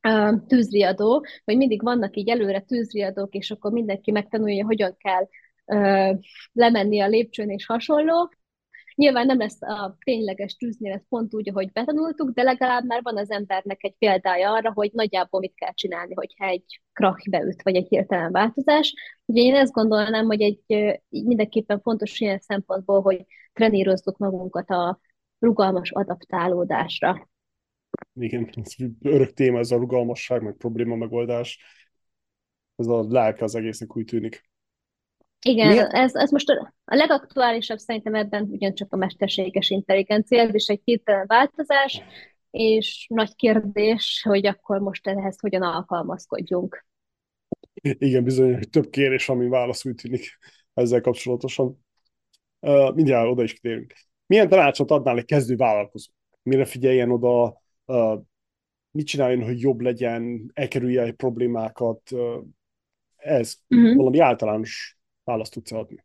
[0.02, 5.28] a tűzriadó, hogy mindig vannak így előre tűzriadók, és akkor mindenki megtanulja, hogyan kell
[6.52, 8.32] lemenni a lépcsőn és hasonló,
[9.02, 13.32] Nyilván nem lesz a tényleges tűznél pont úgy, ahogy betanultuk, de legalább már van az
[13.32, 17.88] embernek egy példája arra, hogy nagyjából mit kell csinálni, hogyha egy krach beüt, vagy egy
[17.88, 18.94] hirtelen változás.
[19.26, 20.64] Ugye én ezt gondolnám, hogy egy
[21.10, 25.00] mindenképpen fontos ilyen szempontból, hogy trenírozzuk magunkat a
[25.40, 27.30] rugalmas adaptálódásra.
[28.14, 28.50] Igen,
[29.02, 31.60] örök téma ez a rugalmasság, meg probléma megoldás.
[32.76, 34.51] Ez a lelke az egésznek úgy tűnik.
[35.46, 40.68] Igen, ez, ez most a, a legaktuálisabb szerintem ebben ugyancsak a mesterséges intelligencia, ez is
[40.68, 42.02] egy hirtelen változás,
[42.52, 46.86] és nagy kérdés, hogy akkor most ehhez hogyan alkalmazkodjunk.
[47.82, 50.38] Igen, bizony, több kérés, ami válasz úgy tűnik
[50.74, 51.86] ezzel kapcsolatosan.
[52.60, 53.94] Uh, mindjárt oda is kitérünk.
[54.26, 56.12] Milyen tanácsot adnál egy kezdő vállalkozó?
[56.44, 58.20] Mire figyeljen oda, uh,
[58.92, 62.12] mit csináljon, hogy jobb legyen, elkerülje egy problémákat?
[62.12, 62.44] Uh,
[63.16, 63.96] ez uh-huh.
[63.96, 66.04] valami általános választ tudsz adni.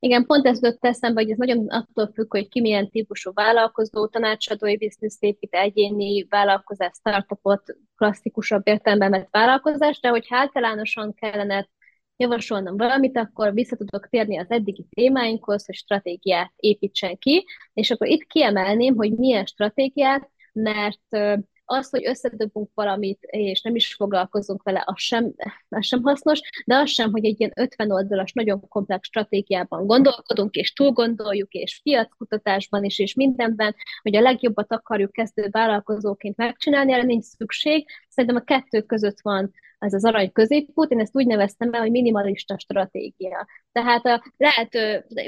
[0.00, 4.06] Igen, pont ez jutott eszembe, hogy ez nagyon attól függ, hogy ki milyen típusú vállalkozó,
[4.06, 11.68] tanácsadói bizniszt épít, egyéni vállalkozás, startupot, klasszikusabb értelemben vett vállalkozás, de hogy általánosan kellene
[12.16, 18.06] javasolnom valamit, akkor vissza tudok térni az eddigi témáinkhoz, hogy stratégiát építsen ki, és akkor
[18.06, 21.16] itt kiemelném, hogy milyen stratégiát, mert
[21.70, 25.34] az, hogy összedobunk valamit, és nem is foglalkozunk vele, az sem,
[25.68, 30.54] az sem hasznos, de az sem, hogy egy ilyen 50 oldalas, nagyon komplex stratégiában gondolkodunk,
[30.54, 36.92] és túl gondoljuk, és piackutatásban is, és mindenben, hogy a legjobbat akarjuk kezdő vállalkozóként megcsinálni,
[36.92, 37.88] erre nincs szükség.
[38.08, 41.90] Szerintem a kettő között van ez az arany középút, én ezt úgy neveztem be, hogy
[41.90, 43.46] minimalista stratégia.
[43.72, 44.74] Tehát a, lehet,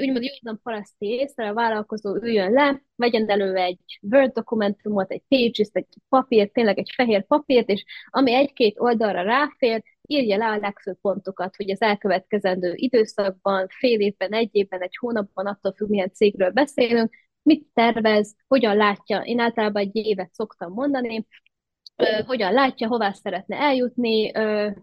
[0.01, 5.69] úgymond józan paraszti észre, a vállalkozó üljön le, vegyen elő egy Word dokumentumot, egy pages
[5.71, 10.97] egy papírt, tényleg egy fehér papírt, és ami egy-két oldalra ráfér, írja le a legfőbb
[11.01, 16.51] pontokat, hogy az elkövetkezendő időszakban, fél évben, egy évben, egy hónapban, attól függ, milyen cégről
[16.51, 17.13] beszélünk,
[17.43, 19.19] mit tervez, hogyan látja.
[19.19, 21.25] Én általában egy évet szoktam mondani,
[22.25, 24.31] hogyan látja, hová szeretne eljutni,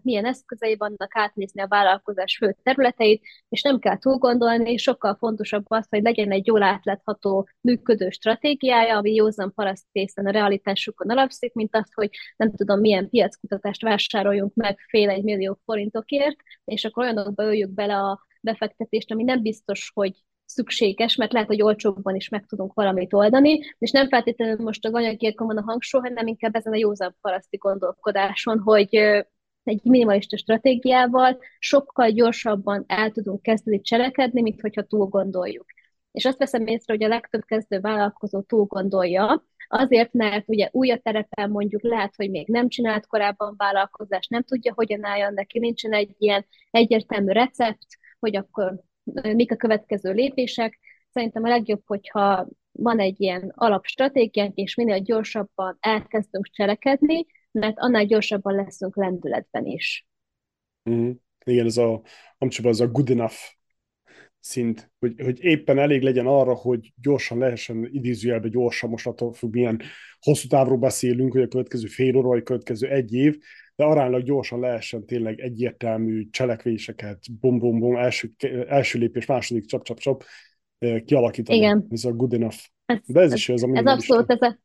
[0.01, 5.63] milyen eszközei vannak átnézni a vállalkozás fő területeit, és nem kell túl gondolni, sokkal fontosabb
[5.67, 11.75] az, hogy legyen egy jól átlátható, működő stratégiája, ami józan parasztészen a realitásukon alapszik, mint
[11.75, 17.43] az, hogy nem tudom, milyen piackutatást vásároljunk meg fél egy millió forintokért, és akkor olyanokba
[17.43, 22.45] öljük bele a befektetést, ami nem biztos, hogy szükséges, mert lehet, hogy olcsóbban is meg
[22.45, 26.73] tudunk valamit oldani, és nem feltétlenül most az anyagiakon van a hangsúly, hanem inkább ezen
[26.73, 28.95] a józan paraszti gondolkodáson, hogy
[29.63, 35.65] egy minimalista stratégiával sokkal gyorsabban el tudunk kezdeni cselekedni, mint hogyha túl gondoljuk.
[36.11, 40.91] És azt veszem észre, hogy a legtöbb kezdő vállalkozó túl gondolja, azért, mert ugye új
[40.91, 45.59] a terepen mondjuk lehet, hogy még nem csinált korábban vállalkozást, nem tudja, hogyan álljon neki,
[45.59, 47.87] nincsen egy ilyen egyértelmű recept,
[48.19, 48.81] hogy akkor
[49.13, 50.79] mik a következő lépések.
[51.09, 58.05] Szerintem a legjobb, hogyha van egy ilyen alapstratégiánk, és minél gyorsabban elkezdünk cselekedni, mert annál
[58.05, 60.07] gyorsabban leszünk lendületben is.
[60.89, 61.11] Mm,
[61.45, 62.01] igen, ez a,
[62.37, 63.35] csak az a good enough
[64.39, 69.53] szint, hogy, hogy éppen elég legyen arra, hogy gyorsan lehessen idézőjelbe gyorsan, most attól függ,
[69.53, 69.81] milyen
[70.19, 73.37] hosszú távról beszélünk, hogy a következő fél óra, vagy a következő egy év,
[73.79, 78.33] de aránylag gyorsan lehessen tényleg egyértelmű cselekvéseket, bom-bom-bom, első,
[78.67, 80.23] első lépés, második csap-csap-csap
[81.05, 81.57] kialakítani.
[81.57, 81.87] Igen.
[81.89, 82.57] Ez a good enough.
[82.85, 84.59] Ez, de ez, ez is ez a Ez abszolút, ez a,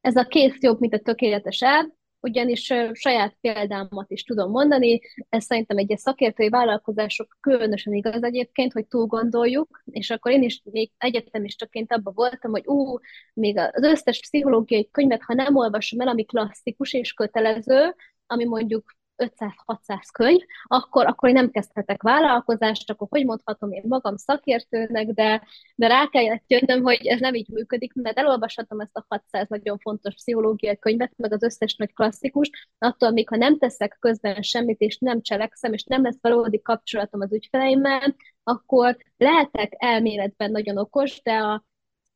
[0.00, 1.86] ez a kész jobb, mint a tökéletes elv,
[2.20, 8.86] ugyanis saját példámat is tudom mondani, ez szerintem egy szakértői vállalkozások különösen igaz egyébként, hogy
[8.86, 12.98] túl gondoljuk, és akkor én is még egyetemistaként abban voltam, hogy ú,
[13.34, 17.94] még az összes pszichológiai könyvet, ha nem olvasom el, ami klasszikus és kötelező,
[18.26, 18.84] ami mondjuk
[19.16, 25.42] 500-600 könyv, akkor, akkor én nem kezdhetek vállalkozást, akkor hogy mondhatom én magam szakértőnek, de,
[25.74, 29.78] de rá kellett jönnöm, hogy ez nem így működik, mert elolvashatom ezt a 600 nagyon
[29.78, 34.80] fontos pszichológiai könyvet, meg az összes nagy klasszikus, attól még ha nem teszek közben semmit,
[34.80, 41.22] és nem cselekszem, és nem lesz valódi kapcsolatom az ügyfeleimmel, akkor lehetek elméletben nagyon okos,
[41.22, 41.64] de a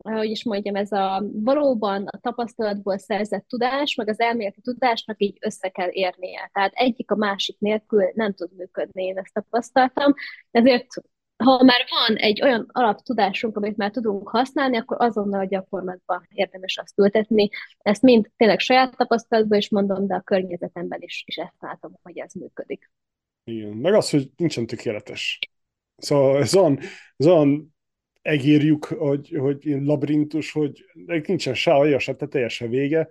[0.05, 5.37] hogy is mondjam, ez a valóban a tapasztalatból szerzett tudás, meg az elméleti tudásnak így
[5.41, 6.51] össze kell érnie.
[6.53, 10.15] Tehát egyik a másik nélkül nem tud működni, én ezt tapasztaltam.
[10.51, 10.87] Ezért
[11.45, 16.77] ha már van egy olyan alaptudásunk, amit már tudunk használni, akkor azonnal a gyakorlatban érdemes
[16.77, 17.49] azt ültetni.
[17.79, 22.19] Ezt mind tényleg saját tapasztalatban is mondom, de a környezetemben is, is ezt látom, hogy
[22.19, 22.91] ez működik.
[23.45, 25.39] Igen, meg az, hogy nincsen tökéletes.
[25.97, 26.79] Szóval ez olyan,
[27.17, 27.77] ez olyan
[28.29, 30.85] egérjük, hogy, hogy ilyen labirintus, hogy
[31.27, 33.09] nincsen se alja, se teteje, se vége.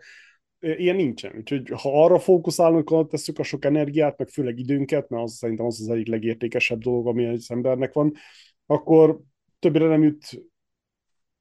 [0.59, 1.35] Ilyen nincsen.
[1.37, 5.65] Úgyhogy ha arra fókuszálunk, akkor tesszük a sok energiát, meg főleg időnket, mert az szerintem
[5.65, 8.13] az az egyik legértékesebb dolog, ami egy embernek van,
[8.65, 9.19] akkor
[9.59, 10.47] többire nem jut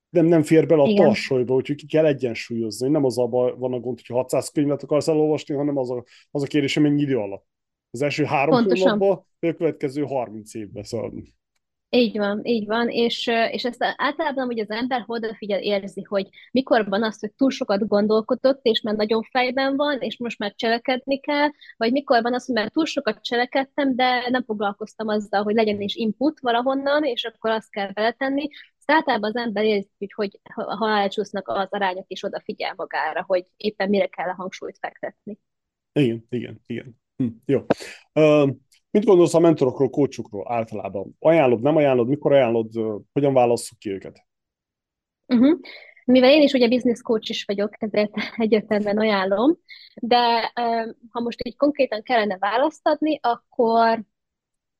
[0.09, 1.05] nem, nem fér bele a Igen.
[1.05, 2.89] tarsolyba, úgyhogy ki kell egyensúlyozni.
[2.89, 6.43] Nem az abban van a gond, hogy 600 könyvet akarsz elolvasni, hanem az a, az
[6.43, 7.47] a kérdés, hogy mennyi idő alatt.
[7.91, 10.83] Az első három hónapban, a következő 30 évben.
[10.83, 11.13] Szóval
[11.91, 16.89] így van, így van, és, és ezt általában hogy az ember odafigyel, érzi, hogy mikor
[16.89, 21.21] van az, hogy túl sokat gondolkodott, és már nagyon fejben van, és most már cselekedni
[21.21, 25.55] kell, vagy mikor van az, hogy már túl sokat cselekedtem, de nem foglalkoztam azzal, hogy
[25.55, 28.49] legyen is input valahonnan, és akkor azt kell beletenni.
[28.87, 30.41] általában az ember érzi, hogy, hogy
[30.79, 35.39] ha elcsúsznak az arányok, és odafigyel magára, hogy éppen mire kell a hangsúlyt fektetni.
[35.93, 36.97] Igen, igen, igen.
[37.17, 37.67] Hm, jó.
[38.13, 38.51] Uh,
[38.97, 41.17] mit gondolsz a mentorokról, kócsukról általában?
[41.19, 42.71] Ajánlod, nem ajánlod, mikor ajánlod,
[43.13, 44.27] hogyan válasszuk ki őket?
[45.27, 45.59] Uh-huh.
[46.05, 49.59] Mivel én is ugye business coach is vagyok, ezért egyértelműen ajánlom,
[49.95, 50.53] de
[51.11, 54.05] ha most így konkrétan kellene választ adni, akkor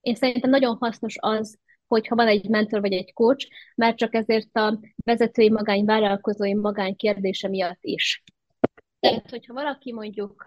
[0.01, 4.57] én szerintem nagyon hasznos az, hogyha van egy mentor vagy egy coach, mert csak ezért
[4.57, 8.23] a vezetői magány, vállalkozói magány kérdése miatt is.
[9.01, 10.45] Tehát, hogyha valaki mondjuk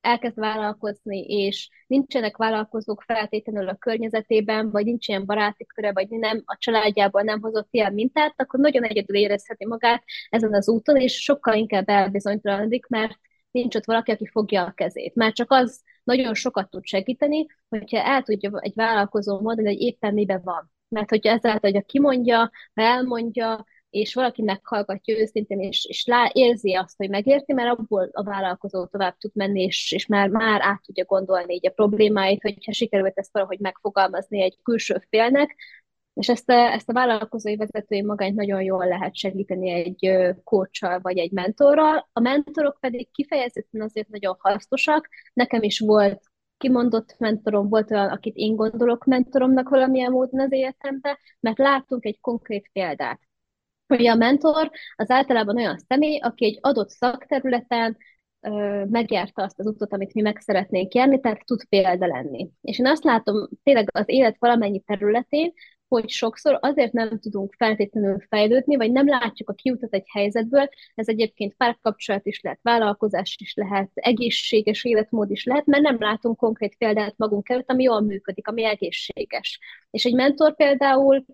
[0.00, 6.42] elkezd vállalkozni, és nincsenek vállalkozók feltétlenül a környezetében, vagy nincs ilyen baráti köre, vagy nem
[6.44, 11.22] a családjából nem hozott ilyen mintát, akkor nagyon egyedül érezheti magát ezen az úton, és
[11.22, 13.18] sokkal inkább elbizonytalanodik, mert
[13.50, 15.14] nincs ott valaki, aki fogja a kezét.
[15.14, 20.14] Már csak az nagyon sokat tud segíteni, hogyha el tudja egy vállalkozó mondani, hogy éppen
[20.14, 20.70] miben van.
[20.88, 26.74] Mert hogyha ezáltal, hogy kimondja, ha elmondja, és valaki meghallgatja őszintén, és, és lá, érzi
[26.74, 30.82] azt, hogy megérti, mert abból a vállalkozó tovább tud menni, és, és már, már át
[30.82, 35.56] tudja gondolni így a problémáit, hogyha sikerült ezt valahogy megfogalmazni egy külső félnek,
[36.14, 40.10] és ezt a, ezt a vállalkozói vezetői magányt nagyon jól lehet segíteni egy
[40.44, 42.08] coachal vagy egy mentorral.
[42.12, 45.08] A mentorok pedig kifejezetten azért nagyon hasznosak.
[45.32, 46.22] Nekem is volt
[46.56, 52.20] kimondott mentorom, volt olyan, akit én gondolok mentoromnak valamilyen módon az életemben, mert láttunk egy
[52.20, 53.29] konkrét példát.
[53.96, 57.96] Hogy a mentor az általában olyan személy, aki egy adott szakterületen
[58.88, 62.50] megjárta azt az utat, amit mi meg szeretnénk járni, tehát tud példa lenni.
[62.60, 65.52] És én azt látom tényleg az élet valamennyi területén,
[65.88, 71.08] hogy sokszor azért nem tudunk feltétlenül fejlődni, vagy nem látjuk a kiutat egy helyzetből, ez
[71.08, 76.76] egyébként párkapcsolat is lehet, vállalkozás is lehet, egészséges életmód is lehet, mert nem látunk konkrét
[76.76, 79.60] példát magunk előtt, ami jól működik, ami egészséges.
[79.90, 81.24] És egy mentor például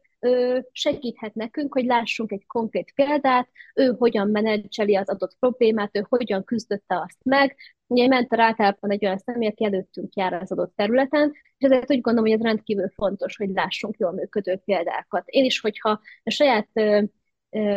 [0.73, 6.45] segíthet nekünk, hogy lássunk egy konkrét példát, ő hogyan menedzseli az adott problémát, ő hogyan
[6.45, 7.57] küzdötte azt meg.
[7.87, 11.91] Ugye egy mentor általában egy olyan személy, aki előttünk jár az adott területen, és ezért
[11.91, 15.29] úgy gondolom, hogy ez rendkívül fontos, hogy lássunk jól működő példákat.
[15.29, 16.69] Én is, hogyha a saját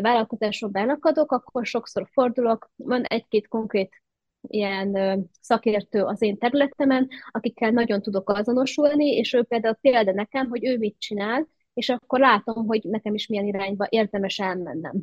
[0.01, 4.03] vállalkozásról benakadok, akkor sokszor fordulok, van egy-két konkrét
[4.41, 4.97] ilyen
[5.41, 10.77] szakértő az én területemen, akikkel nagyon tudok azonosulni, és ő például példa nekem, hogy ő
[10.77, 11.47] mit csinál,
[11.79, 15.01] és akkor látom, hogy nekem is milyen irányba érdemes elmennem.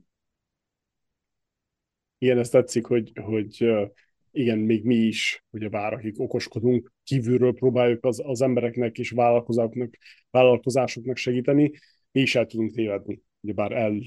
[2.18, 3.68] Igen, ezt tetszik, hogy, hogy
[4.30, 9.94] igen, még mi is, ugye bár akik okoskodunk, kívülről próbáljuk az, az embereknek és vállalkozásoknak,
[10.30, 11.72] vállalkozásoknak segíteni,
[12.12, 13.22] mi is el tudunk tévedni.
[13.40, 14.00] Ugye bár el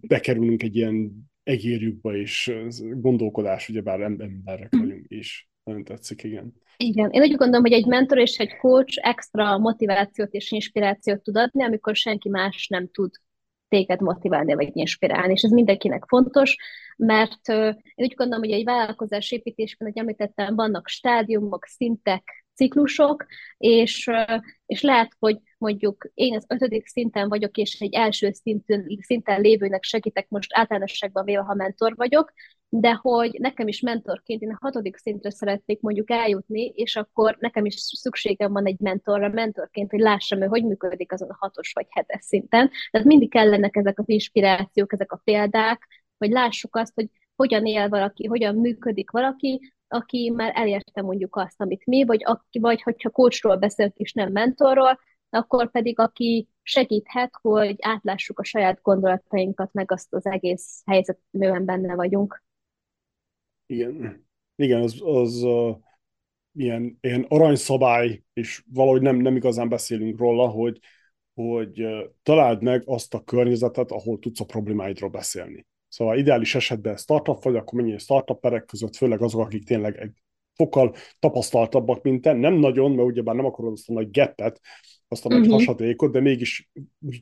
[0.00, 5.50] bekerülünk egy ilyen egérjükbe, és gondolkodás, ugye bár emberek vagyunk is.
[5.64, 6.52] Nagyon tetszik, igen.
[6.82, 11.36] Igen, én úgy gondolom, hogy egy mentor és egy coach extra motivációt és inspirációt tud
[11.36, 13.10] adni, amikor senki más nem tud
[13.68, 16.56] téged motiválni vagy inspirálni, és ez mindenkinek fontos,
[16.96, 23.26] mert én úgy gondolom, hogy egy vállalkozás építésben, hogy említettem, vannak stádiumok, szintek, ciklusok,
[23.56, 24.10] és,
[24.66, 29.82] és lehet, hogy mondjuk én az ötödik szinten vagyok, és egy első szinten, szinten lévőnek
[29.82, 32.32] segítek most általánosságban véve, ha mentor vagyok,
[32.74, 37.64] de hogy nekem is mentorként én a hatodik szintre szeretnék mondjuk eljutni, és akkor nekem
[37.64, 41.86] is szükségem van egy mentorra, mentorként, hogy lássam, hogy hogy működik azon a hatos vagy
[41.90, 42.70] hetes szinten.
[42.90, 45.88] Tehát mindig kellenek ezek az inspirációk, ezek a példák,
[46.18, 51.60] hogy lássuk azt, hogy hogyan él valaki, hogyan működik valaki, aki már elérte mondjuk azt,
[51.60, 54.98] amit mi, vagy, aki, vagy hogyha coachról beszélünk és nem mentorról,
[55.30, 61.64] akkor pedig aki segíthet, hogy átlássuk a saját gondolatainkat, meg azt az egész helyzet, amiben
[61.64, 62.42] benne vagyunk.
[63.72, 64.26] Igen,
[64.56, 65.76] igen az, az uh,
[66.52, 70.78] ilyen, ilyen aranyszabály, és valahogy nem, nem igazán beszélünk róla, hogy,
[71.34, 75.66] hogy uh, találd meg azt a környezetet, ahol tudsz a problémáidról beszélni.
[75.88, 80.22] Szóval ideális esetben startup vagy, akkor mennyi startuperek között, főleg azok, akik tényleg egy
[80.54, 82.32] fokkal tapasztaltabbak, mint te.
[82.32, 84.60] Nem nagyon, mert ugyebár nem akarod azt a nagy geppet,
[85.08, 85.54] azt a nagy uh-huh.
[85.54, 86.70] hasadékot, de mégis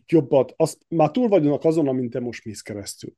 [0.06, 3.14] jobbat, azt, már túl vagyunk azon, amint te most mész keresztül.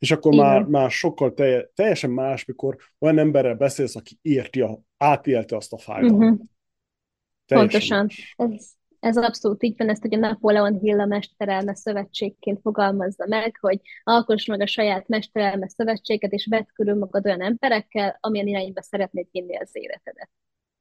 [0.00, 4.80] És akkor már, már sokkal telje, teljesen más, mikor olyan emberrel beszélsz, aki érti, a,
[4.96, 6.30] átélte azt a fájdalmat.
[6.30, 6.46] Uh-huh.
[7.46, 8.08] Pontosan.
[8.36, 8.70] Ez,
[9.00, 14.46] ez abszolút így van, ezt ugye Napóleon Hill a Mesterelme Szövetségként fogalmazza meg, hogy alkoss
[14.46, 19.56] meg a saját Mesterelme Szövetséget, és vedd körül magad olyan emberekkel, amilyen irányba szeretnéd vinni
[19.56, 20.30] az életedet.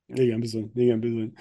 [0.06, 1.32] Igen, bizony, igen, bizony.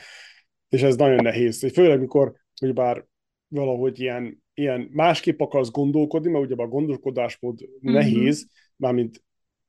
[0.69, 1.73] És ez nagyon nehéz.
[1.73, 3.07] Főleg, mikor, hogy bár
[3.49, 7.94] valahogy ilyen, ilyen másképp akarsz gondolkodni, mert ugye a gondolkodásmód mm-hmm.
[7.94, 9.24] nehéz, mármint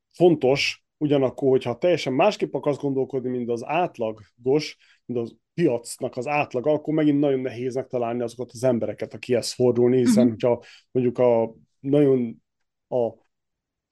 [0.07, 6.71] fontos, ugyanakkor, hogyha teljesen másképp akarsz gondolkodni, mint az átlagos, mint az piacnak az átlaga,
[6.71, 10.29] akkor megint nagyon nehéz megtalálni azokat az embereket, akihez fordulni, hiszen uh-huh.
[10.29, 12.43] hogyha mondjuk a nagyon
[12.87, 13.05] a,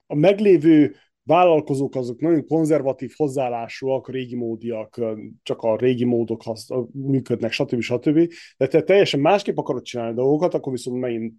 [0.06, 0.94] a meglévő
[1.28, 5.00] vállalkozók azok nagyon konzervatív hozzáállásúak, régi módiak,
[5.42, 7.80] csak a régi módok hasz, működnek, stb.
[7.80, 8.32] stb.
[8.56, 11.34] De te teljesen másképp akarod csinálni dolgokat, akkor viszont megint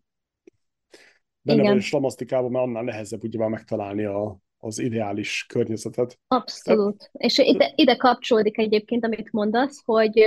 [1.42, 6.20] benne vagy a slamasztikában, mert annál nehezebb ugye már megtalálni a, az ideális környezetet.
[6.28, 6.98] Abszolút.
[6.98, 7.14] Tehát...
[7.14, 10.20] És ide, ide kapcsolódik egyébként, amit mondasz, hogy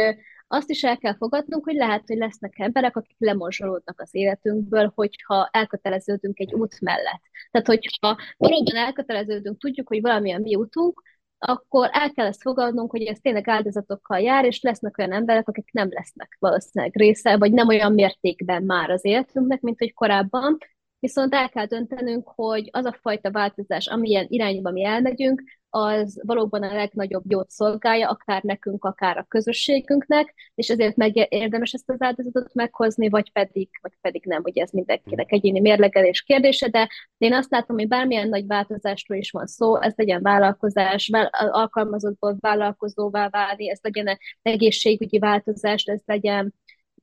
[0.52, 5.48] azt is el kell fogadnunk, hogy lehet, hogy lesznek emberek, akik lemorzsolódnak az életünkből, hogyha
[5.52, 7.22] elköteleződünk egy út mellett.
[7.50, 11.02] Tehát, hogyha valóban elköteleződünk, tudjuk, hogy valamilyen mi útunk,
[11.38, 15.72] akkor el kell ezt fogadnunk, hogy ez tényleg áldozatokkal jár, és lesznek olyan emberek, akik
[15.72, 20.58] nem lesznek valószínűleg része, vagy nem olyan mértékben már az életünknek, mint hogy korábban,
[20.98, 25.42] viszont el kell döntenünk, hogy az a fajta változás, amilyen irányba mi elmegyünk,
[25.74, 31.72] az valóban a legnagyobb jót szolgálja, akár nekünk, akár a közösségünknek, és ezért meg érdemes
[31.72, 36.68] ezt az áldozatot meghozni, vagy pedig, vagy pedig nem, ugye ez mindenkinek egyéni mérlegelés kérdése,
[36.68, 36.88] de
[37.18, 43.28] én azt látom, hogy bármilyen nagy változásról is van szó, ez legyen vállalkozás, alkalmazottból vállalkozóvá
[43.28, 46.54] válni, ez legyen egészségügyi változás, ez legyen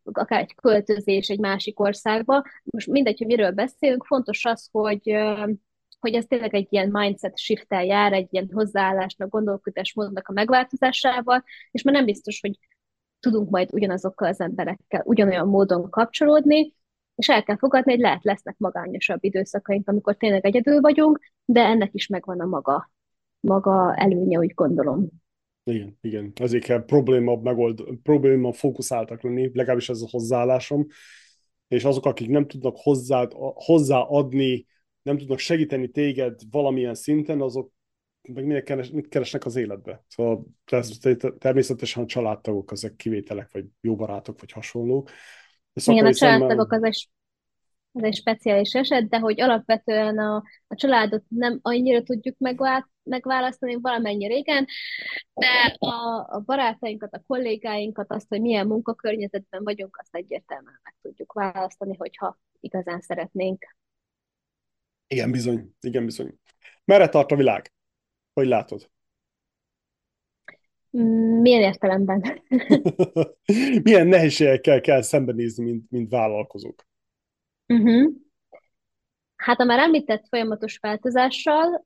[0.03, 2.43] akár egy költözés egy másik országba.
[2.63, 5.01] Most mindegy, hogy miről beszélünk, fontos az, hogy
[5.99, 11.81] hogy ez tényleg egy ilyen mindset shift jár, egy ilyen hozzáállásnak, gondolkodásmódnak a megváltozásával, és
[11.81, 12.59] már nem biztos, hogy
[13.19, 16.73] tudunk majd ugyanazokkal az emberekkel ugyanolyan módon kapcsolódni,
[17.15, 21.89] és el kell fogadni, hogy lehet lesznek magányosabb időszakaink, amikor tényleg egyedül vagyunk, de ennek
[21.93, 22.91] is megvan a maga,
[23.39, 25.07] maga előnye, úgy gondolom.
[25.63, 26.31] Igen, igen.
[26.35, 30.87] Ezért kell probléma, megold, probléma fókuszáltak lenni, legalábbis ez a hozzáállásom.
[31.67, 34.65] És azok, akik nem tudnak hozzá, hozzáadni,
[35.09, 37.71] nem tudnak segíteni téged valamilyen szinten, azok
[38.33, 40.03] meg mit, keres, mit keresnek az életbe.
[40.07, 40.45] Szóval
[41.37, 45.09] természetesen a családtagok, ezek kivételek, vagy jó barátok, vagy hasonlók.
[45.85, 47.09] Igen, a családtagok az egy
[47.93, 50.35] ez egy speciális eset, de hogy alapvetően a,
[50.67, 54.65] a családot nem annyira tudjuk megvá- megválasztani, valamennyi régen,
[55.33, 61.33] de a, a barátainkat, a kollégáinkat, azt, hogy milyen munkakörnyezetben vagyunk, azt egyértelműen meg tudjuk
[61.33, 63.75] választani, hogyha igazán szeretnénk.
[65.11, 66.39] Igen, bizony, igen, bizony.
[66.85, 67.73] Merre tart a világ?
[68.33, 68.89] Hogy látod?
[71.41, 72.43] Milyen értelemben?
[73.83, 76.87] Milyen nehézségekkel kell szembenézni, mint, mint vállalkozók?
[77.67, 78.11] Uh-huh.
[79.35, 81.85] Hát a már említett folyamatos változással,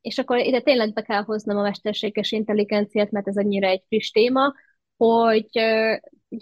[0.00, 4.10] és akkor ide tényleg be kell hoznom a mesterséges intelligenciát, mert ez annyira egy friss
[4.10, 4.54] téma,
[4.96, 5.48] hogy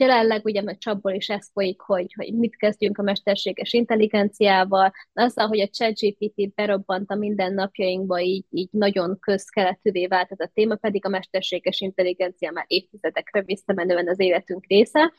[0.01, 5.47] jelenleg ugye meg csapból is ez folyik, hogy, hogy mit kezdjünk a mesterséges intelligenciával, azzal,
[5.47, 11.05] hogy a ChatGPT berobbant a mindennapjainkba, így, így nagyon közkeletűvé vált ez a téma, pedig
[11.05, 15.12] a mesterséges intelligencia már évtizedekre visszamenően az életünk része.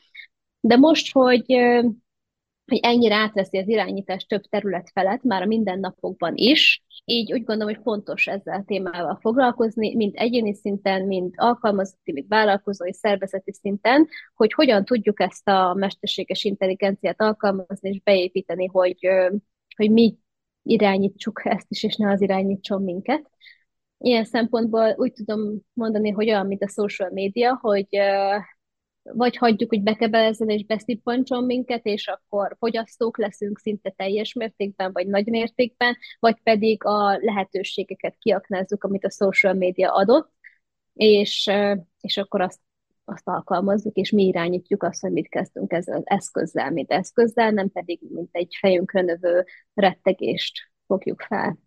[0.60, 1.44] De most, hogy
[2.66, 7.74] hogy ennyire átveszi az irányítás több terület felett, már a mindennapokban is, így úgy gondolom,
[7.74, 14.08] hogy fontos ezzel a témával foglalkozni, mind egyéni szinten, mind alkalmazotti, mind vállalkozói, szervezeti szinten,
[14.34, 18.98] hogy hogyan tudjuk ezt a mesterséges intelligenciát alkalmazni és beépíteni, hogy,
[19.76, 20.18] hogy mi
[20.62, 23.30] irányítsuk ezt is, és ne az irányítson minket.
[23.98, 27.86] Ilyen szempontból úgy tudom mondani, hogy olyan, mint a social media, hogy
[29.12, 35.06] vagy hagyjuk, hogy bekebelezzen és beszippancson minket, és akkor fogyasztók leszünk szinte teljes mértékben, vagy
[35.06, 40.32] nagy mértékben, vagy pedig a lehetőségeket kiaknázzuk, amit a social media adott,
[40.94, 41.50] és,
[42.00, 42.60] és akkor azt,
[43.04, 47.70] azt alkalmazzuk, és mi irányítjuk azt, hogy mit kezdünk ezzel az eszközzel, mint eszközzel, nem
[47.70, 49.44] pedig mint egy fejünkre növő
[49.74, 51.58] rettegést fogjuk fel.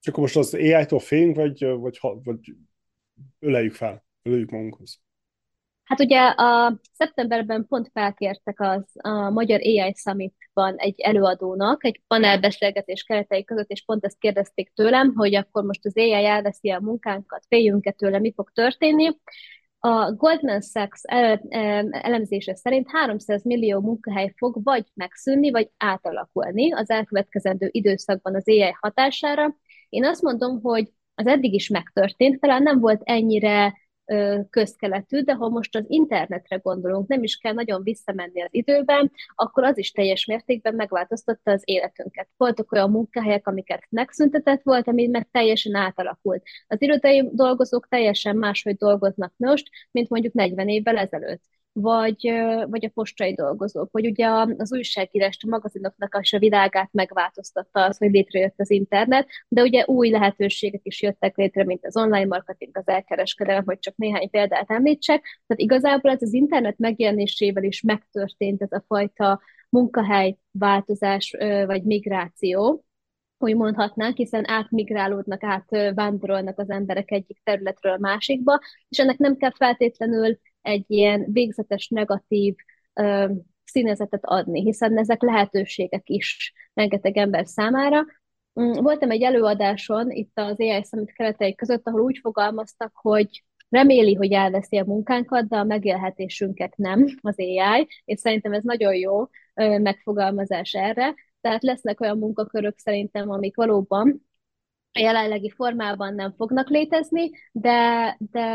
[0.00, 2.54] És akkor most az AI-tól félünk, vagy, vagy, vagy
[3.38, 5.00] öleljük fel, öleljük magunkhoz?
[5.86, 13.02] Hát ugye a szeptemberben pont felkértek az a Magyar AI Summitban egy előadónak, egy panelbeszélgetés
[13.02, 17.44] keretei között, és pont ezt kérdezték tőlem, hogy akkor most az AI elveszi a munkánkat,
[17.48, 19.16] féljünk-e tőle, mi fog történni.
[19.78, 21.00] A Goldman Sachs
[21.90, 28.74] elemzése szerint 300 millió munkahely fog vagy megszűnni, vagy átalakulni az elkövetkezendő időszakban az AI
[28.80, 29.56] hatására.
[29.88, 33.74] Én azt mondom, hogy az eddig is megtörtént, talán nem volt ennyire
[34.50, 39.64] közkeletű, de ha most az internetre gondolunk, nem is kell nagyon visszamenni az időben, akkor
[39.64, 42.28] az is teljes mértékben megváltoztatta az életünket.
[42.36, 46.42] Voltak olyan munkahelyek, amiket megszüntetett volt, ami meg teljesen átalakult.
[46.68, 51.42] Az irodai dolgozók teljesen máshogy dolgoznak most, mint mondjuk 40 évvel ezelőtt.
[51.80, 52.32] Vagy,
[52.66, 57.98] vagy a postai dolgozók, hogy ugye az újságírást, a magazinoknak is a világát megváltoztatta az,
[57.98, 62.76] hogy létrejött az internet, de ugye új lehetőségek is jöttek létre, mint az online marketing,
[62.76, 65.22] az elkereskedelem, hogy csak néhány példát említsek.
[65.46, 71.36] Tehát igazából ez az internet megjelenésével is megtörtént ez a fajta munkahely változás
[71.66, 72.84] vagy migráció,
[73.38, 79.52] hogy mondhatnánk, hiszen átmigrálódnak, átvándorolnak az emberek egyik területről a másikba, és ennek nem kell
[79.56, 82.54] feltétlenül egy ilyen végzetes negatív
[82.94, 83.28] ö,
[83.64, 88.04] színezetet adni, hiszen ezek lehetőségek is rengeteg ember számára.
[88.60, 94.14] Mm, voltam egy előadáson itt az AI Summit keretei között, ahol úgy fogalmaztak, hogy reméli,
[94.14, 99.28] hogy elveszi a munkánkat, de a megélhetésünket nem az AI, és szerintem ez nagyon jó
[99.58, 101.14] megfogalmazás erre.
[101.40, 104.26] Tehát lesznek olyan munkakörök szerintem, amik valóban
[104.96, 108.46] a jelenlegi formában nem fognak létezni, de, de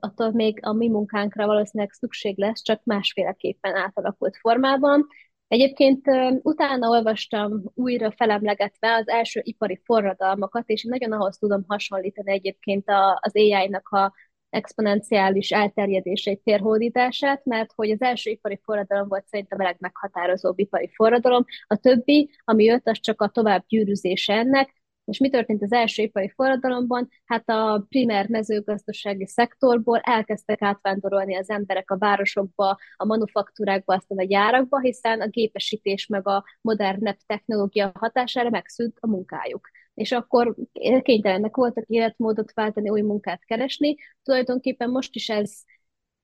[0.00, 5.06] attól még a mi munkánkra valószínűleg szükség lesz, csak másféleképpen átalakult formában.
[5.48, 6.04] Egyébként
[6.42, 12.84] utána olvastam újra felemlegetve az első ipari forradalmakat, és nagyon ahhoz tudom hasonlítani egyébként
[13.20, 14.12] az AI-nak a
[14.50, 21.44] exponenciális elterjedését, térhódítását, mert hogy az első ipari forradalom volt szerintem a legmeghatározóbb ipari forradalom,
[21.66, 24.79] a többi, ami jött, az csak a tovább gyűrűzése ennek,
[25.10, 27.08] és mi történt az első ipari forradalomban?
[27.24, 34.24] Hát a primer mezőgazdasági szektorból elkezdtek átvándorolni az emberek a városokba, a manufaktúrákba, aztán a
[34.24, 40.54] gyárakba, hiszen a gépesítés meg a modernebb technológia hatására megszűnt a munkájuk és akkor
[41.02, 43.96] kénytelenek voltak életmódot váltani, új munkát keresni.
[44.22, 45.52] Tulajdonképpen most is ez,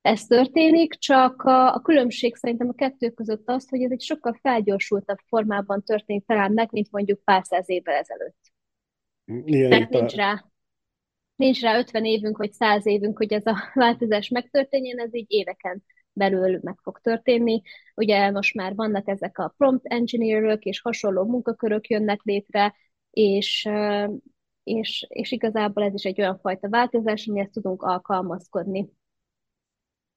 [0.01, 4.39] ez történik, csak a, a különbség szerintem a kettő között az, hogy ez egy sokkal
[4.43, 8.56] felgyorsultabb formában történik talán meg, mint mondjuk pár száz évvel ezelőtt.
[9.27, 10.45] Igen, Tehát nincs rá,
[11.37, 15.85] nincs rá 50 évünk, vagy 100 évünk, hogy ez a változás megtörténjen, ez így éveken
[16.13, 17.63] belül meg fog történni.
[17.95, 22.75] Ugye most már vannak ezek a prompt engineerök és hasonló munkakörök jönnek létre,
[23.11, 23.69] és,
[24.63, 28.89] és, és igazából ez is egy olyan fajta változás, amihez tudunk alkalmazkodni.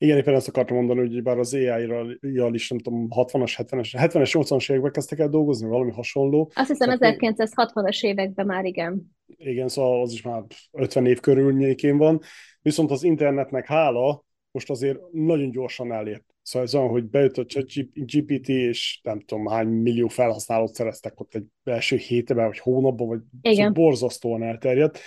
[0.01, 4.31] Igen, éppen ezt akartam mondani, hogy bár az AI-ral is, nem tudom, 60-as, 70-es, 70-es,
[4.33, 6.51] 80-as években kezdtek el dolgozni, valami hasonló.
[6.53, 9.17] Azt hiszem szóval 1960-as években már igen.
[9.27, 12.21] Igen, szóval az is már 50 év körülnyékén van.
[12.61, 16.23] Viszont az internetnek hála most azért nagyon gyorsan elért.
[16.41, 17.45] Szóval ez olyan, hogy bejött a
[17.93, 23.21] GPT, és nem tudom hány millió felhasználót szereztek ott egy első hétben, vagy hónapban, vagy
[23.55, 24.99] szóval borzasztóan elterjedt.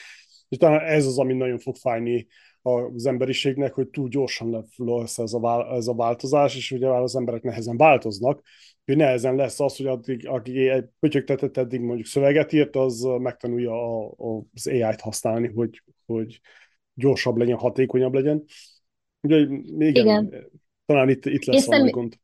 [0.49, 2.27] És talán ez az, ami nagyon fog fájni
[2.63, 7.43] az emberiségnek, hogy túl gyorsan lesz ez a, ez a változás, és ugye az emberek
[7.43, 8.43] nehezen változnak,
[8.85, 13.73] hogy nehezen lesz az, hogy addig, aki egy pötyögtetett eddig mondjuk szöveget írt, az megtanulja
[13.73, 16.41] a, a, az AI-t használni, hogy, hogy
[16.95, 18.45] gyorsabb legyen, hatékonyabb legyen.
[19.21, 20.51] Ugye, igen, igen.
[20.87, 22.19] talán itt, itt lesz valami gond.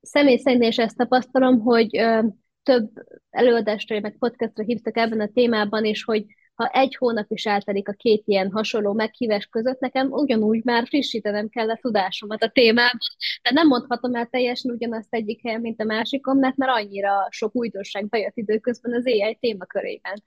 [0.00, 2.26] Személy szerint is ezt tapasztalom, hogy ö,
[2.62, 2.90] több
[3.30, 6.24] előadásra, meg podcastra hívtak ebben a témában, és hogy
[6.58, 11.48] ha egy hónap is eltelik a két ilyen hasonló meghívás között, nekem ugyanúgy már frissítenem
[11.48, 12.98] kell a tudásomat a témában.
[13.42, 17.56] De nem mondhatom el teljesen ugyanazt egyik helyen, mint a másikon, mert már annyira sok
[17.56, 20.22] újdonság bejött időközben az AI témakörében.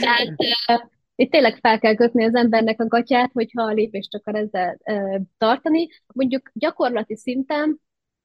[0.00, 0.34] Tehát
[1.14, 5.20] itt tényleg fel kell kötni az embernek a gatyát, hogyha a lépést akar ezzel e,
[5.38, 5.88] tartani.
[6.14, 7.80] Mondjuk gyakorlati szinten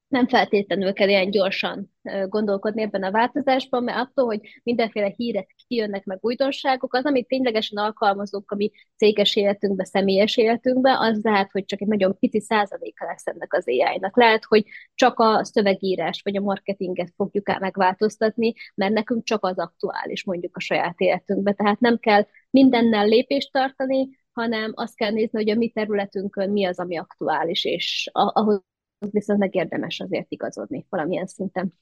[0.07, 1.91] nem feltétlenül kell ilyen gyorsan
[2.27, 7.77] gondolkodni ebben a változásban, mert attól, hogy mindenféle hírek kijönnek meg újdonságok, az, amit ténylegesen
[7.77, 13.05] alkalmazunk a mi céges életünkbe, személyes életünkbe, az lehet, hogy csak egy nagyon pici százaléka
[13.05, 14.17] lesz ennek az AI-nak.
[14.17, 19.59] Lehet, hogy csak a szövegírás vagy a marketinget fogjuk el megváltoztatni, mert nekünk csak az
[19.59, 21.53] aktuális mondjuk a saját életünkbe.
[21.53, 26.65] Tehát nem kell mindennel lépést tartani, hanem azt kell nézni, hogy a mi területünkön mi
[26.65, 28.63] az, ami aktuális, és ahhoz
[28.99, 31.73] viszont megérdemes azért igazodni valamilyen szinten.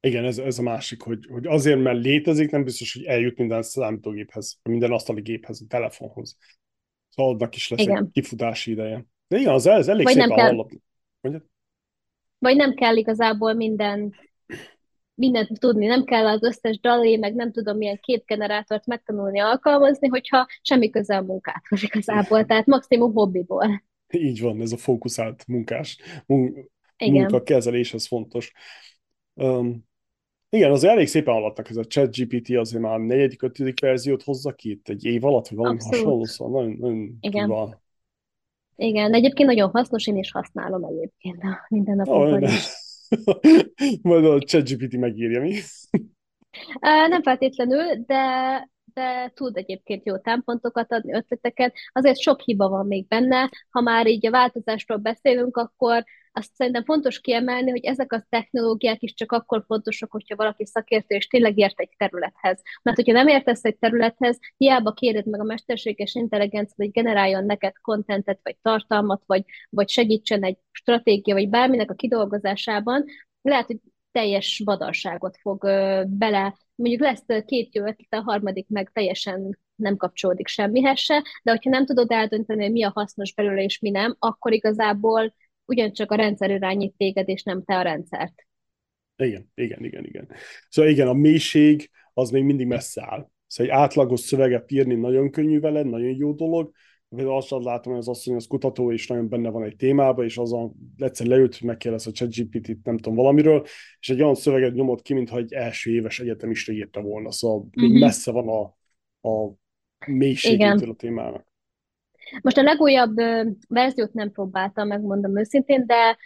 [0.00, 3.62] Igen, ez, ez a másik, hogy, hogy azért, mert létezik, nem biztos, hogy eljut minden
[3.62, 6.36] számítógéphez, minden asztali géphez, a telefonhoz.
[7.08, 7.96] Szóval annak is lesz igen.
[7.96, 9.04] egy kifutási ideje.
[9.28, 10.46] De igen, az, ez elég Vagy szépen kell...
[10.46, 10.70] hallott.
[12.38, 14.14] Vagy nem kell igazából minden
[15.14, 20.46] mindent tudni, nem kell az összes dalé, meg nem tudom milyen képgenerátort megtanulni alkalmazni, hogyha
[20.62, 23.82] semmi köze a munkáthoz igazából, tehát maximum hobbiból.
[24.12, 28.52] Így van, ez a fókuszált munkás mun- munkakezelés, ez fontos.
[29.34, 29.86] Um,
[30.50, 34.52] igen, az elég szépen alattak ez a chat GPT, azért már negyedik, ötödik verziót hozza
[34.52, 35.96] ki itt egy év alatt, vagy valami Abszolút.
[35.98, 37.48] hasonló, szóval nagyon, nagyon Igen.
[37.48, 37.82] Van.
[38.76, 42.50] Igen, de egyébként nagyon hasznos, én is használom egyébként a minden napokban oh.
[44.02, 45.54] Majd a ChatGPT megírja, mi?
[47.08, 48.22] Nem feltétlenül, de
[48.98, 51.74] de tud egyébként jó támpontokat adni, ötleteket.
[51.92, 53.50] Azért sok hiba van még benne.
[53.70, 59.02] Ha már így a változásról beszélünk, akkor azt szerintem fontos kiemelni, hogy ezek a technológiák
[59.02, 62.62] is csak akkor fontosak, hogyha valaki szakértő és tényleg ért egy területhez.
[62.82, 67.72] Mert hogyha nem értesz egy területhez, hiába kéred meg a mesterséges intelligencia, hogy generáljon neked
[67.80, 73.04] kontentet, vagy tartalmat, vagy, vagy segítsen egy stratégia, vagy bárminek a kidolgozásában,
[73.42, 73.78] lehet, hogy
[74.18, 75.60] teljes badarságot fog
[76.06, 81.50] bele, mondjuk lesz két jó ötlet, a harmadik meg teljesen nem kapcsolódik semmihez se, de
[81.50, 85.34] hogyha nem tudod eldönteni, hogy mi a hasznos belőle és mi nem, akkor igazából
[85.64, 88.46] ugyancsak a rendszer irányít téged, és nem te a rendszert.
[89.16, 90.28] Igen, igen, igen, igen.
[90.68, 93.28] Szóval igen, a mélység az még mindig messze áll.
[93.46, 96.70] Szóval egy átlagos szöveget írni nagyon könnyű veled, nagyon jó dolog,
[97.16, 100.36] Például azt látom, hogy az asszony az kutató, és nagyon benne van egy témában, és
[100.36, 103.62] azon egyszer leült, hogy megkérdez a ChatGPT-t, nem tudom, valamiről,
[104.00, 107.90] és egy olyan szöveget nyomott ki, mintha egy első éves egyetemista írta volna, szóval még
[107.90, 107.98] mhm.
[107.98, 108.60] messze van a,
[109.28, 109.52] a
[110.06, 111.46] mélységétől a témának.
[112.42, 113.16] Most a legújabb
[113.68, 116.16] verziót nem próbáltam, megmondom őszintén, de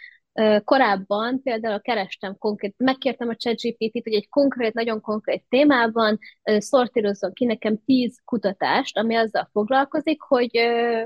[0.63, 7.45] korábban például kerestem konkrét, megkértem a ChatGPT-t, hogy egy konkrét, nagyon konkrét témában szortírozzon ki
[7.45, 10.59] nekem tíz kutatást, ami azzal foglalkozik, hogy,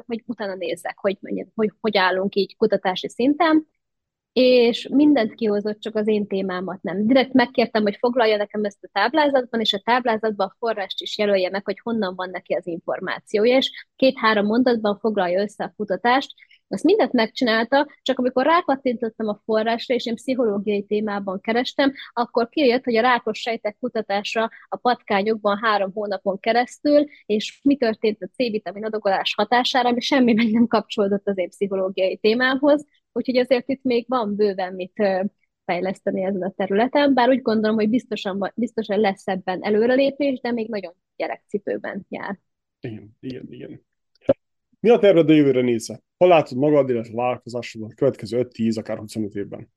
[0.05, 1.17] hogy utána nézzek, hogy,
[1.55, 3.67] hogy, hogy állunk így kutatási szinten,
[4.39, 7.07] és mindent kihozott, csak az én témámat nem.
[7.07, 11.49] Direkt megkértem, hogy foglalja nekem ezt a táblázatban, és a táblázatban a forrást is jelölje
[11.49, 16.33] meg, hogy honnan van neki az információja, és két-három mondatban foglalja össze a kutatást.
[16.69, 22.84] Azt mindent megcsinálta, csak amikor rákattintottam a forrásra, és én pszichológiai témában kerestem, akkor kijött,
[22.84, 28.85] hogy a rákos sejtek kutatása a patkányokban három hónapon keresztül, és mi történt a C-vitamin
[28.85, 32.85] adagolás hatására, ami semmi meg nem kapcsolódott az én pszichológiai témámhoz,
[33.18, 34.94] Úgyhogy azért itt még van bőven mit
[35.65, 40.69] fejleszteni ezen a területen, bár úgy gondolom, hogy biztosan, biztosan lesz ebben előrelépés, de még
[40.69, 42.39] nagyon gyerekcipőben jár.
[42.80, 43.86] Igen, igen, igen.
[44.79, 46.01] Mi a terved a jövőre nézve?
[46.17, 49.71] Hol látod magad, illetve változásodat a következő 5-10, akár 25 évben?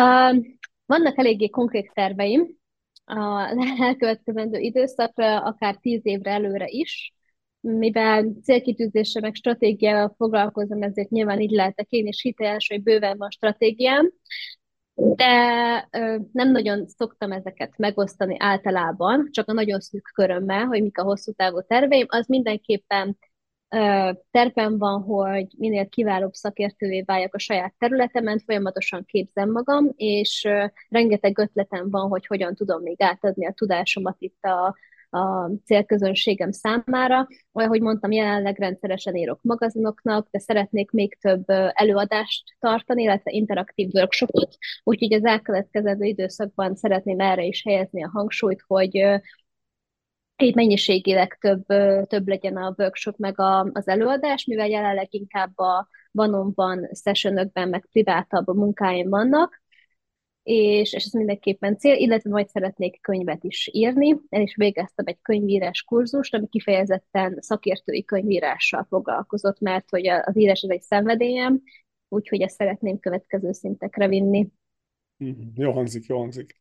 [0.00, 0.44] Uh,
[0.86, 2.56] vannak eléggé konkrét terveim
[3.04, 3.40] a
[3.88, 7.14] elkövetkezendő időszakra, akár 10 évre előre is
[7.64, 13.30] mivel célkitűzése meg stratégiával foglalkozom, ezért nyilván így lehetek én is hiteles, hogy bőven van
[13.30, 14.12] stratégiám,
[14.94, 20.98] de ö, nem nagyon szoktam ezeket megosztani általában, csak a nagyon szűk körömmel, hogy mik
[20.98, 23.18] a hosszú távú terveim, az mindenképpen
[23.68, 30.44] ö, tervem van, hogy minél kiválóbb szakértővé váljak a saját területemen, folyamatosan képzem magam, és
[30.44, 34.76] ö, rengeteg ötletem van, hogy hogyan tudom még átadni a tudásomat itt a,
[35.14, 37.26] a célközönségem számára.
[37.52, 43.88] Olyan, hogy mondtam, jelenleg rendszeresen írok magazinoknak, de szeretnék még több előadást tartani, illetve interaktív
[43.92, 49.20] workshopot, úgyhogy az elkövetkező időszakban szeretném erre is helyezni a hangsúlyt, hogy
[50.42, 51.64] így mennyiségileg több,
[52.06, 55.88] több legyen a workshop meg a, az előadás, mivel jelenleg inkább a
[56.54, 59.62] van sessionökben, meg privátabb munkáim vannak,
[60.44, 64.16] és, és ez mindenképpen cél, illetve majd szeretnék könyvet is írni.
[64.28, 70.62] El is végeztem egy könyvírás kurzust, ami kifejezetten szakértői könyvírással foglalkozott, mert hogy az írás
[70.62, 71.62] ez egy szenvedélyem,
[72.08, 74.48] úgyhogy ezt szeretném következő szintekre vinni.
[75.24, 76.60] Mm, jó hangzik, jó hangzik.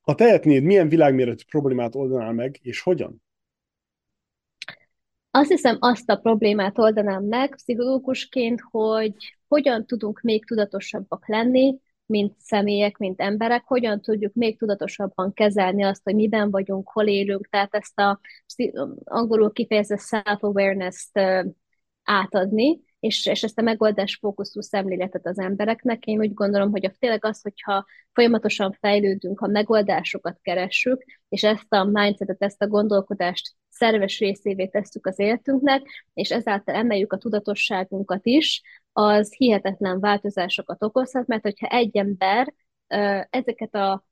[0.00, 3.22] Ha tehetnéd, milyen világméretű problémát oldanál meg, és hogyan?
[5.30, 9.14] Azt hiszem, azt a problémát oldanám meg pszichológusként, hogy
[9.48, 16.02] hogyan tudunk még tudatosabbak lenni, mint személyek, mint emberek, hogyan tudjuk még tudatosabban kezelni azt,
[16.04, 18.20] hogy miben vagyunk, hol élünk, tehát ezt a
[19.04, 21.20] angolul kifejezett self-awareness-t
[22.02, 26.04] átadni, és, és ezt a megoldás fókuszú szemléletet az embereknek.
[26.04, 31.72] Én úgy gondolom, hogy a, tényleg az, hogyha folyamatosan fejlődünk, ha megoldásokat keressük, és ezt
[31.72, 35.82] a mindsetet, ezt a gondolkodást szerves részévé tesszük az életünknek,
[36.14, 38.62] és ezáltal emeljük a tudatosságunkat is,
[38.92, 42.54] az hihetetlen változásokat okozhat, mert hogyha egy ember
[43.30, 44.06] ezeket a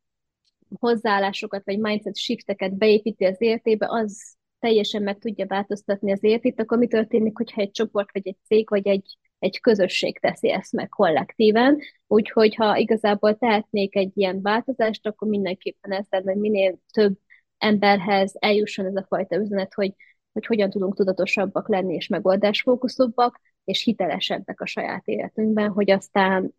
[0.79, 6.79] hozzáállásokat, vagy mindset shifteket beépíti az életébe, az teljesen meg tudja változtatni az életét, akkor
[6.79, 10.89] mi történik, hogyha egy csoport, vagy egy cég, vagy egy, egy közösség teszi ezt meg
[10.89, 11.79] kollektíven.
[12.07, 17.19] Úgyhogy ha igazából tehetnék egy ilyen változást, akkor mindenképpen ezt lenne, hogy minél több
[17.59, 19.95] emberhez eljusson ez a fajta üzenet, hogy,
[20.33, 23.41] hogy hogyan tudunk tudatosabbak lenni és megoldásfókuszúbbak,
[23.71, 26.55] és hitelesebbek a saját életünkben, hogy aztán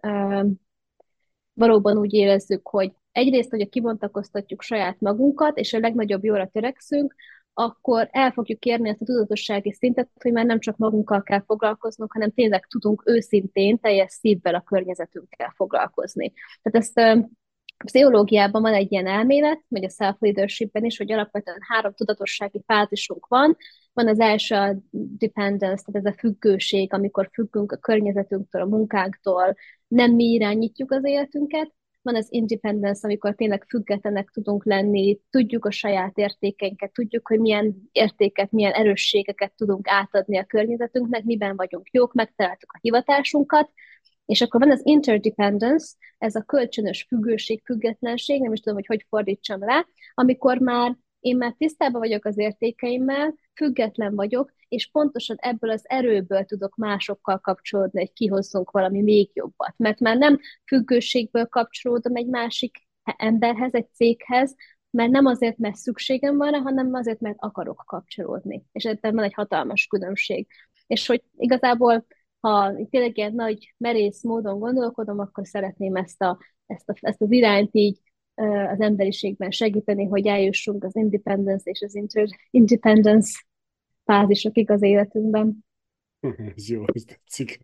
[1.53, 7.15] valóban úgy érezzük, hogy egyrészt, hogy a kibontakoztatjuk saját magunkat, és a legnagyobb jóra törekszünk,
[7.53, 12.13] akkor el fogjuk kérni ezt a tudatossági szintet, hogy már nem csak magunkkal kell foglalkoznunk,
[12.13, 16.33] hanem tényleg tudunk őszintén, teljes szívvel a környezetünkkel foglalkozni.
[16.61, 17.29] Tehát ezt a
[17.85, 23.57] pszichológiában van egy ilyen elmélet, vagy a self-leadershipben is, hogy alapvetően három tudatossági fázisunk van.
[23.93, 29.55] Van az első a dependence, tehát ez a függőség, amikor függünk a környezetünktől, a munkánktól,
[29.88, 31.73] nem mi irányítjuk az életünket.
[32.01, 37.76] Van az independence, amikor tényleg függetlenek tudunk lenni, tudjuk a saját értékeinket, tudjuk, hogy milyen
[37.91, 43.72] értéket, milyen erősségeket tudunk átadni a környezetünknek, miben vagyunk jók, megtaláltuk a hivatásunkat,
[44.26, 49.05] és akkor van az interdependence, ez a kölcsönös függőség, függetlenség, nem is tudom, hogy hogy
[49.09, 55.69] fordítsam le, amikor már én már tisztában vagyok az értékeimmel, független vagyok, és pontosan ebből
[55.69, 59.73] az erőből tudok másokkal kapcsolódni, hogy kihozzunk valami még jobbat.
[59.77, 62.77] Mert már nem függőségből kapcsolódom egy másik
[63.17, 64.55] emberhez, egy céghez,
[64.89, 68.63] mert nem azért, mert szükségem van rá, hanem azért, mert akarok kapcsolódni.
[68.71, 70.47] És ebben van egy hatalmas különbség.
[70.87, 72.05] És hogy igazából,
[72.39, 77.31] ha tényleg ilyen nagy merész módon gondolkodom, akkor szeretném ezt, a, ezt, a, ezt az
[77.31, 78.10] irányt így
[78.47, 81.95] az emberiségben segíteni, hogy eljussunk az independence és az
[82.49, 83.43] interdependence
[84.03, 85.65] fázisokig az életünkben.
[86.55, 87.59] Ez jó, ez tetszik.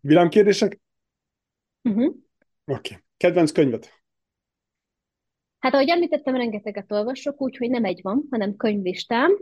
[0.00, 0.80] Villámkérdések?
[1.82, 2.04] Uh-huh.
[2.04, 2.14] Oké.
[2.64, 2.96] Okay.
[3.16, 4.02] Kedvenc könyvet?
[5.58, 9.38] Hát ahogy említettem, rengeteget olvasok, úgyhogy nem egy van, hanem könyvlistám,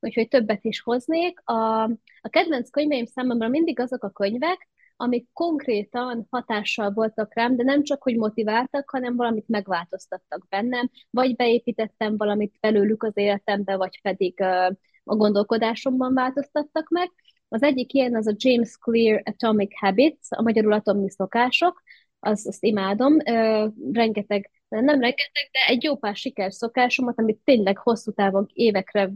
[0.00, 1.40] úgyhogy többet is hoznék.
[1.44, 1.82] A,
[2.20, 7.82] a kedvenc könyveim számomra mindig azok a könyvek, amik konkrétan hatással voltak rám, de nem
[7.82, 14.40] csak, hogy motiváltak, hanem valamit megváltoztattak bennem, vagy beépítettem valamit belőlük az életembe, vagy pedig
[15.04, 17.12] a gondolkodásomban változtattak meg.
[17.48, 21.82] Az egyik ilyen az a James Clear Atomic Habits, a magyarul atomi szokások,
[22.18, 23.16] az, azt imádom,
[23.92, 26.16] rengeteg, nem rengeteg, de egy jó pár
[26.48, 29.12] szokásomat, amit tényleg hosszú távon évekre,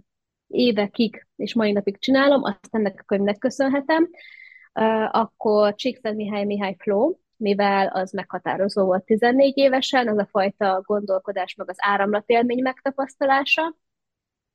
[0.47, 4.09] évekig és mai napig csinálom, azt ennek a könyvnek köszönhetem
[5.11, 11.71] akkor Csíkszent Mihály Flow, mivel az meghatározó volt 14 évesen, az a fajta gondolkodás, meg
[11.71, 13.77] az áramlatélmény megtapasztalása.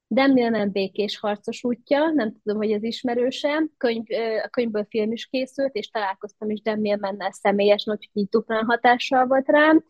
[0.08, 3.64] Demmilnen békés harcos útja, nem tudom, hogy ez ismerőse.
[3.78, 4.04] Könyv,
[4.44, 9.48] a könyvből film is készült, és találkoztam is Demmilnennel személyesen, úgyhogy így duplán hatással volt
[9.48, 9.84] rám.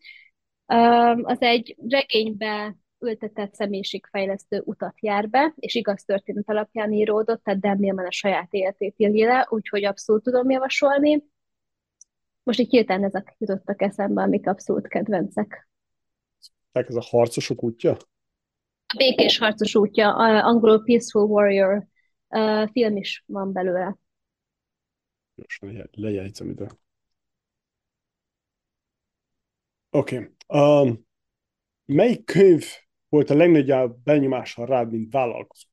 [1.22, 2.76] Az egy regénybe
[3.06, 8.52] ültetett személyiségfejlesztő utat jár be, és igaz történet alapján íródott, tehát Dan Millman a saját
[8.52, 11.24] életét írja le, úgyhogy abszolút tudom javasolni.
[12.42, 15.68] Most így hirtelen ezek jutottak eszembe, amik abszolút kedvencek.
[16.72, 17.90] Tehát ez a harcosok útja?
[18.86, 20.14] A békés harcos útja,
[20.44, 21.86] angolul Peaceful Warrior
[22.28, 23.98] uh, film is van belőle.
[25.34, 26.66] Gyorsan lejegyzem ide.
[29.90, 30.16] Oké.
[30.46, 30.82] Okay.
[30.88, 31.06] Um,
[31.84, 32.64] melyik könyv
[33.08, 35.68] volt a legnagyobb benyomása rád, mint vállalkozó?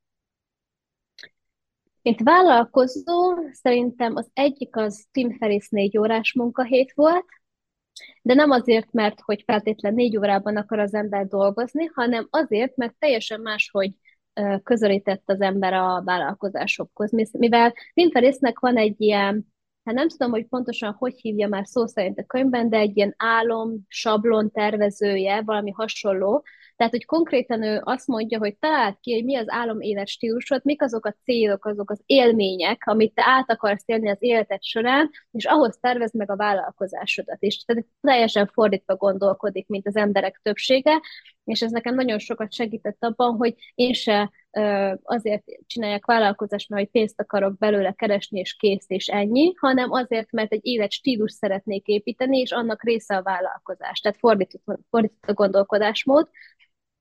[2.02, 7.26] Mint vállalkozó, szerintem az egyik az Tim Ferriss négy órás munkahét volt,
[8.22, 12.96] de nem azért, mert hogy feltétlen négy órában akar az ember dolgozni, hanem azért, mert
[13.00, 13.94] teljesen máshogy
[14.64, 17.12] közelített az ember a vállalkozásokhoz.
[17.32, 19.54] Mivel Tim Ferrissnek van egy ilyen
[19.84, 23.14] hát nem tudom, hogy pontosan hogy hívja már szó szerint a könyvben, de egy ilyen
[23.18, 26.44] álom, sablon tervezője, valami hasonló.
[26.76, 30.82] Tehát, hogy konkrétan ő azt mondja, hogy találd ki, hogy mi az álom életstílusod, mik
[30.82, 35.46] azok a célok, azok az élmények, amit te át akarsz élni az életed során, és
[35.46, 37.64] ahhoz tervez meg a vállalkozásodat is.
[37.64, 41.02] Tehát teljesen fordítva gondolkodik, mint az emberek többsége,
[41.44, 44.32] és ez nekem nagyon sokat segített abban, hogy én se
[45.04, 50.32] azért csinálják vállalkozást, mert hogy pénzt akarok belőle keresni, és kész, és ennyi, hanem azért,
[50.32, 54.00] mert egy életstílus szeretnék építeni, és annak része a vállalkozás.
[54.00, 56.30] Tehát fordított, fordított a gondolkodásmód.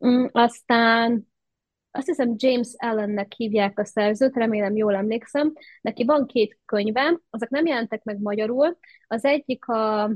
[0.06, 1.30] Mm, aztán
[1.90, 5.52] azt hiszem James Allennek hívják a szerzőt, remélem jól emlékszem.
[5.80, 8.78] Neki van két könyve, azok nem jelentek meg magyarul.
[9.06, 10.10] Az egyik a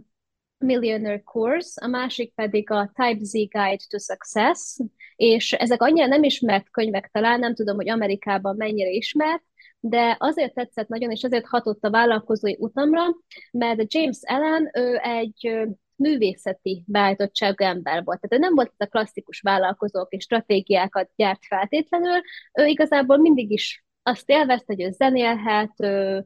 [0.59, 4.79] Millionaire Course, a másik pedig a Type Z Guide to Success,
[5.17, 9.43] és ezek annyira nem ismert könyvek talán, nem tudom, hogy Amerikában mennyire ismert,
[9.81, 13.03] de azért tetszett nagyon, és azért hatott a vállalkozói utamra,
[13.51, 18.21] mert James Allen, ő egy művészeti beállítottságú ember volt.
[18.21, 22.21] Tehát ő nem volt a klasszikus vállalkozók és stratégiákat gyárt feltétlenül,
[22.59, 26.25] ő igazából mindig is azt élvezte, hogy ő zenélhet, ő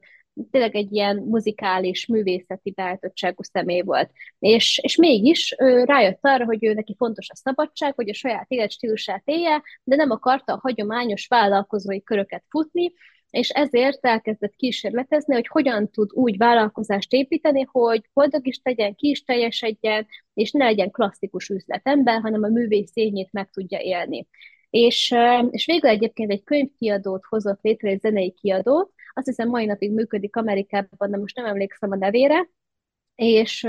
[0.51, 4.11] tényleg egy ilyen muzikális, művészeti beállítottságú személy volt.
[4.39, 8.45] És, és mégis ő rájött arra, hogy ő neki fontos a szabadság, hogy a saját
[8.47, 12.91] életstílusát élje, de nem akarta a hagyományos vállalkozói köröket futni,
[13.31, 19.09] és ezért elkezdett kísérletezni, hogy hogyan tud úgy vállalkozást építeni, hogy boldog is tegyen, ki
[19.09, 22.93] is teljesedjen, és ne legyen klasszikus üzletember, hanem a művész
[23.31, 24.27] meg tudja élni.
[24.69, 25.15] És,
[25.49, 30.35] és végül egyébként egy könyvkiadót hozott létre, egy zenei kiadót, azt hiszem mai napig működik
[30.35, 32.49] Amerikában, de most nem emlékszem a nevére,
[33.15, 33.67] és,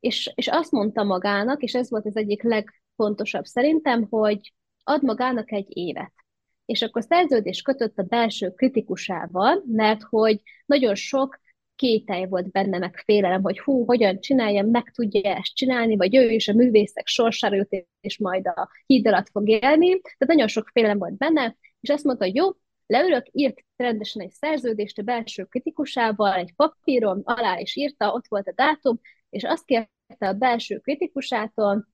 [0.00, 4.52] és, és azt mondta magának, és ez volt az egyik legfontosabb szerintem, hogy
[4.84, 6.23] ad magának egy évet.
[6.66, 11.42] És akkor szerződés kötött a belső kritikusával, mert hogy nagyon sok
[11.76, 16.30] kételj volt benne, meg félelem, hogy hú, hogyan csináljam, meg tudja ezt csinálni, vagy ő
[16.30, 19.88] is a művészek sorsára jut, és majd a híd alatt fog élni.
[19.88, 22.50] Tehát nagyon sok félelem volt benne, és azt mondta, hogy jó,
[22.86, 28.48] leülök, írt rendesen egy szerződést a belső kritikusával, egy papíron, alá is írta, ott volt
[28.48, 29.00] a dátum,
[29.30, 29.88] és azt kérte
[30.28, 31.86] a belső kritikusától,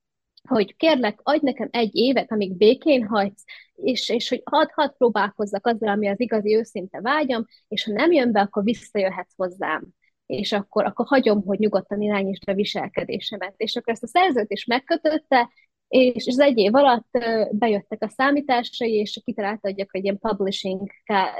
[0.48, 3.44] hogy kérlek, adj nekem egy évet, amíg békén hagysz,
[3.74, 8.12] és, és hogy hadd had próbálkozzak azzal, ami az igazi őszinte vágyam, és ha nem
[8.12, 9.94] jön be, akkor visszajöhetsz hozzám
[10.30, 13.54] és akkor, akkor hagyom, hogy nyugodtan irányítsd a viselkedésemet.
[13.56, 15.50] És akkor ezt a szerződést megkötötte,
[15.88, 17.18] és az egy év alatt
[17.50, 20.90] bejöttek a számításai, és kitalálta, hogy egy ilyen publishing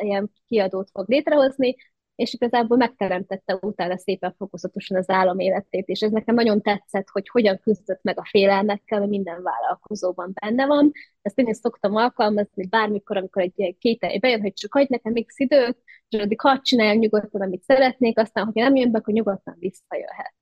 [0.01, 1.77] ilyen kiadót fog létrehozni,
[2.21, 7.29] és igazából megteremtette utána szépen fokozatosan az állam életét, és ez nekem nagyon tetszett, hogy
[7.29, 10.93] hogyan küzdött meg a félelmekkel, mert minden vállalkozóban benne van.
[11.23, 15.39] Ezt én is szoktam alkalmazni bármikor, amikor egy kételj bejön, hogy csak hagyj nekem x
[15.39, 15.79] időt,
[16.09, 20.35] és addig hadd csináljam nyugodtan, amit szeretnék, aztán, hogyha nem jön be, akkor nyugodtan visszajöhet.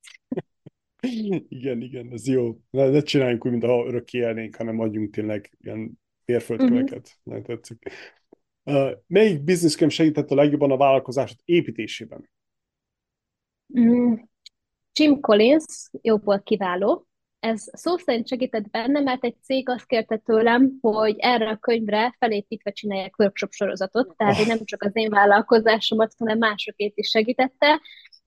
[1.48, 2.56] Igen, igen, ez jó.
[2.70, 7.18] Ne, ne csináljunk úgy, mintha örökké élnénk, hanem adjunk tényleg ilyen férföldköveket.
[7.24, 7.44] Uh-huh.
[7.44, 7.90] tetszik.
[9.06, 12.30] Melyik bizniszkönyv segített a legjobban a vállalkozásod építésében?
[13.78, 14.14] Mm,
[14.92, 17.06] Jim Collins, jóból kiváló.
[17.40, 22.16] Ez szó szerint segített benne, mert egy cég azt kérte tőlem, hogy erre a könyvre
[22.18, 27.80] felépítve csinálják workshop sorozatot, tehát hogy nem csak az én vállalkozásomat, hanem másokét is segítette,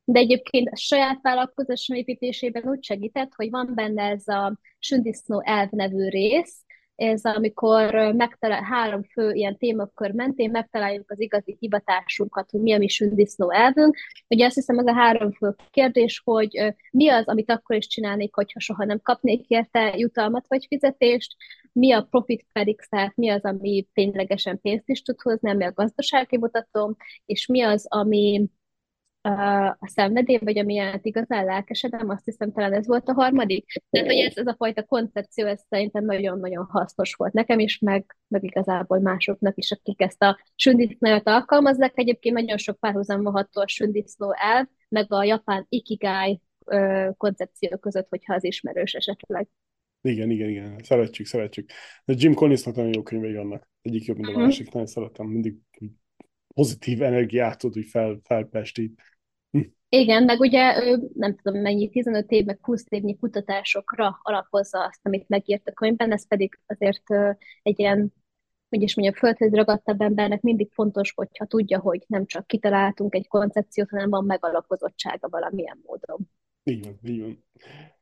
[0.04, 5.70] de egyébként a saját vállalkozásom építésében úgy segített, hogy van benne ez a sündisznó elv
[5.70, 6.64] nevű rész,
[7.02, 12.78] ez amikor megtalál, három fő ilyen témakör mentén megtaláljuk az igazi hivatásunkat, hogy mi a
[12.78, 13.98] mi sündisznó elvünk.
[14.28, 18.36] Ugye azt hiszem, ez a három fő kérdés, hogy mi az, amit akkor is csinálnék,
[18.36, 21.36] hogyha soha nem kapnék érte jutalmat vagy fizetést,
[21.74, 26.38] mi a profit predictor, mi az, ami ténylegesen pénzt is tud hozni, ami a gazdasági
[26.38, 28.50] mutató, és mi az, ami
[29.22, 33.82] a szenvedély, vagy amiért igazán lelkesedem, azt hiszem talán ez volt a harmadik.
[33.90, 38.16] Tehát, hogy ez, ez a fajta koncepció, ez szerintem nagyon-nagyon hasznos volt nekem is, meg,
[38.28, 41.92] meg igazából másoknak is, akik ezt a sündisznót alkalmazzák.
[41.96, 46.42] Egyébként nagyon sok párhuzam van a sündisznó el, meg a japán ikigai
[47.18, 49.48] koncepció között, hogyha az ismerős esetleg.
[50.02, 50.80] Igen, igen, igen.
[50.84, 51.70] Szeretjük, szeretjük.
[52.06, 53.68] De Jim Collinsnak nagyon jó könyvei vannak.
[53.82, 54.42] Egyik jobb, mint a mhm.
[54.42, 54.72] másik.
[54.72, 55.28] Nagyon szeretem.
[55.28, 55.56] Mindig
[56.54, 59.02] pozitív energiát tud úgy fel, felpestít.
[59.94, 65.00] Igen, meg ugye ő nem tudom mennyi, 15 év, meg 20 évnyi kutatásokra alapozza azt,
[65.04, 67.04] amit megírt a könyvben, ez pedig azért
[67.62, 68.14] egy ilyen,
[68.70, 73.28] hogy is mondjam, földhöz ragadtabb embernek mindig fontos, hogyha tudja, hogy nem csak kitaláltunk egy
[73.28, 76.30] koncepciót, hanem van megalapozottsága valamilyen módon.
[76.64, 77.46] Így van, így van.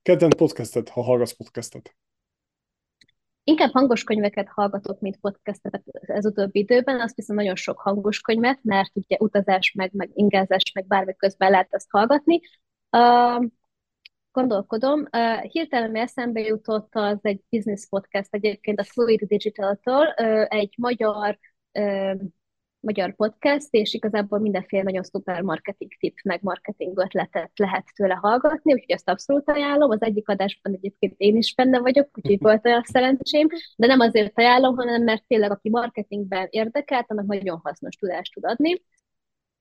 [0.02, 1.95] Kedvenc podcastet, ha hallgatsz podcastet?
[3.44, 6.99] Inkább hangos könyveket hallgatok, mint podcastet ez utóbbi időben.
[6.99, 11.52] Azt hiszem nagyon sok hangos könyvet, mert ugye utazás, meg, meg ingázás, meg bármi közben
[11.52, 12.40] lehet ezt hallgatni.
[12.91, 13.45] Uh,
[14.32, 14.99] gondolkodom.
[14.99, 21.40] Uh, hirtelen eszembe jutott az egy business podcast egyébként a Fluid Digital-tól, uh, egy magyar
[21.74, 22.22] uh,
[22.80, 28.74] magyar podcast, és igazából mindenféle nagyon szuper marketing tip, meg marketing ötletet lehet tőle hallgatni,
[28.74, 29.90] úgyhogy ezt abszolút ajánlom.
[29.90, 34.38] Az egyik adásban egyébként én is benne vagyok, úgyhogy volt olyan szerencsém, de nem azért
[34.38, 38.82] ajánlom, hanem mert tényleg aki marketingben érdekelt, annak nagyon hasznos tudást tud adni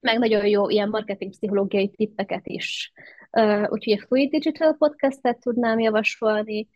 [0.00, 2.92] meg nagyon jó ilyen marketing pszichológiai tippeket is.
[3.30, 6.68] Uh, úgyhogy a Fluid Digital podcastet tudnám javasolni.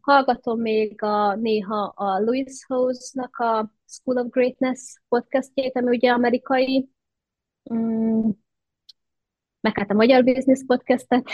[0.00, 6.88] Hallgatom még a, néha a Louis Hose-nak a School of Greatness podcastjét, ami ugye amerikai,
[7.74, 8.28] mm,
[9.60, 11.28] meg hát a Magyar Business podcastet.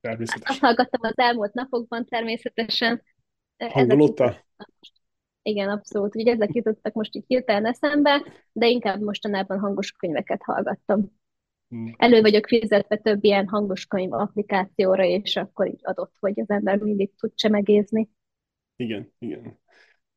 [0.00, 0.50] Természetesen.
[0.50, 3.02] Azt hallgattam az elmúlt napokban természetesen.
[3.68, 4.46] Hangolódta?
[5.42, 6.14] Igen, abszolút.
[6.14, 11.12] Ugye ezek jutottak most így hirtelen eszembe, de inkább mostanában hangos könyveket hallgattam.
[11.68, 11.94] Hmm.
[11.96, 16.78] Elő vagyok fizetve több ilyen hangos könyv applikációra, és akkor így adott, hogy az ember
[16.78, 18.08] mindig tud csemegézni.
[18.76, 19.58] Igen, igen.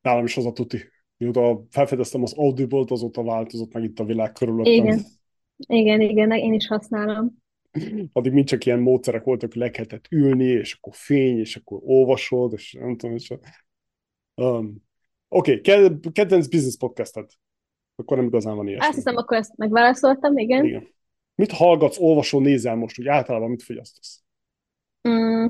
[0.00, 0.78] Nálam is az a tuti.
[1.16, 4.72] Mióta felfedeztem az Audible-t, azóta változott meg itt a világ körülöttem.
[4.72, 5.00] Igen,
[5.56, 7.40] igen, igen, én is használom.
[8.12, 11.80] Addig mind csak ilyen módszerek voltak, hogy le kellett ülni, és akkor fény, és akkor
[11.84, 13.34] olvasod, és nem tudom, és...
[14.34, 14.82] Um,
[15.28, 17.32] Oké, okay, kedvenc business podcastet.
[17.94, 18.86] Akkor nem igazán van ilyesmi.
[18.86, 20.64] Azt hiszem, akkor ezt megválaszoltam, igen.
[20.64, 20.91] igen.
[21.34, 24.22] Mit hallgatsz, olvasol, nézel most, úgy általában mit fogyasztasz?
[25.08, 25.46] Mm,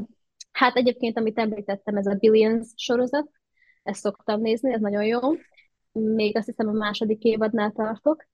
[0.53, 3.31] hát egyébként, amit említettem, ez a Billions sorozat,
[3.83, 5.21] ezt szoktam nézni, ez nagyon jó
[5.93, 8.27] még azt hiszem a második évadnál tartok.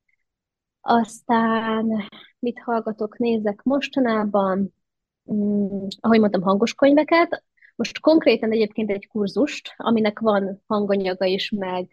[0.81, 2.09] Aztán
[2.39, 4.75] mit hallgatok, nézek mostanában,
[5.33, 7.45] mm, ahogy mondtam, hangos könyveket.
[7.77, 11.89] Most konkrétan egyébként egy kurzust, aminek van hanganyaga is, meg,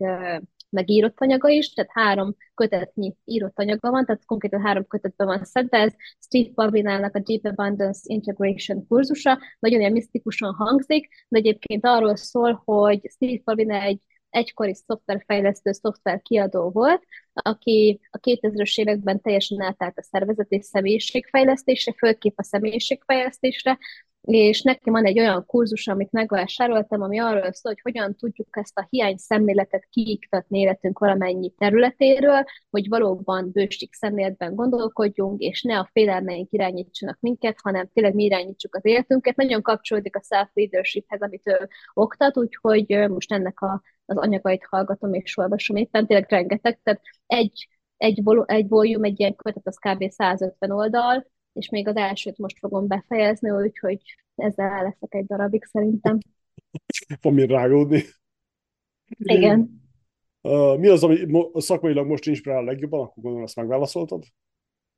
[0.75, 5.43] meg írott anyaga is, tehát három kötetnyi írott anyaga van, tehát konkrétan három kötetben van
[5.43, 11.85] szedve, ez Steve Barbinának a Deep Abundance Integration kurzusa, nagyon ilyen misztikusan hangzik, de egyébként
[11.85, 13.99] arról szól, hogy Steve Barbina egy
[14.29, 17.03] egykori szoftverfejlesztő, szoftver kiadó volt,
[17.33, 23.77] aki a 2000-es években teljesen átállt a szervezet és személyiségfejlesztésre, főképp a személyiségfejlesztésre,
[24.25, 28.77] és nekem van egy olyan kurzus, amit megvásároltam, ami arról szól, hogy hogyan tudjuk ezt
[28.77, 35.89] a hiány szemléletet kiiktatni életünk valamennyi területéről, hogy valóban bősik szemléletben gondolkodjunk, és ne a
[35.91, 39.35] félelmeink irányítsanak minket, hanem tényleg mi irányítsuk az életünket.
[39.35, 45.37] Nagyon kapcsolódik a self-leadershiphez, amit ő oktat, úgyhogy most ennek a, az anyagait hallgatom és
[45.37, 50.09] olvasom éppen, tényleg rengeteg, tehát egy egy, vol- egy volume, egy ilyen kötet, az kb.
[50.09, 51.25] 150 oldal,
[51.55, 54.01] és még az elsőt most fogom befejezni, úgyhogy
[54.35, 56.17] ezzel leszek egy darabig szerintem.
[57.21, 58.03] Van mi rágódni.
[59.17, 59.83] Igen.
[60.41, 61.17] Uh, mi az, ami
[61.53, 62.99] szakmailag most inspirál a legjobban?
[62.99, 64.23] Akkor gondolom, ezt megválaszoltad.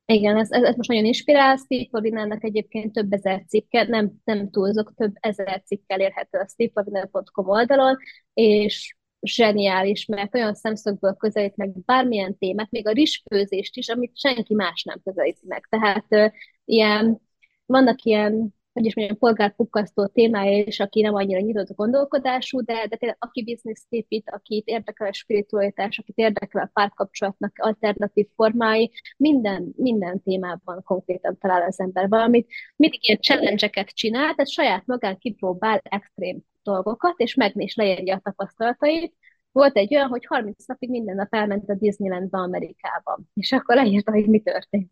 [0.06, 1.56] Igen, ez, ez, ez most nagyon inspirál.
[1.56, 7.48] Steve Podinának egyébként több ezer cikke, nem, nem túlzok, több ezer cikkel érhető a stevepodinál.com
[7.48, 7.96] oldalon,
[8.34, 14.54] és zseniális, mert olyan szemszögből közelít meg bármilyen témát, még a rizsfőzést is, amit senki
[14.54, 15.66] más nem közelíti meg.
[15.70, 16.32] Tehát uh,
[16.64, 17.20] ilyen,
[17.66, 22.86] vannak ilyen hogy is mondjam, polgárpukkasztó témája és aki nem annyira nyitott a gondolkodású, de,
[22.86, 28.90] de tényleg aki biznisz épít, akit érdekel a spiritualitás, akit érdekel a párkapcsolatnak alternatív formái,
[29.16, 32.48] minden, minden témában konkrétan talál az ember valamit.
[32.76, 38.20] Mindig ilyen challenge csinál, tehát saját magán kipróbál extrém dolgokat, és meg is leírja a
[38.20, 39.14] tapasztalatait.
[39.52, 44.12] Volt egy olyan, hogy 30 napig minden nap elment a Disneylandbe Amerikában, és akkor leírta,
[44.12, 44.88] hogy mi történt.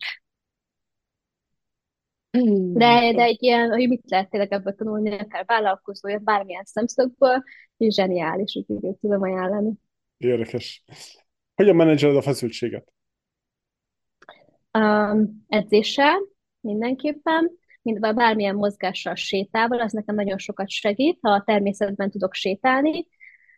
[2.72, 7.42] De, de egy ilyen, hogy mit lehet tényleg ebből tanulni, akár vállalkozója, bármilyen szemszögből,
[7.76, 9.72] és zseniális, úgyhogy őt tudom ajánlani.
[10.16, 10.84] Érdekes.
[11.54, 12.92] Hogyan menedzseled a feszültséget?
[14.78, 16.18] Um, edzéssel
[16.60, 17.50] mindenképpen,
[17.86, 23.06] mint bármilyen mozgással, sétával, az nekem nagyon sokat segít, ha a természetben tudok sétálni,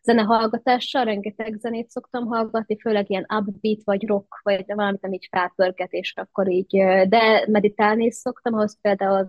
[0.02, 5.92] zenehallgatással, rengeteg zenét szoktam hallgatni, főleg ilyen upbeat vagy rock, vagy valamit, ami így felpörget,
[5.92, 6.76] és akkor így,
[7.08, 9.28] de meditálni is szoktam, ahhoz például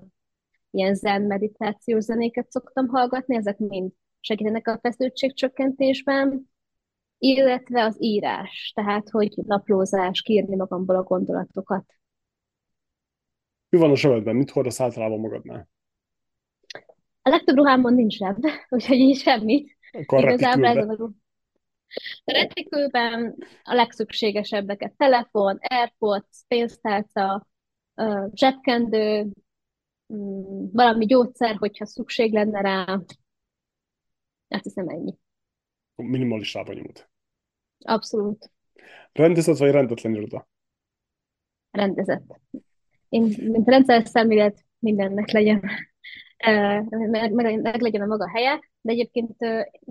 [0.71, 6.49] ilyen zen meditációs zenéket szoktam hallgatni, ezek mind segítenek a feszültségcsökkentésben,
[7.17, 11.98] illetve az írás, tehát hogy naplózás, kiírni magamból a gondolatokat.
[13.69, 14.35] Mi van a zsebedben?
[14.35, 15.69] Mit hordasz általában magadnál?
[17.21, 19.77] A legtöbb ruhámon nincs zseb, úgyhogy így semmit.
[19.91, 21.11] Akkor Igazából ez a
[22.25, 27.47] a retikülben a legszükségesebbeket, telefon, Airpods, pénztárca,
[28.33, 29.27] zsebkendő,
[30.13, 32.99] mm, valami gyógyszer, hogyha szükség lenne rá.
[34.47, 35.17] Azt hiszem ennyi.
[35.95, 37.09] Minimalistában nyomod.
[37.79, 38.51] Abszolút.
[39.11, 40.47] Rendezett vagy rendetlen iroda?
[41.71, 42.39] Rendezett.
[43.09, 45.61] Én, mint rendszer szemlélet, mindennek legyen
[47.09, 49.37] meg, meg, meg legyen a maga helye, de egyébként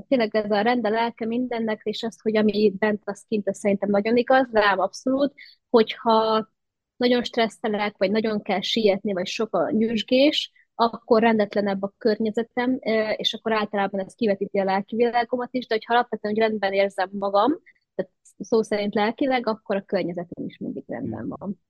[0.09, 3.59] tényleg ez a rend a lelke mindennek, és az, hogy ami bent, az kint, az
[3.59, 5.33] szerintem nagyon igaz, rám abszolút,
[5.71, 6.49] hogyha
[6.97, 12.79] nagyon stresszelek, vagy nagyon kell sietni, vagy sok a nyüzsgés, akkor rendetlenebb a környezetem,
[13.17, 17.09] és akkor általában ez kivetíti a lelki világomat is, de hogyha alapvetően, hogy rendben érzem
[17.13, 17.59] magam,
[17.95, 21.61] tehát szó szerint lelkileg, akkor a környezetem is mindig rendben van.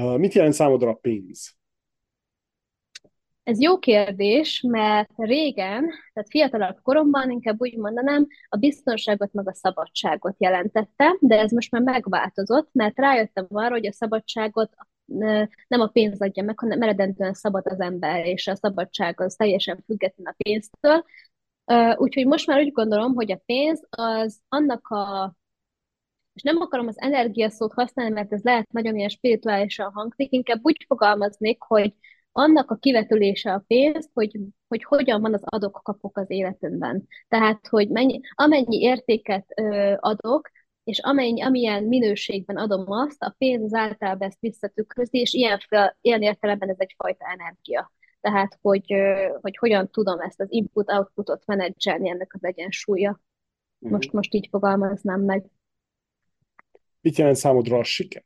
[0.00, 1.56] Mit jelent számodra a pénz?
[3.42, 9.54] Ez jó kérdés, mert régen, tehát fiatalabb koromban inkább úgy mondanám, a biztonságot meg a
[9.54, 14.70] szabadságot jelentette, de ez most már megváltozott, mert rájöttem arra, hogy a szabadságot
[15.68, 19.82] nem a pénz adja meg, hanem eredendően szabad az ember, és a szabadság az teljesen
[19.86, 21.04] független a pénztől.
[21.96, 25.34] Úgyhogy most már úgy gondolom, hogy a pénz az annak a
[26.36, 30.60] és nem akarom az energia szót használni, mert ez lehet nagyon ilyen spirituálisan hangzik, inkább
[30.62, 31.94] úgy fogalmaznék, hogy
[32.32, 34.38] annak a kivetülése a pénzt, hogy,
[34.68, 37.06] hogy hogyan van az adok-kapok az életünkben.
[37.28, 40.50] Tehát, hogy mennyi, amennyi értéket ö, adok,
[40.84, 45.58] és amennyi, amilyen minőségben adom azt, a pénz az általában ezt visszatükrözi, és ilyen,
[46.00, 47.92] ilyen értelemben ez egyfajta energia.
[48.20, 48.94] Tehát, hogy,
[49.40, 53.20] hogy hogyan tudom ezt az input-outputot menedzselni ennek az egyensúlya.
[53.78, 53.92] Mhm.
[53.92, 55.44] Most, most így fogalmaznám meg.
[57.00, 58.22] Mit jelent számodra a siker?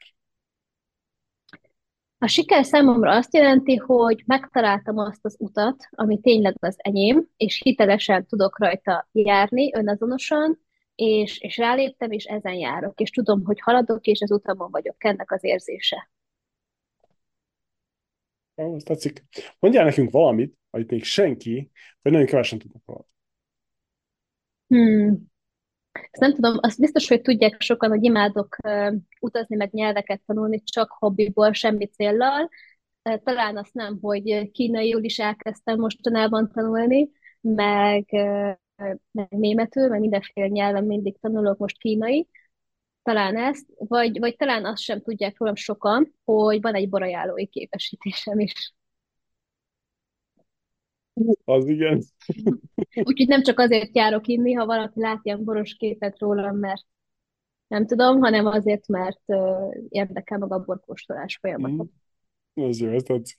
[2.22, 7.60] A siker számomra azt jelenti, hogy megtaláltam azt az utat, ami tényleg az enyém, és
[7.64, 10.60] hitelesen tudok rajta járni, önazonosan,
[10.94, 15.32] és, és ráléptem, és ezen járok, és tudom, hogy haladok, és az utamon vagyok, ennek
[15.32, 16.10] az érzése.
[18.55, 19.24] Ez tetszik.
[19.59, 21.70] Mondjál nekünk valamit, amit még senki,
[22.02, 23.06] vagy nagyon kevesen tudnak róla.
[24.66, 25.30] Hmm.
[25.93, 28.57] Ezt nem tudom, azt biztos, hogy tudják sokan, hogy imádok
[29.21, 32.49] utazni, meg nyelveket tanulni, csak hobbiból, semmi céllal.
[33.03, 37.11] Talán azt nem, hogy kínaiul is elkezdtem mostanában tanulni,
[37.41, 38.05] meg,
[39.11, 42.29] meg németül, meg mindenféle nyelven mindig tanulok most kínai.
[43.03, 48.39] Talán ezt, vagy, vagy talán azt sem tudják rólam sokan, hogy van egy borajálói képesítésem
[48.39, 48.75] is.
[51.44, 52.02] Az igen.
[52.94, 56.82] Úgyhogy nem csak azért járok inni, ha valaki lát ilyen boros képet rólam, mert
[57.66, 61.82] nem tudom, hanem azért, mert uh, érdekel maga a borkóstolás folyamata.
[61.82, 62.64] Mm.
[62.64, 63.38] Az jó, ez tetszik.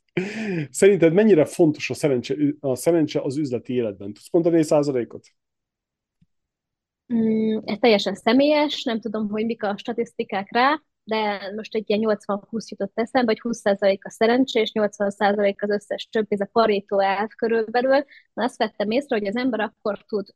[0.69, 4.13] Szerinted mennyire fontos a szerencse, a szerencse az üzleti életben?
[4.13, 5.27] Tudsz mondani egy százalékot?
[7.13, 12.17] Mm, ez teljesen személyes, nem tudom, hogy mik a statisztikák rá, de most egy ilyen
[12.25, 16.99] 80-20 jutott eszembe, hogy 20% a szerencse, és 80% az összes több, ez a Pareto
[16.99, 18.05] elv körülbelül.
[18.33, 20.27] Na azt vettem észre, hogy az ember akkor tud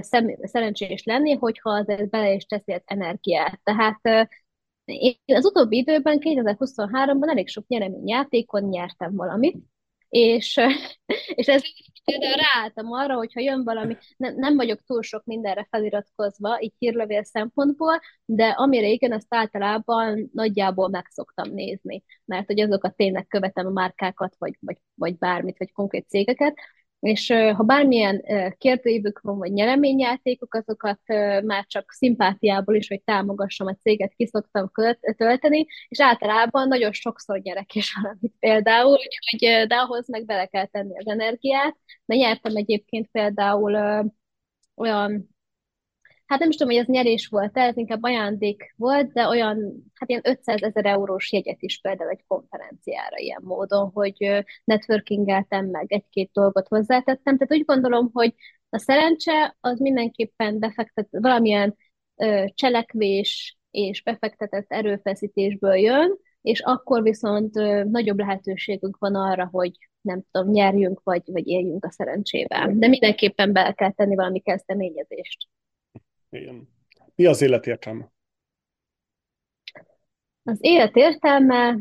[0.00, 3.60] szem, szerencsés lenni, hogyha az bele is teszi az energiát.
[3.62, 4.30] Tehát
[4.84, 9.56] én az utóbbi időben, 2023-ban elég sok nyereményjátékon nyertem valamit,
[10.08, 10.60] és,
[11.34, 11.62] és ez
[12.04, 17.24] például ráálltam arra, hogyha jön valami, nem, nem vagyok túl sok mindenre feliratkozva, így hírlevél
[17.24, 23.66] szempontból, de amire igen, azt általában nagyjából meg szoktam nézni, mert hogy azokat tényleg követem
[23.66, 26.54] a márkákat, vagy, vagy, vagy bármit, vagy konkrét cégeket,
[27.04, 28.24] és ha bármilyen
[28.58, 31.00] kérdőívük van, vagy nyereményjátékok, azokat
[31.44, 34.70] már csak szimpátiából is, hogy támogassam a céget, ki szoktam
[35.16, 40.66] tölteni, és általában nagyon sokszor nyerek is valamit például, úgyhogy, de ahhoz meg bele kell
[40.66, 43.74] tenni az energiát, de nyertem egyébként például
[44.74, 45.33] olyan
[46.34, 50.08] hát nem is tudom, hogy ez nyerés volt ez inkább ajándék volt, de olyan, hát
[50.08, 56.30] ilyen 500 ezer eurós jegyet is például egy konferenciára ilyen módon, hogy networkingeltem meg, egy-két
[56.32, 57.36] dolgot hozzátettem.
[57.36, 58.34] Tehát úgy gondolom, hogy
[58.68, 61.76] a szerencse az mindenképpen befektet, valamilyen
[62.16, 69.72] ö, cselekvés és befektetett erőfeszítésből jön, és akkor viszont ö, nagyobb lehetőségünk van arra, hogy
[70.00, 72.72] nem tudom, nyerjünk, vagy, vagy éljünk a szerencsével.
[72.74, 75.48] De mindenképpen be kell tenni valami kezdeményezést.
[76.34, 76.68] Igen.
[77.14, 78.12] Mi az élet értelme?
[80.42, 81.76] Az élet értelme,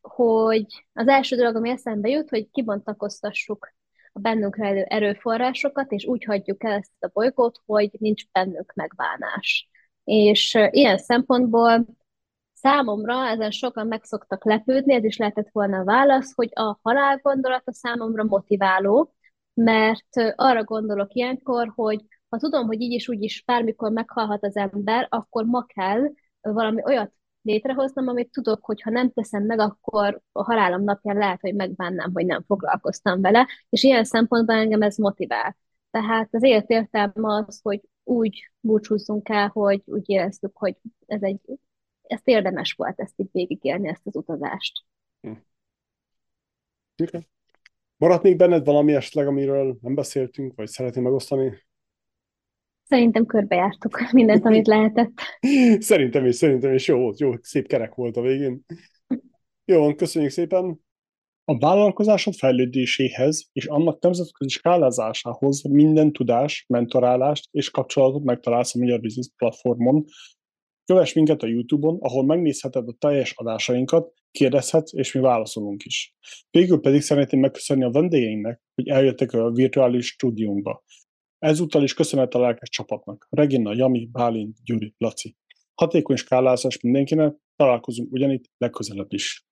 [0.00, 3.74] hogy az első dolog, ami eszembe jut, hogy kibontakoztassuk
[4.12, 9.70] a bennünk rejlő erőforrásokat, és úgy hagyjuk el ezt a bolygót, hogy nincs bennünk megbánás.
[10.04, 11.86] És ilyen szempontból
[12.52, 17.18] számomra ezen sokan meg szoktak lepődni, ez is lehetett volna a válasz, hogy a halál
[17.22, 19.14] gondolata számomra motiváló,
[19.54, 22.04] mert arra gondolok ilyenkor, hogy
[22.36, 26.00] ha tudom, hogy így is úgy is bármikor meghalhat az ember, akkor ma kell
[26.40, 31.40] valami olyat létrehoznom, amit tudok, hogy ha nem teszem meg, akkor a halálom napján lehet,
[31.40, 35.56] hogy megbánnám, hogy nem foglalkoztam vele, és ilyen szempontból engem ez motivál.
[35.90, 40.76] Tehát az élet értelme az, hogy úgy búcsúzzunk el, hogy úgy éreztük, hogy
[41.06, 41.40] ez egy,
[42.02, 44.84] ezt érdemes volt ezt így végigélni, ezt az utazást.
[45.20, 45.32] Hm.
[47.02, 47.28] Okay.
[47.96, 51.65] Maradt még benned valami esetleg, amiről nem beszéltünk, vagy szeretném megosztani?
[52.88, 55.12] Szerintem körbejártuk mindent, amit lehetett.
[55.78, 58.64] Szerintem is, szerintem is jó volt, jó, szép kerek volt a végén.
[59.64, 60.80] Jó, köszönjük szépen.
[61.44, 69.00] A vállalkozásod fejlődéséhez és annak nemzetközi skálázásához minden tudás, mentorálást és kapcsolatot megtalálsz a Magyar
[69.00, 70.04] Business platformon.
[70.84, 76.14] Kövess minket a YouTube-on, ahol megnézheted a teljes adásainkat, kérdezhetsz, és mi válaszolunk is.
[76.50, 80.84] Végül pedig szeretném megköszönni a vendégeinknek, hogy eljöttek a virtuális stúdiónkba.
[81.46, 83.26] Ezúttal is köszönet a lelkes csapatnak.
[83.30, 85.36] Regina, Jami, Bálint, Gyuri, Laci.
[85.74, 89.46] Hatékony skálázás mindenkinek, találkozunk ugyanitt legközelebb is.